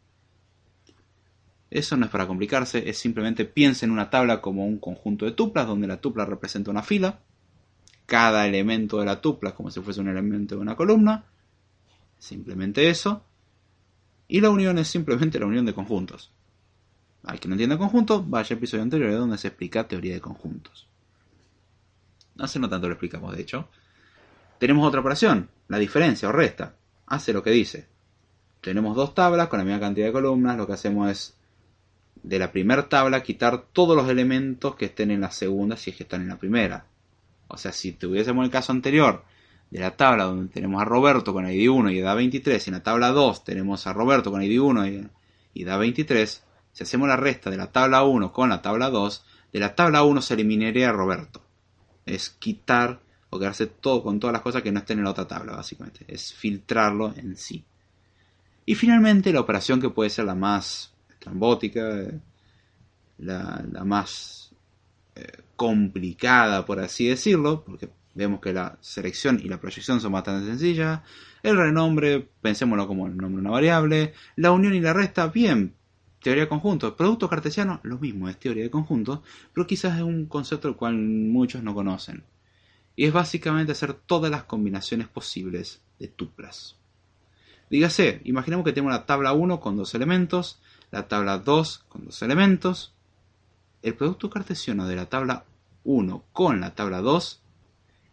[1.70, 5.32] Eso no es para complicarse, es simplemente piensa en una tabla como un conjunto de
[5.32, 7.20] tuplas donde la tupla representa una fila,
[8.10, 11.26] cada elemento de la tupla como si fuese un elemento de una columna,
[12.18, 13.22] simplemente eso.
[14.26, 16.32] Y la unión es simplemente la unión de conjuntos.
[17.22, 20.88] Al que no entienda conjuntos, vaya al episodio anterior donde se explica teoría de conjuntos.
[22.40, 23.68] Hace no tanto lo explicamos, de hecho.
[24.58, 26.74] Tenemos otra operación, la diferencia o resta.
[27.06, 27.86] Hace lo que dice.
[28.60, 30.56] Tenemos dos tablas con la misma cantidad de columnas.
[30.56, 31.36] Lo que hacemos es
[32.24, 35.96] de la primera tabla quitar todos los elementos que estén en la segunda si es
[35.96, 36.89] que están en la primera.
[37.50, 39.24] O sea, si tuviésemos el caso anterior
[39.70, 42.74] de la tabla donde tenemos a Roberto con ID 1 y edad 23, y en
[42.74, 44.86] la tabla 2 tenemos a Roberto con ID 1
[45.54, 49.24] y edad 23, si hacemos la resta de la tabla 1 con la tabla 2,
[49.52, 51.42] de la tabla 1 se eliminaría a Roberto.
[52.06, 53.00] Es quitar
[53.30, 56.04] o quedarse todo con todas las cosas que no estén en la otra tabla, básicamente.
[56.08, 57.64] Es filtrarlo en sí.
[58.66, 62.06] Y finalmente la operación que puede ser la más estrambótica,
[63.18, 64.39] la, la más
[65.56, 71.00] complicada, por así decirlo, porque Vemos que la selección y la proyección son bastante sencillas.
[71.42, 74.14] El renombre, pensémoslo como el nombre de una variable.
[74.36, 75.74] La unión y la resta, bien,
[76.20, 76.94] teoría de conjuntos.
[76.94, 79.20] Producto cartesiano, lo mismo, es teoría de conjuntos,
[79.54, 82.24] pero quizás es un concepto el cual muchos no conocen.
[82.96, 86.76] Y es básicamente hacer todas las combinaciones posibles de tuplas.
[87.70, 90.60] Dígase, imaginemos que tenemos la tabla 1 con dos elementos,
[90.90, 92.92] la tabla 2 con dos elementos.
[93.82, 95.44] El producto cartesiano de la tabla
[95.84, 97.42] 1 con la tabla 2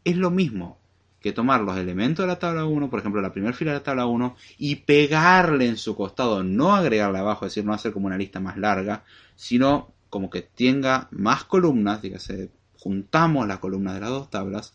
[0.05, 0.77] es lo mismo
[1.19, 3.83] que tomar los elementos de la tabla 1, por ejemplo, la primera fila de la
[3.83, 8.07] tabla 1, y pegarle en su costado, no agregarle abajo, es decir, no hacer como
[8.07, 9.03] una lista más larga,
[9.35, 14.73] sino como que tenga más columnas, dígase, juntamos las columnas de las dos tablas,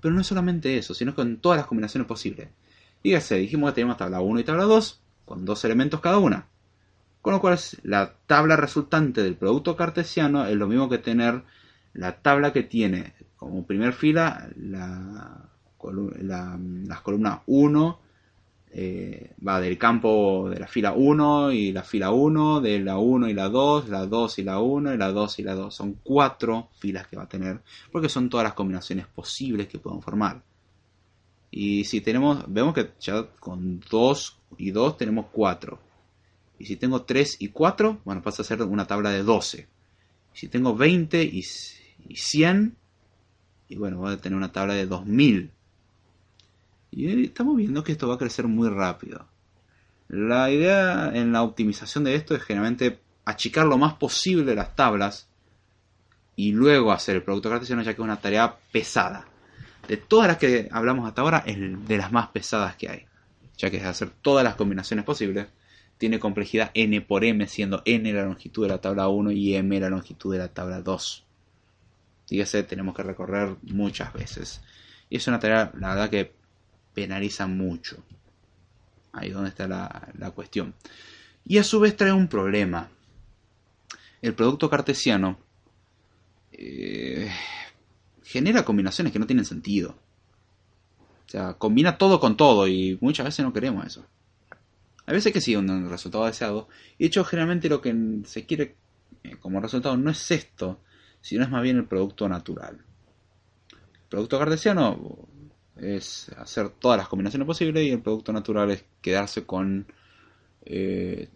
[0.00, 2.48] pero no es solamente eso, sino con todas las combinaciones posibles.
[3.04, 6.48] Dígase, dijimos que tenemos tabla 1 y tabla 2, con dos elementos cada una.
[7.24, 11.42] Con lo cual, la tabla resultante del producto cartesiano es lo mismo que tener
[11.94, 15.40] la tabla que tiene como primer fila la,
[15.80, 17.98] las columnas 1
[18.72, 23.30] eh, va del campo de la fila 1 y la fila 1, de la 1
[23.30, 25.74] y la 2, la 2 y la 1 y la 2 y la 2.
[25.74, 30.02] Son cuatro filas que va a tener porque son todas las combinaciones posibles que pueden
[30.02, 30.42] formar.
[31.50, 35.93] Y si tenemos, vemos que ya con 2 y 2 tenemos 4.
[36.58, 39.68] Y si tengo 3 y 4, bueno, pasa a ser una tabla de 12.
[40.32, 41.44] Si tengo 20 y,
[42.08, 42.76] y 100,
[43.68, 45.50] y bueno, voy a tener una tabla de 2000.
[46.92, 49.26] Y estamos viendo que esto va a crecer muy rápido.
[50.08, 55.28] La idea en la optimización de esto es generalmente achicar lo más posible las tablas
[56.36, 59.26] y luego hacer el producto cartesiano ya que es una tarea pesada.
[59.88, 63.06] De todas las que hablamos hasta ahora es de las más pesadas que hay,
[63.56, 65.46] ya que es hacer todas las combinaciones posibles.
[65.98, 69.80] Tiene complejidad n por m siendo n la longitud de la tabla 1 y m
[69.80, 71.24] la longitud de la tabla 2
[72.28, 74.60] dígase, tenemos que recorrer muchas veces.
[75.10, 76.32] Y es una tarea, la verdad, que
[76.92, 78.02] penaliza mucho.
[79.12, 80.74] Ahí donde está la, cuestión.
[81.44, 82.88] Y a su vez trae un problema.
[84.22, 85.38] El producto cartesiano
[86.52, 87.30] eh,
[88.24, 89.96] genera combinaciones que no tienen sentido.
[91.26, 94.04] O sea, combina todo con todo y muchas veces no queremos eso.
[95.06, 96.68] A veces que sí, un resultado deseado.
[96.98, 97.94] Y de hecho, generalmente lo que
[98.24, 98.76] se quiere
[99.22, 100.80] eh, como resultado no es esto,
[101.20, 102.78] sino es más bien el producto natural.
[103.72, 105.28] El producto cartesiano
[105.76, 109.86] es hacer todas las combinaciones posibles y el producto natural es quedarse con
[110.64, 111.28] eh,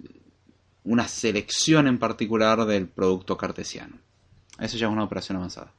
[0.85, 3.99] una selección en particular del producto cartesiano.
[4.59, 5.73] Eso ya es una operación avanzada.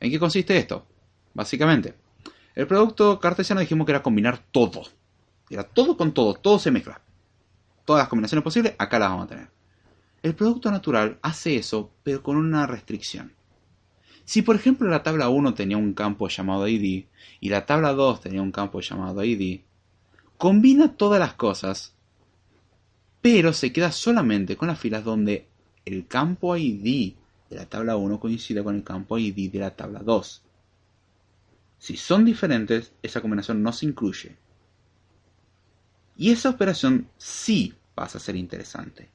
[0.00, 0.86] ¿En qué consiste esto?
[1.34, 1.94] Básicamente,
[2.54, 4.82] el producto cartesiano dijimos que era combinar todo.
[5.50, 7.00] Era todo con todo, todo se mezcla.
[7.86, 9.48] Todas las combinaciones posibles, acá las vamos a tener.
[10.22, 13.32] El producto natural hace eso, pero con una restricción.
[14.24, 17.04] Si por ejemplo la tabla 1 tenía un campo llamado ID
[17.40, 19.60] y la tabla 2 tenía un campo llamado ID,
[20.36, 21.94] combina todas las cosas,
[23.22, 25.46] pero se queda solamente con las filas donde
[25.84, 27.14] el campo ID
[27.48, 30.42] de la tabla 1 coincide con el campo ID de la tabla 2.
[31.78, 34.36] Si son diferentes, esa combinación no se incluye.
[36.16, 39.08] Y esa operación sí pasa a ser interesante.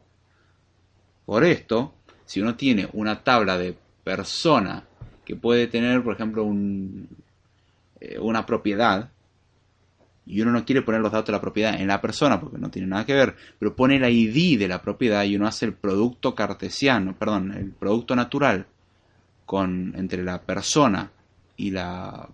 [1.26, 1.94] Por esto,
[2.26, 4.84] si uno tiene una tabla de persona
[5.26, 6.48] que puede tener, por ejemplo,
[8.00, 9.10] eh, una propiedad,
[10.26, 12.70] y uno no quiere poner los datos de la propiedad en la persona porque no
[12.70, 15.74] tiene nada que ver, pero pone el ID de la propiedad y uno hace el
[15.74, 18.68] producto cartesiano, perdón, el producto natural
[19.46, 21.12] con, entre la persona
[21.58, 22.30] y la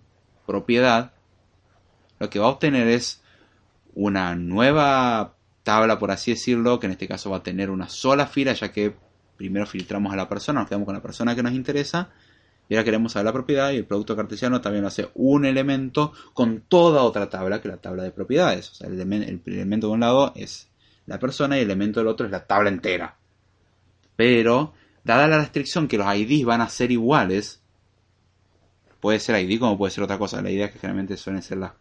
[0.46, 1.12] propiedad,
[2.18, 3.22] lo que va a obtener es
[3.98, 5.34] una nueva
[5.64, 8.70] tabla, por así decirlo, que en este caso va a tener una sola fila, ya
[8.70, 8.94] que
[9.36, 12.10] primero filtramos a la persona, nos quedamos con la persona que nos interesa,
[12.68, 16.60] y ahora queremos saber la propiedad y el producto cartesiano también hace un elemento con
[16.68, 18.70] toda otra tabla que la tabla de propiedades.
[18.70, 20.68] O sea, el, elemento de un lado es
[21.06, 23.16] la persona y el elemento del otro es la tabla entera.
[24.14, 27.62] Pero, dada la restricción que los IDs van a ser iguales,
[29.00, 30.40] puede ser ID como puede ser otra cosa.
[30.40, 31.72] La idea es que generalmente suelen ser las,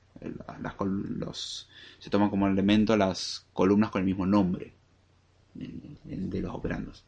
[0.61, 1.67] las, los,
[1.99, 4.73] se toman como elemento las columnas con el mismo nombre
[5.53, 7.05] de los operandos.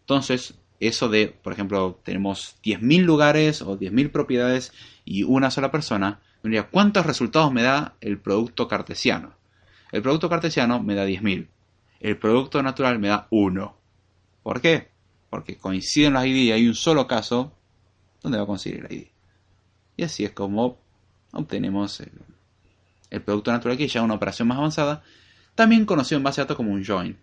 [0.00, 4.72] Entonces, eso de, por ejemplo, tenemos 10.000 lugares o 10.000 propiedades
[5.04, 9.34] y una sola persona, diría, ¿cuántos resultados me da el producto cartesiano?
[9.92, 11.48] El producto cartesiano me da 10.000.
[12.00, 13.76] El producto natural me da 1.
[14.42, 14.90] ¿Por qué?
[15.30, 17.52] Porque coinciden las ID y hay un solo caso
[18.22, 19.06] donde va a conseguir el ID.
[19.96, 20.78] Y así es como
[21.32, 22.12] obtenemos el,
[23.16, 25.02] el producto natural que ya es una operación más avanzada,
[25.54, 27.16] también conocido en base a datos como un join.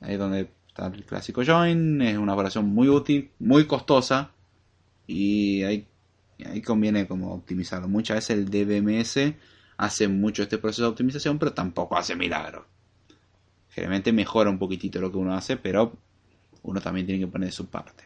[0.00, 4.30] Ahí es donde Está el clásico join, es una operación muy útil, muy costosa
[5.06, 5.86] y ahí,
[6.64, 7.88] conviene como optimizarlo.
[7.88, 9.34] Muchas veces el DBMS
[9.76, 12.64] hace mucho este proceso de optimización, pero tampoco hace milagros.
[13.68, 15.92] Generalmente mejora un poquitito lo que uno hace, pero
[16.62, 18.04] uno también tiene que poner de su parte.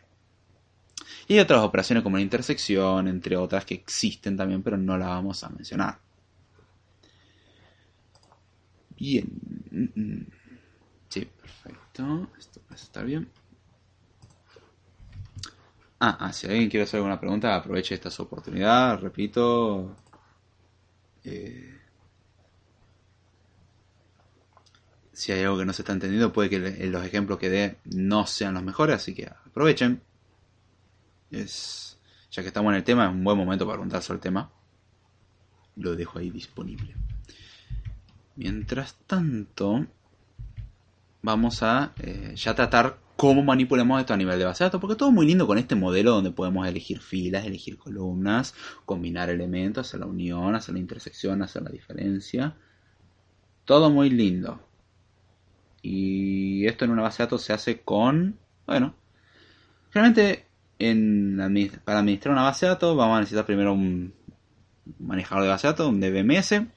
[1.28, 5.09] Y hay otras operaciones como la intersección, entre otras que existen también, pero no las
[5.09, 6.01] vamos a mencionar.
[8.98, 9.27] Bien.
[11.09, 12.28] Sí, perfecto.
[12.39, 13.28] Esto parece estar bien.
[15.98, 19.01] Ah, ah, si alguien quiere hacer alguna pregunta, aproveche esta oportunidad.
[19.01, 19.97] Repito.
[21.24, 21.77] Eh,
[25.12, 28.27] si hay algo que no se está entendiendo, puede que los ejemplos que dé no
[28.27, 30.02] sean los mejores, así que aprovechen.
[31.31, 31.98] Es,
[32.31, 34.51] ya que estamos en el tema, es un buen momento para preguntar sobre el tema.
[35.77, 36.94] Lo dejo ahí disponible.
[38.36, 39.86] Mientras tanto,
[41.22, 44.96] vamos a eh, ya tratar cómo manipulamos esto a nivel de base de datos, porque
[44.96, 48.54] todo muy lindo con este modelo donde podemos elegir filas, elegir columnas,
[48.84, 52.54] combinar elementos, hacer la unión, hacer la intersección, hacer la diferencia.
[53.64, 54.60] Todo muy lindo.
[55.82, 58.94] Y esto en una base de datos se hace con, bueno,
[59.92, 60.46] realmente
[60.78, 61.38] en,
[61.84, 64.12] para administrar una base de datos vamos a necesitar primero un
[64.98, 66.75] manejador de base de datos, un DBMS.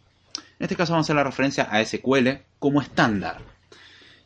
[0.60, 2.28] En este caso vamos a hacer la referencia a SQL
[2.60, 3.42] como estándar.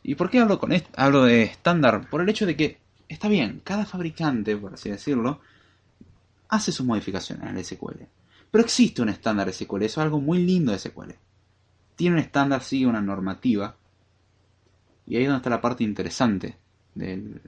[0.02, 2.10] ¿Y por qué hablo, de estándar?
[2.10, 5.40] Por el hecho de que, está bien, cada fabricante, por así decirlo,
[6.48, 8.02] hace sus modificaciones el SQL.
[8.50, 11.12] Pero existe un estándar SQL, eso es algo muy lindo de SQL.
[11.96, 13.76] Tiene un estándar, sigue una normativa.
[15.06, 16.56] Y ahí es donde está la parte interesante
[16.94, 17.40] del,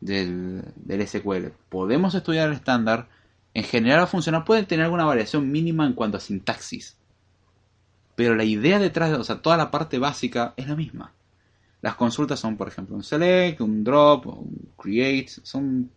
[0.00, 1.48] del, SQL.
[1.70, 3.08] Podemos estudiar el estándar,
[3.54, 6.98] en general a funcionar, puede tener alguna variación mínima en cuanto a sintaxis.
[8.16, 11.12] Pero la idea detrás de, o sea, toda la parte básica es la misma.
[11.80, 15.90] Las consultas son, por ejemplo, un select, un drop, un create, son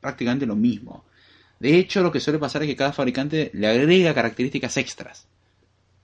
[0.00, 1.04] prácticamente lo mismo.
[1.60, 5.28] De hecho, lo que suele pasar es que cada fabricante le agrega características extras.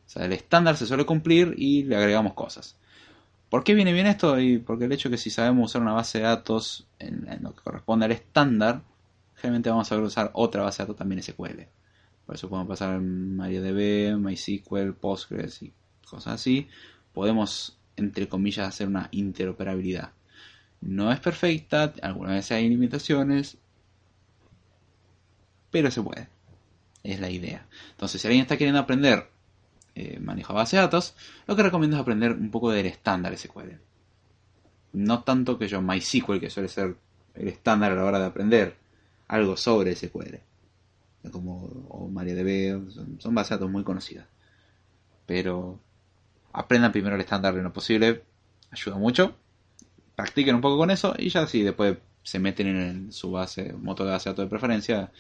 [0.07, 2.77] O sea, el estándar se suele cumplir y le agregamos cosas.
[3.49, 4.39] ¿Por qué viene bien esto?
[4.39, 7.55] Y porque el hecho que si sabemos usar una base de datos en, en lo
[7.55, 8.83] que corresponde al estándar,
[9.35, 11.63] generalmente vamos a saber usar otra base de datos también SQL.
[12.31, 15.73] Por eso podemos pasar en MariaDB, MySQL, Postgres y
[16.09, 16.69] cosas así.
[17.13, 20.13] Podemos, entre comillas, hacer una interoperabilidad.
[20.81, 23.59] No es perfecta, algunas veces hay limitaciones,
[25.73, 26.29] pero se puede.
[27.03, 27.67] Es la idea.
[27.91, 29.29] Entonces, si alguien está queriendo aprender
[29.97, 31.17] eh, manejo de base de datos,
[31.49, 33.73] lo que recomiendo es aprender un poco del estándar SQL.
[34.93, 36.95] No tanto que yo MySQL, que suele ser
[37.35, 38.77] el estándar a la hora de aprender
[39.27, 40.49] algo sobre SQL
[41.31, 44.27] como o MariaDB, son, son bases de datos muy conocidas.
[45.27, 45.79] Pero
[46.53, 48.23] aprendan primero el estándar de lo posible,
[48.71, 49.37] ayuda mucho.
[50.17, 54.07] Practiquen un poco con eso y ya si después se meten en su base, motor
[54.07, 55.13] de base de datos de preferencia,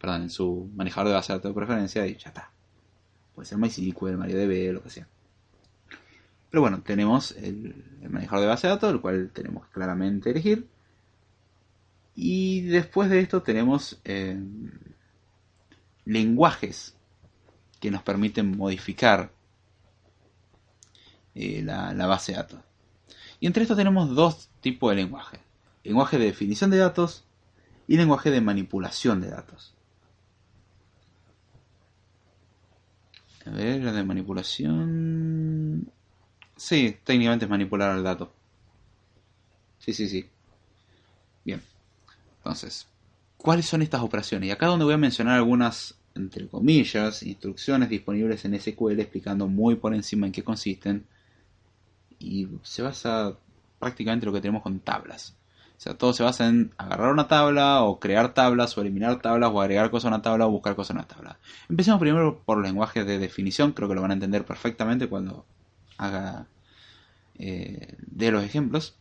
[0.00, 2.50] perdón, en su manejador de base de datos de preferencia y ya está.
[3.34, 5.06] Puede ser MySQL, MariaDB, lo que sea.
[6.50, 10.66] Pero bueno, tenemos el, manejador de base de datos, el cual tenemos claramente elegir.
[12.14, 14.40] Y después de esto tenemos eh,
[16.08, 16.96] lenguajes
[17.80, 19.30] que nos permiten modificar
[21.34, 22.60] eh, la, base de datos.
[23.40, 25.38] Y entre estos tenemos dos tipos de lenguaje.
[25.84, 27.24] Lenguaje de definición de datos
[27.86, 29.74] y lenguaje de manipulación de datos.
[33.44, 35.92] A ver, la de manipulación...
[36.56, 38.32] Sí, técnicamente es manipular el dato.
[39.78, 40.28] Sí, sí, sí.
[41.44, 41.62] Bien.
[42.38, 42.88] Entonces,
[43.36, 44.48] ¿cuáles son estas operaciones?
[44.48, 49.76] Y acá donde voy a mencionar algunas entre comillas, instrucciones disponibles en SQL explicando muy
[49.76, 51.06] por encima en qué consisten.
[52.18, 53.36] Y se basa
[53.78, 55.36] prácticamente lo que tenemos con tablas.
[55.78, 59.50] O sea, todo se basa en agarrar una tabla o crear tablas o eliminar tablas
[59.52, 61.38] o agregar cosas a una tabla o buscar cosas a una tabla.
[61.68, 65.46] Empecemos primero por los lenguajes de definición, creo que lo van a entender perfectamente cuando
[65.96, 66.48] haga
[67.38, 68.96] eh, de los ejemplos.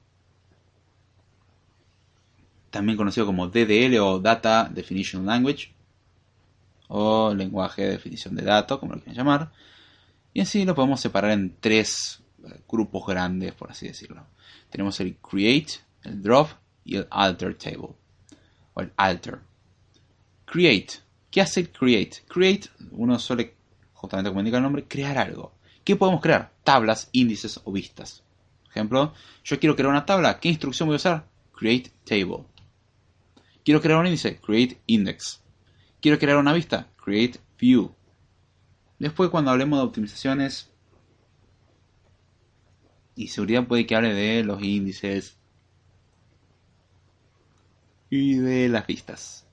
[2.70, 5.72] También conocido como DDL o Data Definition Language
[6.88, 9.52] o lenguaje de definición de datos, como lo quieran llamar.
[10.34, 14.26] Y así lo podemos separar en tres eh, grupos grandes, por así decirlo.
[14.70, 15.74] Tenemos el create,
[16.04, 16.50] el drop
[16.86, 17.96] y el alter table.
[18.74, 19.40] O el alter.
[20.46, 20.94] Create.
[21.32, 22.24] ¿Qué hace el create?
[22.28, 23.56] Create, uno suele,
[23.94, 25.54] justamente como indica el nombre, crear algo.
[25.84, 26.52] ¿Qué podemos crear?
[26.64, 28.24] Tablas, índices o vistas.
[28.70, 30.40] ejemplo, yo quiero crear una tabla.
[30.40, 31.28] ¿Qué instrucción voy a usar?
[31.54, 32.44] Create table.
[33.64, 34.40] Quiero crear un índice.
[34.40, 35.42] Create index.
[36.08, 36.88] Quiero crear una vista.
[37.04, 37.94] Create View.
[38.98, 40.72] Después cuando hablemos de optimizaciones
[43.14, 45.36] y seguridad puede que hable de los índices
[48.10, 49.46] y de las vistas.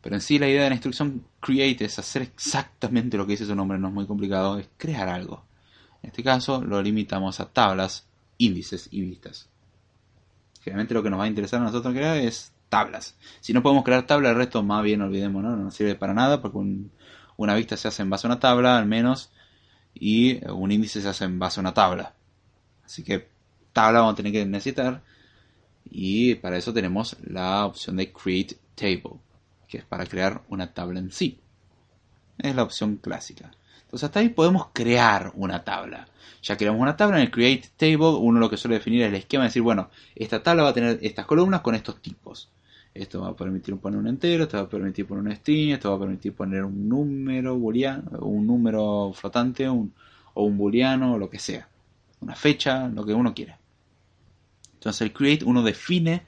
[0.00, 3.46] Pero en sí la idea de la instrucción create es hacer exactamente lo que dice
[3.46, 5.44] su nombre, no es muy complicado, es crear algo.
[6.02, 9.48] En este caso lo limitamos a tablas, índices y vistas.
[10.62, 13.16] Generalmente lo que nos va a interesar a nosotros crear es tablas.
[13.40, 15.70] Si no podemos crear tablas, el resto más bien olvidemos, ¿no?
[15.70, 16.58] Sirve para nada porque
[17.36, 19.30] una vista se hace en base a una tabla al menos
[19.94, 22.14] y un índice se hace en base a una tabla.
[22.84, 23.28] Así que
[23.72, 25.02] tabla vamos a tener que necesitar
[25.90, 29.20] y para eso tenemos la opción de create table,
[29.68, 31.40] que es para crear una tabla en sí.
[32.38, 33.50] Es la opción clásica.
[33.82, 36.06] Entonces hasta ahí podemos crear una tabla.
[36.42, 39.16] Ya creamos una tabla en el create table, uno lo que suele definir es el
[39.16, 42.50] esquema, decir, bueno, esta tabla va a tener estas columnas con estos tipos.
[42.92, 45.90] Esto va a permitir poner un entero, esto va a permitir poner un string, esto
[45.90, 49.88] va a permitir poner un número booleano, un número flotante o
[50.34, 51.68] un booleano o lo que sea.
[52.20, 53.58] Una fecha, lo que uno quiera.
[54.74, 56.22] Entonces el create uno define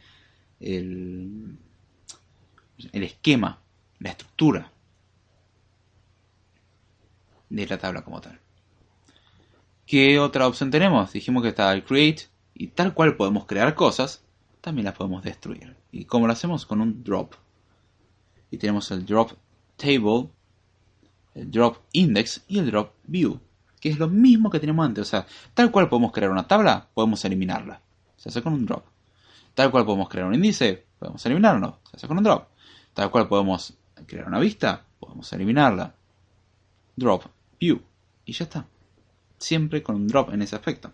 [0.60, 1.56] el,
[2.92, 3.58] el esquema,
[3.98, 4.70] la estructura
[7.48, 8.38] de la tabla como tal.
[9.86, 11.12] ¿Qué otra opción tenemos?
[11.12, 12.24] Dijimos que está el create
[12.54, 14.22] y tal cual podemos crear cosas,
[14.62, 15.76] también las podemos destruir.
[15.90, 16.64] ¿Y cómo lo hacemos?
[16.64, 17.34] Con un drop.
[18.50, 19.32] Y tenemos el drop
[19.76, 20.30] table,
[21.34, 23.40] el drop index y el drop view,
[23.80, 25.02] que es lo mismo que teníamos antes.
[25.02, 27.82] O sea, tal cual podemos crear una tabla, podemos eliminarla.
[28.16, 28.84] Se hace con un drop.
[29.54, 31.80] Tal cual podemos crear un índice, podemos eliminarlo.
[31.90, 32.46] Se hace con un drop.
[32.94, 33.74] Tal cual podemos
[34.06, 35.92] crear una vista, podemos eliminarla.
[36.94, 37.24] Drop
[37.58, 37.82] view.
[38.24, 38.64] Y ya está.
[39.38, 40.92] Siempre con un drop en ese aspecto.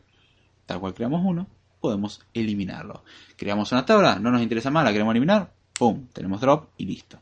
[0.64, 1.46] Tal cual creamos uno,
[1.80, 3.04] podemos eliminarlo.
[3.36, 6.06] Creamos una tabla, no nos interesa más, la queremos eliminar, ¡pum!
[6.12, 7.18] Tenemos drop y listo.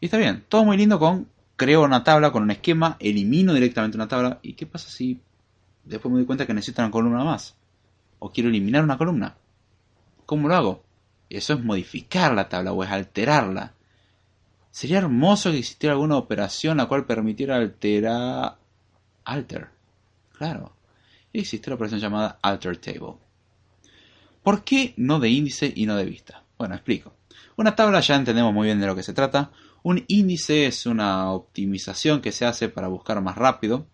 [0.00, 3.96] Y está bien, todo muy lindo con creo una tabla con un esquema, elimino directamente
[3.96, 4.40] una tabla.
[4.42, 5.20] ¿Y qué pasa si
[5.84, 7.54] después me doy cuenta que necesito una columna más?
[8.18, 9.36] O quiero eliminar una columna.
[10.26, 10.84] ¿Cómo lo hago?
[11.30, 13.74] Eso es modificar la tabla o es alterarla.
[14.70, 18.58] Sería hermoso que existiera alguna operación la cual permitiera alterar...
[19.24, 19.68] Alter.
[20.36, 20.74] Claro
[21.40, 23.14] existe la operación llamada alter table.
[24.44, 26.44] ¿Por qué no de índice y no de vista?
[26.58, 27.14] Bueno, explico.
[27.56, 29.50] Una tabla ya entendemos muy bien de lo que se trata.
[29.82, 33.86] Un índice es una optimización que se hace para buscar más rápido.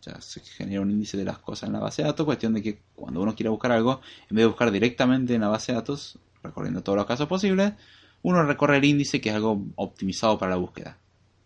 [0.00, 2.24] Sea, se genera un índice de las cosas en la base de datos.
[2.24, 4.00] Cuestión de que cuando uno quiere buscar algo,
[4.30, 7.74] en vez de buscar directamente en la base de datos, recorriendo todos los casos posibles,
[8.22, 10.96] uno recorre el índice que es algo optimizado para la búsqueda.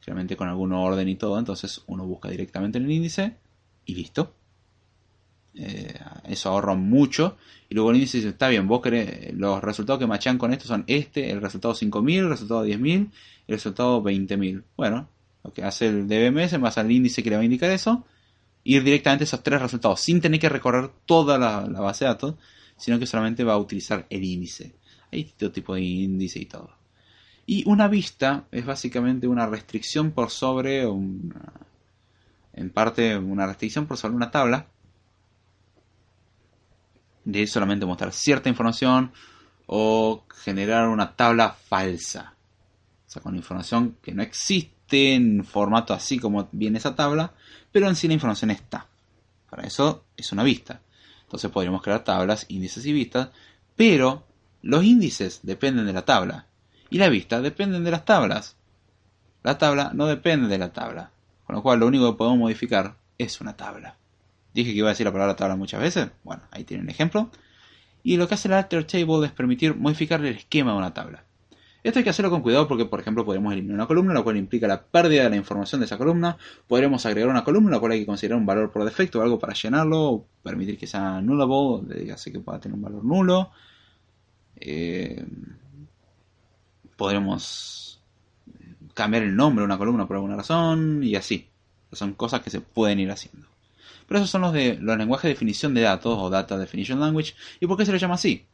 [0.07, 1.37] Realmente con algún orden y todo.
[1.37, 3.39] Entonces uno busca directamente en el índice
[3.87, 4.37] y listo.
[5.55, 5.95] Eh,
[6.29, 7.37] eso ahorra mucho.
[7.69, 10.67] Y luego el índice dice, está bien, vos querés, los resultados que machan con esto
[10.67, 14.65] son este, el resultado 5000, el resultado 10000 y el resultado 20000.
[14.77, 15.09] Bueno,
[15.45, 18.05] lo que hace el DBMS en base al índice que le va a indicar eso,
[18.65, 22.35] ir directamente a esos tres resultados sin tener que recorrer toda la, base de datos,
[22.77, 24.75] sino que solamente va a utilizar el índice.
[25.13, 26.71] Hay todo tipo de índice y todo.
[27.47, 31.53] Y una vista es básicamente una restricción por sobre una,
[32.53, 34.67] en parte una restricción por sobre una tabla
[37.25, 39.13] de solamente mostrar cierta información
[39.67, 42.35] o generar una tabla falsa.
[43.07, 47.33] O sea, con información que no existe en formato así como viene esa tabla,
[47.71, 48.87] pero en sí la información está.
[49.49, 50.81] Para eso es una vista.
[51.23, 53.29] Entonces podríamos crear tablas, índices y vistas,
[53.77, 54.25] pero
[54.63, 56.47] los índices dependen de la tabla
[56.91, 58.57] y la vista dependen de las tablas.
[59.43, 61.11] La tabla no depende de la tabla,
[61.47, 64.00] con lo cual lo único que podemos modificar es una tabla.
[64.55, 66.11] Dije que iba a decir la palabra tabla muchas veces.
[66.25, 67.31] Bueno, ahí tienen un ejemplo.
[68.03, 71.25] Y lo que hace el alter table es permitir modificar el esquema de una tabla.
[71.83, 74.37] Esto hay que hacerlo con cuidado porque, por ejemplo, podemos eliminar una columna, lo cual
[74.37, 76.37] implica la pérdida de la información de esa columna.
[76.67, 79.39] Podremos agregar una columna, la cual hay que considerar un valor por defecto o algo
[79.39, 83.51] para llenarlo, o permitir que sea nullable, así que pueda tener un valor nulo.
[84.57, 85.25] Eh,
[86.97, 88.03] podremos
[88.93, 91.49] cambiar el nombre de una columna por alguna razón y así.
[91.93, 93.49] Son cosas que se pueden ir haciendo.
[94.11, 97.33] Pero esos son los de los lenguajes de definición de datos o Data Definition Language.
[97.61, 98.45] ¿Y por qué se les llama así?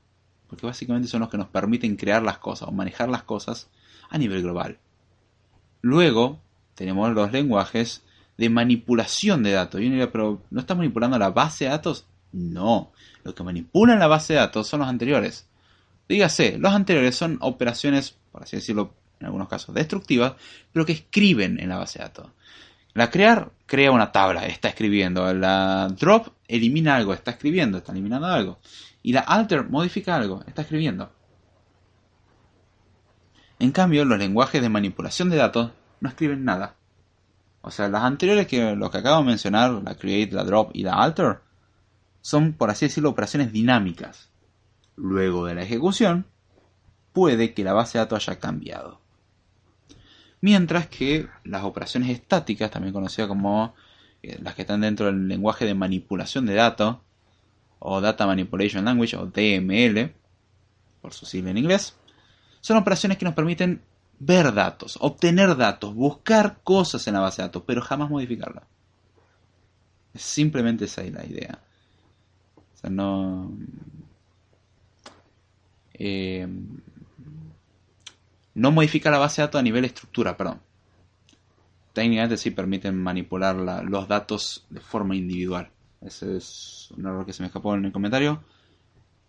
[0.48, 3.70] Porque básicamente son los que nos permiten crear las cosas o manejar las cosas
[4.10, 4.76] a nivel global.
[5.80, 6.40] Luego
[6.74, 8.02] tenemos los lenguajes
[8.36, 9.80] de manipulación de datos.
[9.80, 12.04] Y uno diría, pero ¿no estás manipulando la base de datos?
[12.32, 12.92] No.
[13.24, 15.48] Lo que manipulan la base de datos son los anteriores.
[16.06, 20.34] Dígase, los anteriores son operaciones, por así decirlo, en algunos casos destructivas,
[20.70, 22.26] pero que escriben en la base de datos.
[22.96, 25.34] La crear crea una tabla, está escribiendo.
[25.34, 28.58] La drop elimina algo, está escribiendo, está eliminando algo.
[29.02, 31.12] Y la alter modifica algo, está escribiendo.
[33.58, 36.76] En cambio, los lenguajes de manipulación de datos no escriben nada.
[37.60, 40.82] O sea, las anteriores que los que acabo de mencionar, la create, la drop y
[40.82, 41.40] la alter,
[42.22, 44.30] son, por así decirlo, operaciones dinámicas.
[44.94, 46.28] Luego de la ejecución,
[47.12, 49.02] puede que la base de datos haya cambiado.
[50.46, 53.74] Mientras que las operaciones estáticas, también conocidas como
[54.22, 56.98] eh, las que están dentro del lenguaje de manipulación de datos,
[57.80, 60.14] o Data Manipulation Language, o DML,
[61.02, 61.96] por su sigla en inglés,
[62.60, 63.82] son operaciones que nos permiten
[64.20, 68.62] ver datos, obtener datos, buscar cosas en la base de datos, pero jamás modificarla.
[70.14, 71.58] Simplemente esa es la idea.
[72.56, 73.50] O sea, no.
[75.94, 76.46] Eh,
[78.56, 80.60] no modifica la base de datos a nivel estructura, perdón.
[81.92, 83.54] Técnicamente sí permiten manipular
[83.84, 85.68] los datos de forma individual.
[86.00, 88.42] Ese es un error que se me escapó en el comentario.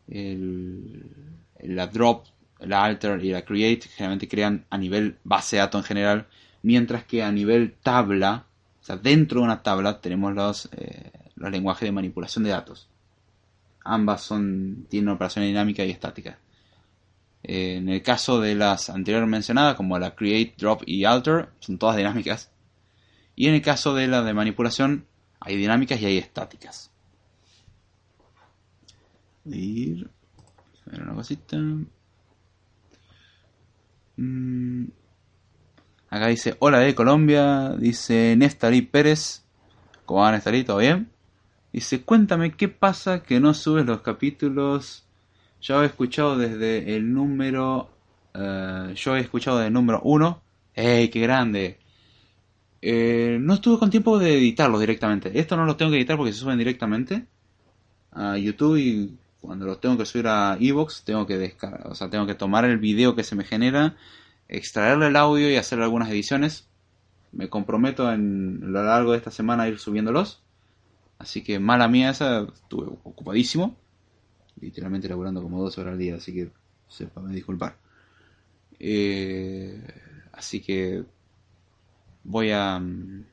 [0.08, 2.26] la drop,
[2.60, 6.28] la alter y la create generalmente crean a nivel base de datos en general,
[6.64, 8.46] mientras que a nivel tabla,
[8.82, 12.88] o sea, dentro de una tabla tenemos los, eh, lenguajes de manipulación de datos.
[13.84, 16.38] Ambas son, tienen operaciones dinámicas y estáticas
[17.44, 21.96] en el caso de las anteriores mencionadas, como la create, drop y alter, son todas
[21.98, 22.52] dinámicas.
[23.36, 25.06] Y en el caso de la de manipulación,
[25.40, 26.92] hay dinámicas y hay estáticas.
[29.46, 30.10] Ir.
[30.92, 31.58] una cosita.
[34.18, 34.88] Mm.
[36.10, 39.44] Acá dice, hola de Colombia, dice Nestari Pérez.
[40.06, 40.64] ¿Cómo va Nestari?
[40.64, 41.12] ¿Todo bien?
[41.72, 45.07] Dice, cuéntame qué pasa que no subes los capítulos
[45.62, 47.90] yo he escuchado desde el número.
[48.34, 50.42] Eh, yo he escuchado desde el número 1.
[50.76, 51.80] ¡Ey, qué grande!
[52.82, 55.40] Eh, no estuve con tiempo de editarlo directamente.
[55.40, 57.26] Esto no lo tengo que editar porque se suben directamente
[58.12, 62.10] a YouTube y cuando los tengo que subir a Evox tengo que descargar, o sea,
[62.10, 63.96] tengo que tomar el video que se me genera,
[64.48, 66.68] extraerle el audio y hacer algunas ediciones.
[67.32, 70.42] Me comprometo en a lo largo de esta semana a ir subiéndolos.
[71.20, 73.76] Así que mala mía esa, estuve ocupadísimo
[74.62, 76.52] literalmente laburando como dos horas al día, así que
[77.22, 77.78] me disculpar.
[78.80, 79.82] Eh,
[80.34, 81.04] así que
[82.24, 83.24] voy a mm,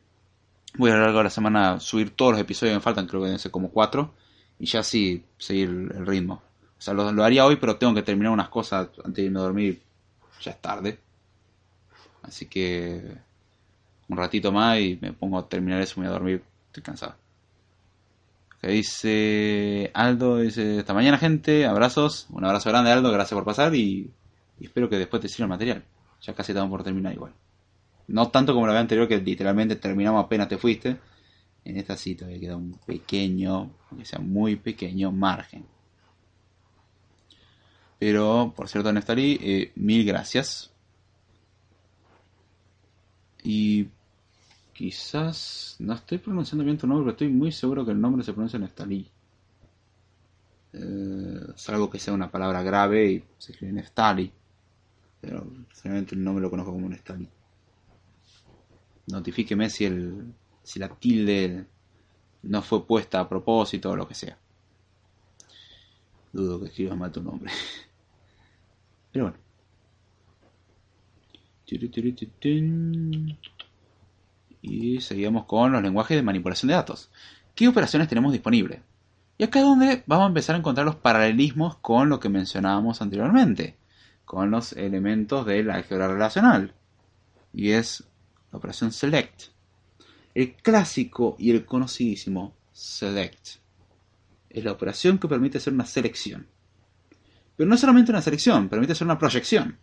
[0.77, 3.21] Voy a lo largo de la semana subir todos los episodios que me faltan, creo
[3.21, 4.13] que deben ser como cuatro.
[4.59, 6.43] Y ya así seguir el ritmo.
[6.79, 9.43] O sea, lo, haría hoy, pero tengo que terminar unas cosas antes de irme a
[9.43, 9.83] dormir.
[10.43, 10.99] Ya es tarde.
[12.23, 13.03] Así que
[14.09, 16.45] un ratito más y me pongo a terminar eso me voy a dormir.
[16.67, 17.15] Estoy cansado.
[18.67, 24.11] Dice Aldo, dice, esta mañana gente, abrazos, un abrazo grande Aldo, gracias por pasar y,
[24.59, 25.85] y espero que después te sirva el material.
[26.23, 27.33] Ya casi estamos por terminar igual.
[28.09, 30.97] No tanto como la vez anterior que literalmente terminamos apenas te fuiste.
[31.65, 35.65] En esta sí todavía queda un pequeño, aunque sea muy pequeño, margen.
[37.99, 40.71] Pero, por cierto, Neftali, eh, mil gracias.
[43.43, 43.89] Y
[44.75, 48.33] quizás no estoy pronunciando bien tu nombre, pero estoy muy seguro que el nombre se
[48.33, 49.09] pronuncia Neftali.
[50.73, 54.31] Eh, salvo que sea una palabra grave y se escribe Neftali.
[55.21, 55.47] Pero
[55.83, 57.29] realmente el nombre lo conozco como Neftali.
[59.07, 61.67] Notifíqueme si, el, si la tilde
[62.43, 64.37] no fue puesta a propósito o lo que sea.
[66.33, 67.51] Dudo que escribas mal tu nombre.
[69.13, 69.39] Pero bueno.
[74.67, 77.11] Y seguimos con los lenguajes de manipulación de datos.
[77.55, 78.81] ¿Qué operaciones tenemos disponibles?
[79.37, 83.03] Y acá es donde vamos a empezar a encontrar los paralelismos con lo que mencionábamos
[83.03, 83.77] anteriormente,
[84.25, 86.73] con los elementos del álgebra relacional.
[87.53, 88.05] Y es
[88.51, 89.49] la operación select.
[90.35, 93.59] El clásico y el conocidísimo select.
[94.49, 96.47] Es la operación que permite hacer una selección.
[97.55, 99.77] Pero no solamente una selección, permite hacer una proyección.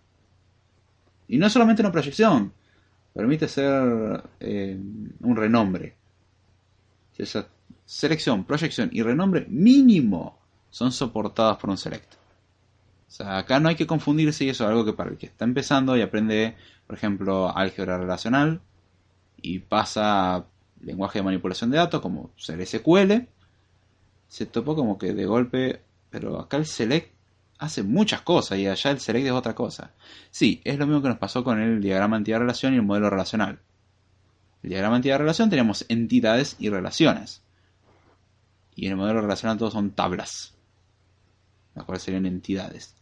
[1.27, 2.53] Y no solamente una proyección,
[3.13, 4.79] permite hacer eh,
[5.21, 5.95] un renombre.
[7.17, 7.47] Esa
[7.85, 10.39] selección, proyección y renombre mínimo
[10.71, 12.13] son soportadas por un select.
[13.07, 15.27] O sea, acá no hay que confundirse y eso es algo que para el que
[15.27, 16.55] está empezando y aprende,
[16.87, 18.61] por ejemplo, álgebra relacional
[19.41, 20.45] y pasa a
[20.81, 23.27] lenguaje de manipulación de datos como ser SQL,
[24.27, 27.13] se topa como que de golpe, pero acá el select
[27.61, 29.91] hace muchas cosas y allá el select es otra cosa.
[30.31, 33.59] Sí, es lo mismo que nos pasó con el diagrama entidad-relación y el modelo relacional.
[34.63, 37.43] El diagrama entidad-relación tenemos entidades y relaciones.
[38.75, 40.55] Y en el modelo relacional todos son tablas,
[41.75, 42.95] las cuales serían entidades.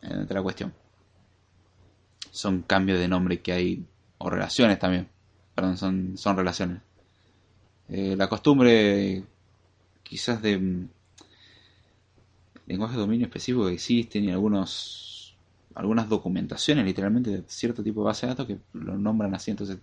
[0.00, 0.72] Entre la cuestión.
[2.30, 3.84] Son cambios de nombre que hay,
[4.18, 5.08] o relaciones también.
[5.52, 6.80] Perdón, son, son relaciones.
[7.88, 9.24] Eh, la costumbre
[10.04, 10.86] quizás de
[12.68, 15.36] lenguajes de dominio específico que existen y algunos
[15.74, 19.52] algunas documentaciones literalmente de cierto tipo de base de datos que lo nombran así.
[19.52, 19.78] Entonces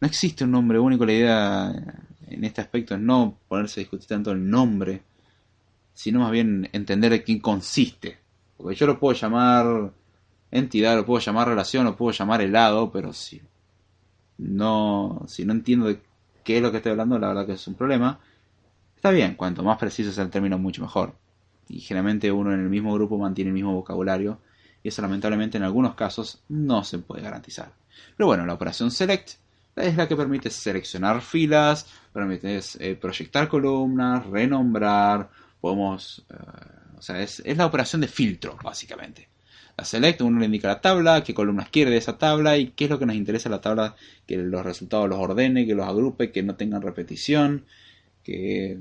[0.00, 1.04] no existe un nombre único.
[1.04, 5.02] La idea en este aspecto es no ponerse a discutir tanto el nombre
[5.94, 8.18] sino más bien entender de qué consiste.
[8.56, 9.92] Porque yo lo puedo llamar
[10.50, 13.42] entidad lo puedo llamar relación lo puedo llamar helado pero si
[14.38, 16.00] no si no entiendo de
[16.42, 18.18] qué es lo que estoy hablando la verdad que es un problema.
[18.96, 21.14] Está bien cuanto más preciso sea el término mucho mejor
[21.68, 24.40] y generalmente uno en el mismo grupo mantiene el mismo vocabulario
[24.82, 27.72] y eso lamentablemente en algunos casos no se puede garantizar.
[28.16, 29.32] Pero bueno, la operación select
[29.76, 35.30] es la que permite seleccionar filas, permite eh, proyectar columnas, renombrar,
[35.60, 36.34] podemos, eh,
[36.96, 39.28] o sea, es, es, la operación de filtro básicamente.
[39.76, 42.84] La select uno le indica la tabla, qué columnas quiere de esa tabla y qué
[42.84, 43.94] es lo que nos interesa la tabla,
[44.26, 47.64] que los resultados los ordene, que los agrupe, que no tengan repetición,
[48.24, 48.76] que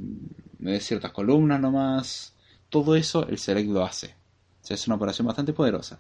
[0.57, 2.34] me dé ciertas columnas nomás,
[2.69, 4.15] todo eso el select lo hace.
[4.61, 5.99] O sea, es una operación bastante poderosa.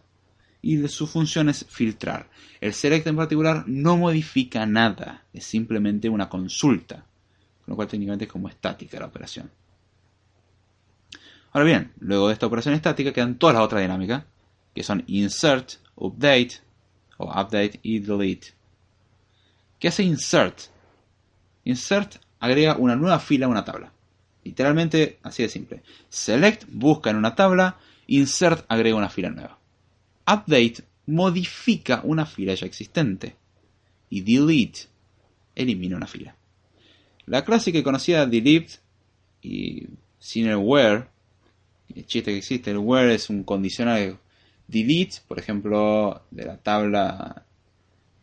[0.61, 2.29] Y su función es filtrar.
[2.59, 7.05] El select en particular no modifica nada, es simplemente una consulta.
[7.63, 9.49] Con lo cual técnicamente es como estática la operación.
[11.51, 14.25] Ahora bien, luego de esta operación estática quedan todas las otras dinámicas,
[14.73, 16.61] que son insert, update,
[17.17, 18.53] o update y delete.
[19.79, 20.59] ¿Qué hace insert?
[21.63, 23.91] Insert agrega una nueva fila a una tabla.
[24.47, 25.81] Literalmente así de simple.
[26.07, 29.59] Select busca en una tabla, insert agrega una fila nueva.
[30.25, 33.35] Update modifica una fila ya existente.
[34.09, 34.87] Y delete
[35.53, 36.33] elimina una fila.
[37.25, 38.75] La clásica y conocida delete
[39.41, 39.85] y
[40.17, 41.07] sin el where,
[41.93, 44.17] el chiste que existe, el where es un condicional
[44.65, 47.43] delete, por ejemplo, de la tabla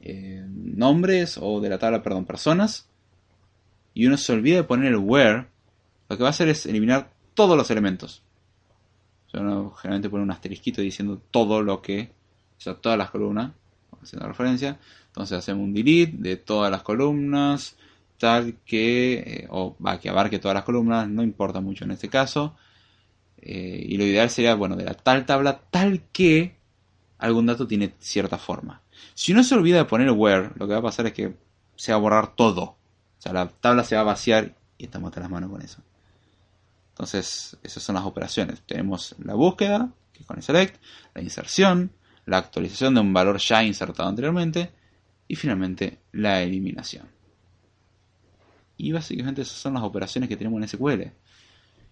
[0.00, 2.88] eh, nombres o de la tabla, perdón, personas.
[3.92, 5.52] Y uno se olvida de poner el where
[6.08, 8.22] lo que va a hacer es eliminar todos los elementos.
[9.32, 12.12] Yo generalmente pone un asterisquito diciendo todo lo que,
[12.56, 13.52] o sea, todas las columnas,
[14.00, 14.78] haciendo referencia.
[15.08, 17.76] Entonces hacemos un delete de todas las columnas,
[18.18, 22.08] tal que, eh, o va, que abarque todas las columnas, no importa mucho en este
[22.08, 22.54] caso.
[23.38, 26.56] Eh, y lo ideal sería, bueno, de la tal tabla, tal que
[27.18, 28.82] algún dato tiene cierta forma.
[29.14, 31.34] Si uno se olvida de poner where, lo que va a pasar es que
[31.76, 32.62] se va a borrar todo.
[32.62, 32.76] O
[33.18, 35.82] sea, la tabla se va a vaciar y estamos hasta las manos con eso.
[36.94, 38.62] Entonces, esas son las operaciones.
[38.62, 40.80] Tenemos la búsqueda, que es con el select,
[41.12, 41.90] la inserción,
[42.24, 44.70] la actualización de un valor ya insertado anteriormente
[45.26, 47.08] y finalmente la eliminación.
[48.76, 51.02] Y básicamente esas son las operaciones que tenemos en SQL.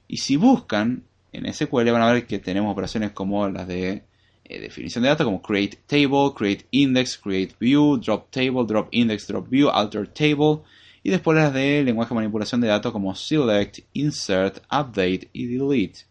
[0.07, 1.03] Y si buscan
[1.33, 4.05] en SQL van a ver que tenemos operaciones como las de
[4.45, 9.27] eh, definición de datos como create table, create index, create view, drop table, drop index,
[9.27, 10.61] drop view, alter table
[11.03, 16.07] y después las de lenguaje de manipulación de datos como select, insert, update y delete.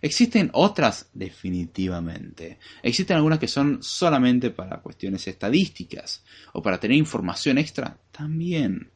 [0.00, 1.08] ¿Existen otras?
[1.14, 2.58] Definitivamente.
[2.82, 7.96] Existen algunas que son solamente para cuestiones estadísticas o para tener información extra.
[8.10, 8.90] También.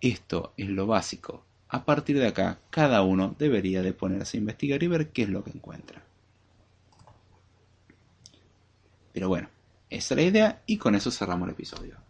[0.00, 1.44] Esto es lo básico.
[1.68, 5.28] A partir de acá, cada uno debería de ponerse a investigar y ver qué es
[5.28, 6.02] lo que encuentra.
[9.12, 9.48] Pero bueno,
[9.90, 12.01] esa es la idea y con eso cerramos el episodio.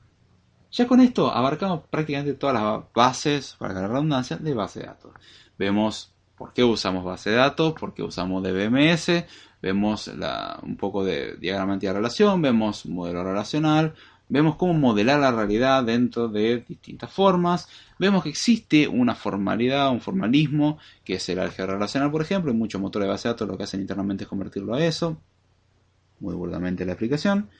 [0.73, 5.13] Ya con esto abarcamos prácticamente todas las bases, para la redundancia, de base de datos.
[5.59, 9.27] Vemos por qué usamos base de datos, por qué usamos DBMS,
[9.61, 10.11] vemos
[10.63, 13.95] un poco de diagrama de relación, vemos modelo relacional,
[14.31, 17.69] vemos cómo modelar la realidad dentro de distintas formas,
[17.99, 22.55] vemos que existe una formalidad, un formalismo, que es el álgebra relacional, por ejemplo, y
[22.55, 25.21] muchos motores de base de datos lo que hacen internamente es convertirlo a eso,
[26.19, 27.51] muy burdamente la explicación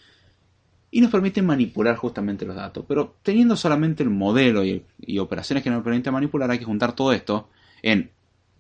[0.95, 2.85] y nos permite manipular justamente los datos.
[2.87, 4.85] Pero teniendo solamente el modelo y,
[5.19, 7.49] operaciones que nos permiten manipular, hay que juntar todo esto
[7.81, 8.13] en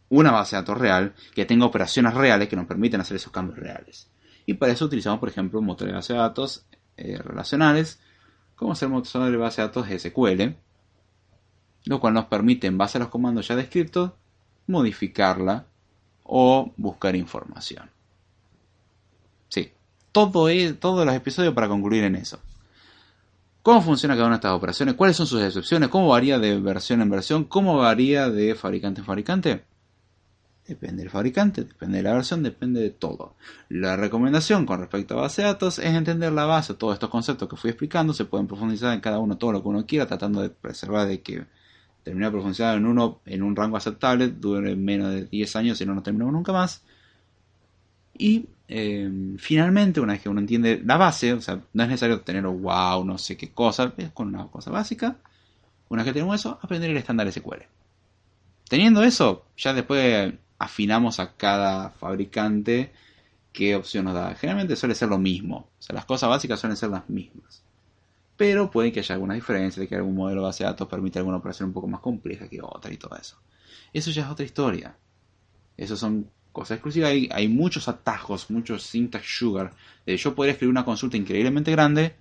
[0.08, 3.58] una base de datos real que tenga operaciones reales que nos permiten hacer esos cambios
[3.58, 4.10] reales.
[4.46, 6.64] Y para eso utilizamos, por ejemplo, un motor de base de datos
[6.96, 8.00] eh, relacionales,
[8.56, 10.56] como ser motor de base de datos SQL,
[11.84, 14.12] lo cual nos permite, en base a los comandos ya descritos,
[14.66, 15.66] modificarla
[16.22, 17.90] o buscar información
[20.12, 22.38] todo es, todos los episodios para concluir en eso.
[23.62, 24.94] ¿Cómo funciona cada una de estas operaciones?
[24.94, 25.88] ¿Cuáles son sus excepciones?
[25.88, 27.44] ¿Cómo varía de versión en versión?
[27.44, 29.64] ¿Cómo varía de fabricante en fabricante?
[30.66, 33.34] Depende del fabricante, depende de la versión, depende de todo.
[33.68, 37.48] La recomendación con respecto a base de datos es entender la base, todos estos conceptos
[37.48, 40.40] que fui explicando, se pueden profundizar en cada uno todo lo que uno quiera, tratando
[40.40, 41.44] de preservar de que
[42.04, 45.86] terminar de profundizar en uno en un rango aceptable dure menos de 10 años y
[45.86, 46.82] no nos terminamos nunca más.
[48.16, 52.22] Y Em, finalmente, una vez que uno entiende la base, o sea, no es necesario
[52.22, 55.18] tener wow, no sé qué cosa, es con una cosa básica.
[55.90, 57.64] Una vez que tenemos eso, aprender el estándar SQL.
[58.70, 62.94] Teniendo eso, ya después afinamos a cada fabricante
[63.52, 64.34] qué opción nos da.
[64.36, 67.62] Generalmente suele ser lo mismo, o sea, las cosas básicas suelen ser las mismas.
[68.38, 71.18] Pero puede que haya alguna diferencia, de que algún modelo de base de datos permite
[71.18, 73.36] alguna operación un poco más compleja que otra y todo eso.
[73.92, 74.96] Eso ya es otra historia.
[75.76, 77.08] Esos son cosa exclusiva.
[77.08, 79.74] Hay, muchos atajos, muchos syntax sugar.
[80.06, 82.14] De yo podría escribir una consulta increíblemente grande.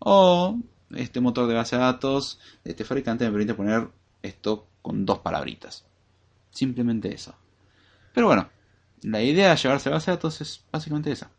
[0.00, 0.58] O
[0.90, 3.88] este motor de base de datos este fabricante me permite poner
[4.22, 5.84] esto con dos palabritas.
[6.50, 7.34] Simplemente eso.
[8.12, 8.48] Pero bueno,
[9.02, 11.30] la idea de llevarse a base de datos es básicamente esa.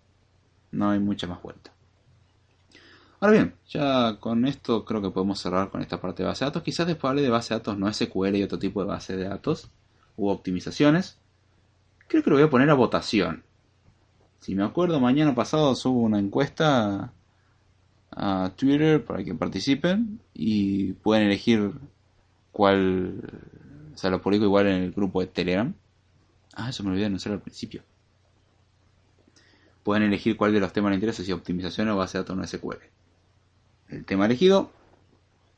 [0.71, 1.71] No hay mucha más vuelta.
[3.19, 6.49] Ahora bien, ya con esto creo que podemos cerrar con esta parte de base de
[6.49, 6.63] datos.
[6.63, 9.25] Quizás después hable de base de datos no SQL y otro tipo de base de
[9.25, 9.69] datos
[10.17, 11.20] u optimizaciones.
[12.11, 13.41] Creo que lo voy a poner a votación.
[14.41, 17.13] Si me acuerdo, mañana pasado subo una encuesta
[18.11, 21.71] a Twitter para que participen y pueden elegir
[22.51, 23.13] cuál.
[23.93, 25.73] O sea, lo publico igual en el grupo de Telegram.
[26.53, 27.81] Ah, eso me olvidé de anunciar al principio.
[29.81, 32.45] Pueden elegir cuál de los temas les interesa, si optimización o base de datos no
[32.45, 32.83] SQL.
[33.87, 34.69] El tema elegido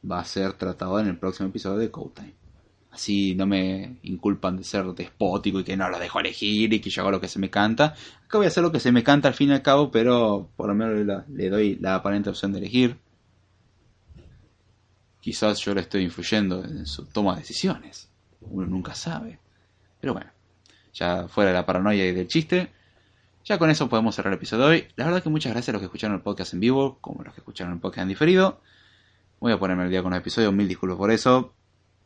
[0.07, 2.42] va a ser tratado en el próximo episodio de Code Time.
[2.93, 6.91] Así no me inculpan de ser despótico y que no lo dejo elegir y que
[6.91, 7.95] yo hago lo que se me canta.
[8.25, 10.47] Acá voy a hacer lo que se me canta al fin y al cabo, pero
[10.55, 12.97] por lo menos le doy la aparente opción de elegir.
[15.21, 18.11] Quizás yo le estoy influyendo en su toma de decisiones.
[18.41, 19.39] Uno nunca sabe.
[19.99, 20.29] Pero bueno,
[20.93, 22.71] ya fuera de la paranoia y del chiste,
[23.43, 24.87] ya con eso podemos cerrar el episodio de hoy.
[24.97, 27.33] La verdad que muchas gracias a los que escucharon el podcast en vivo, como los
[27.33, 28.61] que escucharon el podcast en diferido.
[29.39, 31.55] Voy a ponerme el día con los episodios, mil disculpas por eso.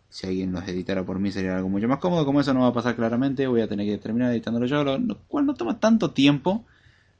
[0.10, 2.26] Si alguien los editara por mí sería algo mucho más cómodo.
[2.26, 5.18] Como eso no va a pasar claramente, voy a tener que terminar editándolo yo, lo
[5.28, 6.66] cual no toma tanto tiempo.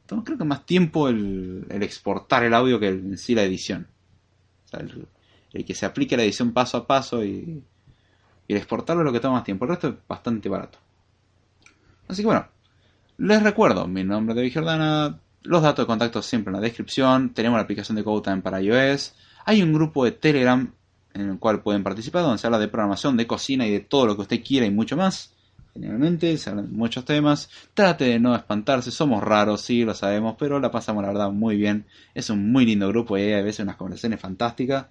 [0.06, 3.88] Toma creo que más tiempo el, exportar el audio que en sí la edición.
[4.72, 5.08] el,
[5.66, 7.64] que se aplique la edición paso a paso y,
[8.48, 9.66] y el exportarlo es lo que toma más tiempo.
[9.66, 10.80] El resto es bastante barato.
[12.08, 12.48] Así que bueno,
[13.18, 17.34] les recuerdo, mi nombre es David Jordana, los datos de contacto siempre en la descripción,
[17.34, 19.14] tenemos la aplicación de CodeTime para iOS,
[19.46, 20.72] hay un grupo de Telegram
[21.14, 24.06] en el cual pueden participar, donde se habla de programación, de cocina y de todo
[24.06, 25.34] lo que usted quiera y mucho más.
[25.74, 27.50] Generalmente se hablan de muchos temas.
[27.74, 31.56] Trate de no espantarse, somos raros, sí, lo sabemos, pero la pasamos la verdad muy
[31.56, 31.86] bien.
[32.16, 34.88] Es un muy lindo grupo y hay veces unas conversaciones fantásticas.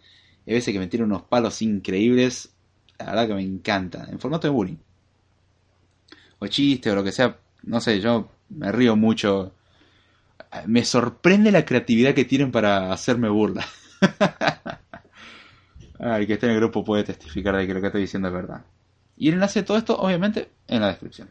[0.47, 2.51] Y a veces que me tiran unos palos increíbles.
[2.99, 4.07] La verdad que me encanta.
[4.09, 4.77] En formato de bullying.
[6.39, 7.37] O chiste o lo que sea.
[7.65, 9.53] No sé, yo me río mucho.
[10.67, 13.67] Me sorprende la creatividad que tienen para hacerme burla.
[15.99, 18.35] el que esté en el grupo puede testificar de que lo que estoy diciendo es
[18.35, 18.65] verdad.
[19.17, 21.31] Y el enlace de todo esto, obviamente, en la descripción.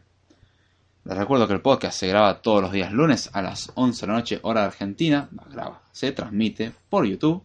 [1.04, 4.06] Les recuerdo que el podcast se graba todos los días lunes a las 11 de
[4.08, 5.28] la noche, hora Argentina.
[5.50, 7.44] graba, se transmite por YouTube.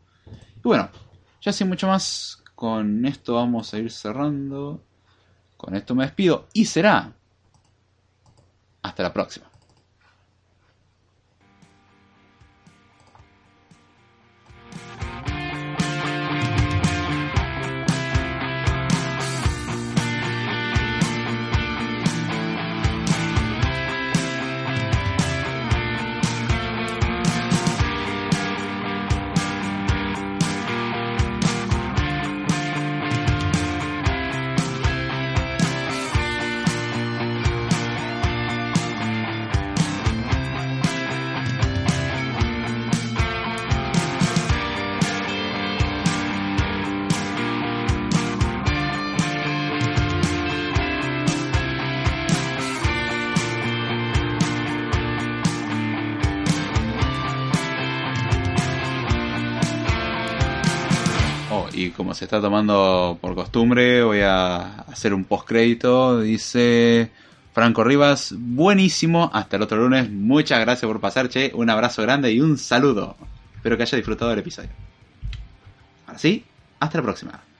[0.57, 0.89] Y bueno,
[1.41, 4.81] ya sin mucho más, con esto vamos a ir cerrando.
[5.57, 7.13] Con esto me despido y será.
[8.81, 9.50] Hasta la próxima.
[62.31, 66.21] Está tomando por costumbre, voy a hacer un postcrédito.
[66.21, 67.11] Dice
[67.51, 69.29] Franco Rivas, buenísimo.
[69.33, 70.09] Hasta el otro lunes.
[70.09, 71.51] Muchas gracias por pasar, che.
[71.53, 73.17] Un abrazo grande y un saludo.
[73.53, 74.69] Espero que haya disfrutado del episodio.
[76.07, 76.45] Ahora sí,
[76.79, 77.50] hasta la próxima.